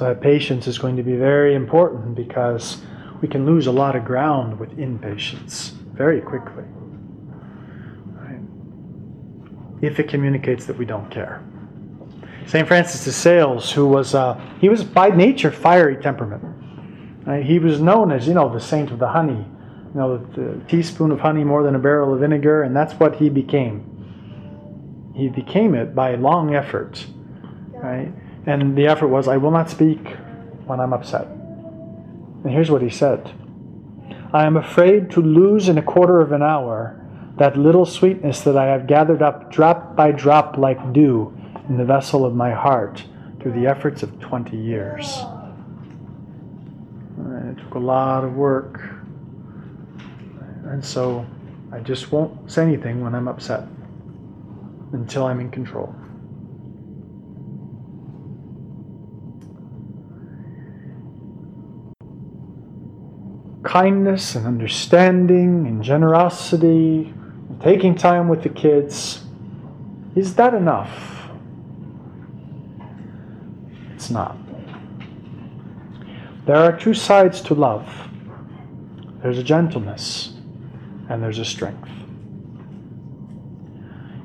So 0.00 0.14
patience 0.14 0.66
is 0.66 0.78
going 0.78 0.96
to 0.96 1.02
be 1.02 1.14
very 1.14 1.54
important 1.54 2.14
because 2.14 2.78
we 3.20 3.28
can 3.28 3.44
lose 3.44 3.66
a 3.66 3.70
lot 3.70 3.96
of 3.96 4.02
ground 4.02 4.58
with 4.58 4.78
impatience 4.78 5.74
very 5.92 6.22
quickly. 6.22 6.64
Right? 8.06 8.40
If 9.82 10.00
it 10.00 10.08
communicates 10.08 10.64
that 10.64 10.78
we 10.78 10.86
don't 10.86 11.10
care. 11.10 11.44
St. 12.46 12.66
Francis 12.66 13.04
de 13.04 13.12
Sales, 13.12 13.70
who 13.72 13.88
was, 13.88 14.14
uh, 14.14 14.40
he 14.58 14.70
was 14.70 14.82
by 14.82 15.10
nature 15.10 15.50
fiery 15.50 15.98
temperament. 16.02 16.44
Right? 17.26 17.44
He 17.44 17.58
was 17.58 17.82
known 17.82 18.10
as, 18.10 18.26
you 18.26 18.32
know, 18.32 18.50
the 18.50 18.58
saint 18.58 18.90
of 18.90 19.00
the 19.00 19.08
honey. 19.08 19.44
You 19.92 20.00
know, 20.00 20.16
the, 20.16 20.40
the 20.40 20.64
teaspoon 20.64 21.10
of 21.10 21.20
honey 21.20 21.44
more 21.44 21.62
than 21.62 21.74
a 21.74 21.78
barrel 21.78 22.14
of 22.14 22.20
vinegar, 22.20 22.62
and 22.62 22.74
that's 22.74 22.94
what 22.94 23.16
he 23.16 23.28
became. 23.28 25.12
He 25.14 25.28
became 25.28 25.74
it 25.74 25.94
by 25.94 26.14
long 26.14 26.54
effort. 26.54 27.04
Right? 27.74 28.10
And 28.46 28.76
the 28.76 28.86
effort 28.86 29.08
was, 29.08 29.28
I 29.28 29.36
will 29.36 29.50
not 29.50 29.70
speak 29.70 30.06
when 30.66 30.80
I'm 30.80 30.92
upset. 30.92 31.26
And 31.26 32.50
here's 32.50 32.70
what 32.70 32.82
he 32.82 32.90
said 32.90 33.32
I 34.32 34.46
am 34.46 34.56
afraid 34.56 35.10
to 35.12 35.20
lose 35.20 35.68
in 35.68 35.78
a 35.78 35.82
quarter 35.82 36.20
of 36.20 36.32
an 36.32 36.42
hour 36.42 36.96
that 37.36 37.56
little 37.56 37.86
sweetness 37.86 38.40
that 38.42 38.56
I 38.56 38.66
have 38.66 38.86
gathered 38.86 39.22
up 39.22 39.50
drop 39.50 39.96
by 39.96 40.12
drop 40.12 40.56
like 40.56 40.92
dew 40.92 41.36
in 41.68 41.76
the 41.76 41.84
vessel 41.84 42.24
of 42.24 42.34
my 42.34 42.52
heart 42.52 43.04
through 43.40 43.52
the 43.52 43.66
efforts 43.66 44.02
of 44.02 44.20
20 44.20 44.56
years. 44.56 45.18
And 47.16 47.58
it 47.58 47.62
took 47.62 47.74
a 47.74 47.78
lot 47.78 48.24
of 48.24 48.34
work. 48.34 48.80
And 50.64 50.84
so 50.84 51.26
I 51.72 51.80
just 51.80 52.12
won't 52.12 52.50
say 52.50 52.62
anything 52.62 53.02
when 53.02 53.14
I'm 53.14 53.28
upset 53.28 53.64
until 54.92 55.26
I'm 55.26 55.40
in 55.40 55.50
control. 55.50 55.94
Kindness 63.62 64.34
and 64.34 64.46
understanding 64.46 65.66
and 65.66 65.82
generosity, 65.82 67.12
and 67.48 67.60
taking 67.60 67.94
time 67.94 68.28
with 68.28 68.42
the 68.42 68.48
kids, 68.48 69.24
is 70.16 70.34
that 70.36 70.54
enough? 70.54 71.28
It's 73.94 74.10
not. 74.10 74.36
There 76.46 76.56
are 76.56 76.76
two 76.76 76.94
sides 76.94 77.40
to 77.42 77.54
love 77.54 77.88
there's 79.22 79.38
a 79.38 79.42
gentleness 79.42 80.32
and 81.10 81.22
there's 81.22 81.38
a 81.38 81.44
strength. 81.44 81.90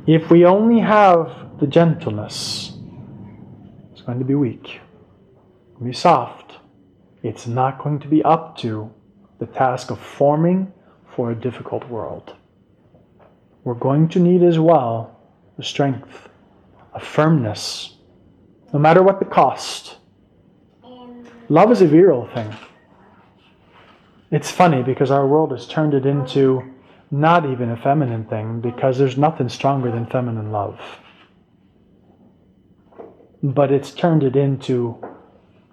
If 0.08 0.30
we 0.30 0.46
only 0.46 0.80
have 0.80 1.60
the 1.60 1.68
gentleness, 1.68 2.78
it's 3.92 4.02
going 4.02 4.20
to 4.20 4.26
be 4.26 4.36
weak, 4.36 4.80
be 5.84 5.92
soft. 5.92 6.54
It's 7.24 7.48
not 7.48 7.84
going 7.84 8.00
to 8.00 8.08
be 8.08 8.24
up 8.24 8.58
to 8.60 8.94
the 9.40 9.46
task 9.46 9.92
of 9.92 10.00
forming 10.00 10.72
for 11.16 11.32
a 11.32 11.36
difficult 11.36 11.88
world. 11.90 12.36
We're 13.64 13.74
going 13.74 14.10
to 14.10 14.20
need 14.20 14.44
as 14.44 14.60
well 14.60 15.20
the 15.58 15.64
strength, 15.64 16.30
a 16.94 17.00
firmness, 17.00 17.98
no 18.74 18.80
matter 18.80 19.02
what 19.02 19.20
the 19.20 19.26
cost. 19.26 19.98
Love 21.50 21.72
is 21.72 21.82
a 21.82 21.88
virile 21.88 22.28
thing. 22.34 22.54
It's 24.32 24.52
funny 24.52 24.84
because 24.84 25.12
our 25.12 25.28
world 25.28 25.52
has 25.52 25.68
turned 25.68 25.94
it 25.94 26.06
into 26.06 26.64
not 27.12 27.46
even 27.50 27.70
a 27.70 27.78
feminine 27.78 28.26
thing 28.26 28.60
because 28.60 28.98
there's 28.98 29.18
nothing 29.18 29.48
stronger 29.48 29.92
than 29.92 30.08
feminine 30.08 30.52
love. 30.52 30.80
But 33.44 33.72
it's 33.72 33.92
turned 33.92 34.24
it 34.24 34.36
into 34.36 34.98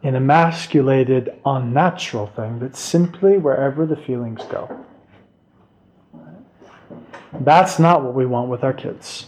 an 0.03 0.17
emasculated, 0.17 1.33
unnatural 1.47 2.27
thing 2.27 2.59
that's 2.59 2.81
simply 2.81 3.39
wherever 3.39 3.87
the 3.87 3.97
feelings 3.97 4.43
go. 4.51 4.85
That's 7.41 7.79
not 7.79 8.03
what 8.03 8.15
we 8.15 8.27
want 8.27 8.51
with 8.51 8.65
our 8.65 8.73
kids. 8.73 9.27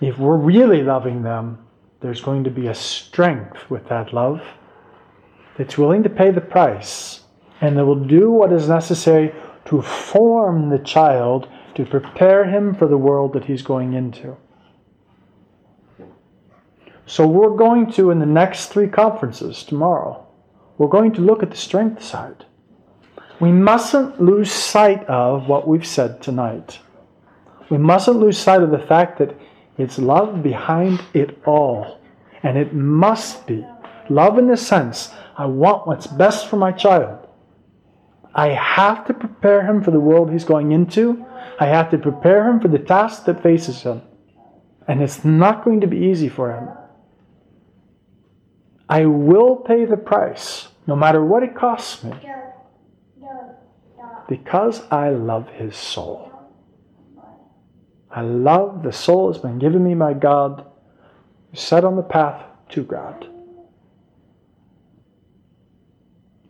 If 0.00 0.18
we're 0.18 0.36
really 0.36 0.82
loving 0.82 1.22
them, 1.22 1.66
there's 2.00 2.20
going 2.20 2.44
to 2.44 2.50
be 2.50 2.66
a 2.66 2.74
strength 2.74 3.70
with 3.70 3.88
that 3.88 4.12
love 4.12 4.42
that's 5.56 5.78
willing 5.78 6.02
to 6.02 6.10
pay 6.10 6.30
the 6.30 6.40
price 6.40 7.20
and 7.60 7.76
that 7.76 7.86
will 7.86 8.04
do 8.04 8.30
what 8.30 8.52
is 8.52 8.68
necessary 8.68 9.32
to 9.66 9.80
form 9.80 10.68
the 10.68 10.78
child 10.78 11.48
to 11.74 11.84
prepare 11.84 12.44
him 12.44 12.74
for 12.74 12.88
the 12.88 12.98
world 12.98 13.32
that 13.32 13.44
he's 13.44 13.62
going 13.62 13.94
into. 13.94 14.36
So 17.06 17.26
we're 17.26 17.56
going 17.56 17.90
to, 17.92 18.10
in 18.10 18.18
the 18.18 18.26
next 18.26 18.66
three 18.66 18.88
conferences 18.88 19.64
tomorrow, 19.64 20.26
we're 20.78 20.88
going 20.88 21.12
to 21.14 21.20
look 21.20 21.42
at 21.42 21.50
the 21.50 21.56
strength 21.56 22.02
side. 22.02 22.44
We 23.40 23.50
mustn't 23.50 24.20
lose 24.20 24.52
sight 24.52 25.04
of 25.06 25.48
what 25.48 25.66
we've 25.66 25.86
said 25.86 26.22
tonight. 26.22 26.78
We 27.70 27.78
mustn't 27.78 28.18
lose 28.18 28.38
sight 28.38 28.62
of 28.62 28.70
the 28.70 28.78
fact 28.78 29.18
that 29.18 29.36
it's 29.78 29.98
love 29.98 30.42
behind 30.42 31.02
it 31.12 31.42
all. 31.44 32.00
And 32.42 32.56
it 32.56 32.74
must 32.74 33.46
be 33.46 33.66
love 34.08 34.38
in 34.38 34.46
the 34.46 34.56
sense 34.56 35.12
I 35.36 35.46
want 35.46 35.86
what's 35.86 36.06
best 36.06 36.48
for 36.48 36.56
my 36.56 36.72
child. 36.72 37.26
I 38.34 38.48
have 38.48 39.06
to 39.06 39.14
prepare 39.14 39.64
him 39.64 39.82
for 39.82 39.90
the 39.90 40.00
world 40.00 40.30
he's 40.30 40.44
going 40.44 40.72
into. 40.72 41.24
I 41.58 41.66
have 41.66 41.90
to 41.90 41.98
prepare 41.98 42.48
him 42.48 42.60
for 42.60 42.68
the 42.68 42.78
task 42.78 43.24
that 43.24 43.42
faces 43.42 43.82
him. 43.82 44.02
And 44.88 45.02
it's 45.02 45.24
not 45.24 45.64
going 45.64 45.80
to 45.80 45.86
be 45.86 45.98
easy 45.98 46.28
for 46.28 46.52
him. 46.52 46.68
I 48.92 49.06
will 49.06 49.56
pay 49.56 49.86
the 49.86 49.96
price, 49.96 50.68
no 50.86 50.94
matter 50.94 51.24
what 51.24 51.42
it 51.42 51.54
costs 51.56 52.04
me, 52.04 52.12
because 54.28 54.82
I 54.90 55.08
love 55.08 55.48
his 55.48 55.74
soul. 55.74 56.30
I 58.10 58.20
love 58.20 58.82
the 58.82 58.92
soul 58.92 59.32
that's 59.32 59.40
been 59.40 59.58
given 59.58 59.82
me 59.82 59.94
by 59.94 60.12
God, 60.12 60.66
set 61.54 61.84
on 61.84 61.96
the 61.96 62.02
path 62.02 62.44
to 62.72 62.82
God. 62.84 63.26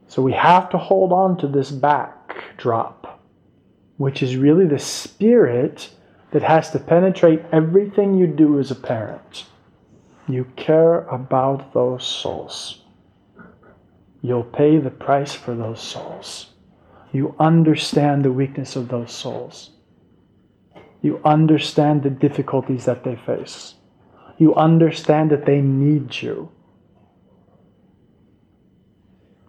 So 0.09 0.21
we 0.21 0.33
have 0.33 0.69
to 0.71 0.79
hold 0.79 1.13
on 1.13 1.37
to 1.37 1.47
this 1.47 1.71
backdrop, 1.71 3.23
which 3.99 4.21
is 4.21 4.35
really 4.35 4.67
the 4.67 4.81
spirit 4.81 5.91
that 6.33 6.43
has 6.43 6.73
to 6.73 6.81
penetrate 6.81 7.45
everything 7.53 8.19
you 8.19 8.27
do 8.27 8.59
as 8.59 8.73
a 8.73 8.75
parent. 8.75 9.45
You 10.33 10.47
care 10.57 11.01
about 11.09 11.75
those 11.75 12.07
souls. 12.07 12.81
You'll 14.23 14.45
pay 14.45 14.79
the 14.79 14.89
price 14.89 15.35
for 15.35 15.55
those 15.55 15.79
souls. 15.79 16.55
You 17.13 17.35
understand 17.39 18.25
the 18.25 18.33
weakness 18.33 18.75
of 18.75 18.89
those 18.89 19.13
souls. 19.13 19.73
You 21.03 21.21
understand 21.23 22.03
the 22.03 22.09
difficulties 22.09 22.87
that 22.87 23.05
they 23.05 23.15
face. 23.15 23.75
You 24.39 24.55
understand 24.55 25.31
that 25.33 25.45
they 25.45 25.61
need 25.61 26.23
you 26.23 26.51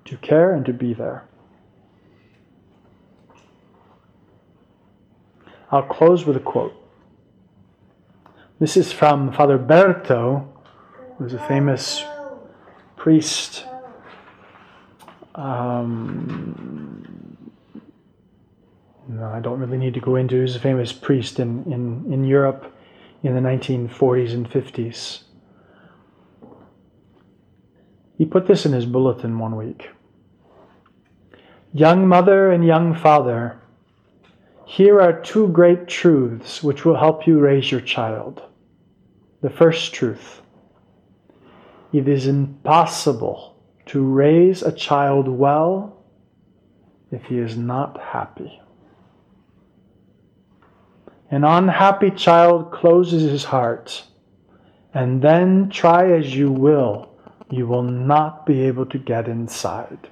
to 0.03 0.17
care 0.17 0.53
and 0.53 0.65
to 0.65 0.73
be 0.73 0.93
there. 0.93 1.23
I'll 5.71 5.83
close 5.83 6.25
with 6.25 6.35
a 6.35 6.41
quote. 6.41 6.75
This 8.59 8.75
is 8.75 8.91
from 8.91 9.31
Father 9.31 9.57
Berto 9.57 10.49
was 11.23 11.33
a 11.33 11.47
famous 11.47 12.03
priest. 12.97 13.65
Um, 15.35 17.37
no, 19.07 19.27
I 19.27 19.39
don't 19.39 19.59
really 19.59 19.77
need 19.77 19.93
to 19.93 20.01
go 20.01 20.17
into. 20.17 20.35
He 20.35 20.41
was 20.41 20.57
a 20.57 20.59
famous 20.59 20.91
priest 20.91 21.39
in, 21.39 21.63
in, 21.71 22.11
in 22.11 22.25
Europe 22.25 22.75
in 23.23 23.35
the 23.35 23.39
1940s 23.39 24.33
and 24.33 24.49
50s. 24.49 25.23
He 28.17 28.25
put 28.25 28.45
this 28.45 28.65
in 28.65 28.73
his 28.73 28.85
bulletin 28.85 29.39
one 29.39 29.55
week. 29.55 29.89
Young 31.71 32.05
mother 32.05 32.51
and 32.51 32.65
young 32.65 32.93
father, 32.93 33.61
here 34.65 34.99
are 34.99 35.21
two 35.21 35.47
great 35.47 35.87
truths 35.87 36.61
which 36.61 36.83
will 36.83 36.97
help 36.97 37.25
you 37.25 37.39
raise 37.39 37.71
your 37.71 37.81
child. 37.81 38.41
The 39.41 39.49
first 39.49 39.93
truth 39.93 40.41
it 41.93 42.07
is 42.07 42.25
impossible 42.25 43.55
to 43.85 44.03
raise 44.03 44.63
a 44.63 44.71
child 44.71 45.27
well 45.27 46.03
if 47.11 47.23
he 47.25 47.37
is 47.37 47.55
not 47.55 48.01
happy. 48.01 48.59
An 51.29 51.43
unhappy 51.43 52.09
child 52.11 52.71
closes 52.71 53.23
his 53.23 53.43
heart, 53.43 54.05
and 54.93 55.21
then 55.21 55.69
try 55.69 56.11
as 56.11 56.35
you 56.35 56.51
will, 56.51 57.09
you 57.49 57.67
will 57.67 57.83
not 57.83 58.45
be 58.45 58.61
able 58.61 58.85
to 58.87 58.97
get 58.97 59.27
inside. 59.27 60.09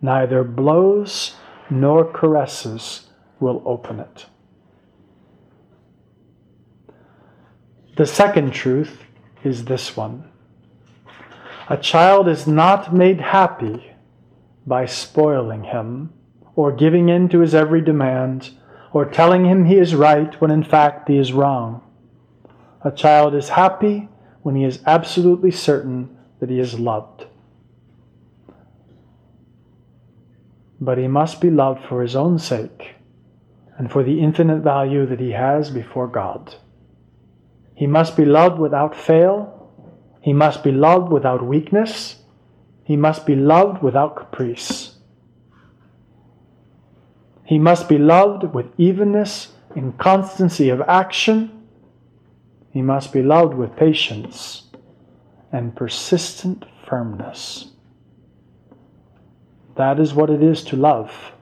Neither 0.00 0.42
blows 0.44 1.36
nor 1.70 2.10
caresses 2.10 3.10
will 3.40 3.62
open 3.66 4.00
it. 4.00 4.26
The 7.96 8.06
second 8.06 8.52
truth 8.52 8.98
is 9.44 9.64
this 9.64 9.96
one 9.96 10.28
A 11.68 11.76
child 11.76 12.28
is 12.28 12.46
not 12.46 12.94
made 12.94 13.20
happy 13.20 13.92
by 14.66 14.86
spoiling 14.86 15.64
him, 15.64 16.12
or 16.54 16.72
giving 16.72 17.08
in 17.08 17.28
to 17.28 17.40
his 17.40 17.54
every 17.54 17.80
demand, 17.80 18.50
or 18.92 19.04
telling 19.04 19.44
him 19.44 19.64
he 19.64 19.78
is 19.78 19.94
right 19.94 20.40
when 20.40 20.50
in 20.50 20.62
fact 20.62 21.08
he 21.08 21.18
is 21.18 21.32
wrong. 21.32 21.82
A 22.84 22.90
child 22.90 23.34
is 23.34 23.50
happy 23.50 24.08
when 24.42 24.54
he 24.54 24.64
is 24.64 24.80
absolutely 24.86 25.50
certain 25.50 26.16
that 26.40 26.50
he 26.50 26.58
is 26.58 26.78
loved. 26.78 27.26
But 30.80 30.98
he 30.98 31.06
must 31.06 31.40
be 31.40 31.50
loved 31.50 31.84
for 31.88 32.02
his 32.02 32.16
own 32.16 32.38
sake 32.38 32.96
and 33.78 33.90
for 33.90 34.02
the 34.02 34.20
infinite 34.20 34.62
value 34.62 35.06
that 35.06 35.20
he 35.20 35.30
has 35.30 35.70
before 35.70 36.08
God. 36.08 36.56
He 37.74 37.86
must 37.86 38.16
be 38.16 38.24
loved 38.24 38.58
without 38.58 38.94
fail. 38.94 39.70
He 40.20 40.32
must 40.32 40.62
be 40.62 40.72
loved 40.72 41.12
without 41.12 41.44
weakness. 41.44 42.16
He 42.84 42.96
must 42.96 43.26
be 43.26 43.34
loved 43.34 43.82
without 43.82 44.16
caprice. 44.16 44.98
He 47.44 47.58
must 47.58 47.88
be 47.88 47.98
loved 47.98 48.54
with 48.54 48.66
evenness 48.78 49.52
in 49.74 49.92
constancy 49.94 50.68
of 50.68 50.80
action. 50.82 51.66
He 52.70 52.82
must 52.82 53.12
be 53.12 53.22
loved 53.22 53.54
with 53.54 53.76
patience 53.76 54.64
and 55.50 55.76
persistent 55.76 56.64
firmness. 56.86 57.72
That 59.76 59.98
is 59.98 60.14
what 60.14 60.30
it 60.30 60.42
is 60.42 60.62
to 60.64 60.76
love. 60.76 61.32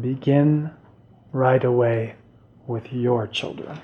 Begin 0.00 0.70
right 1.32 1.62
away 1.62 2.16
with 2.66 2.92
your 2.92 3.26
children. 3.26 3.80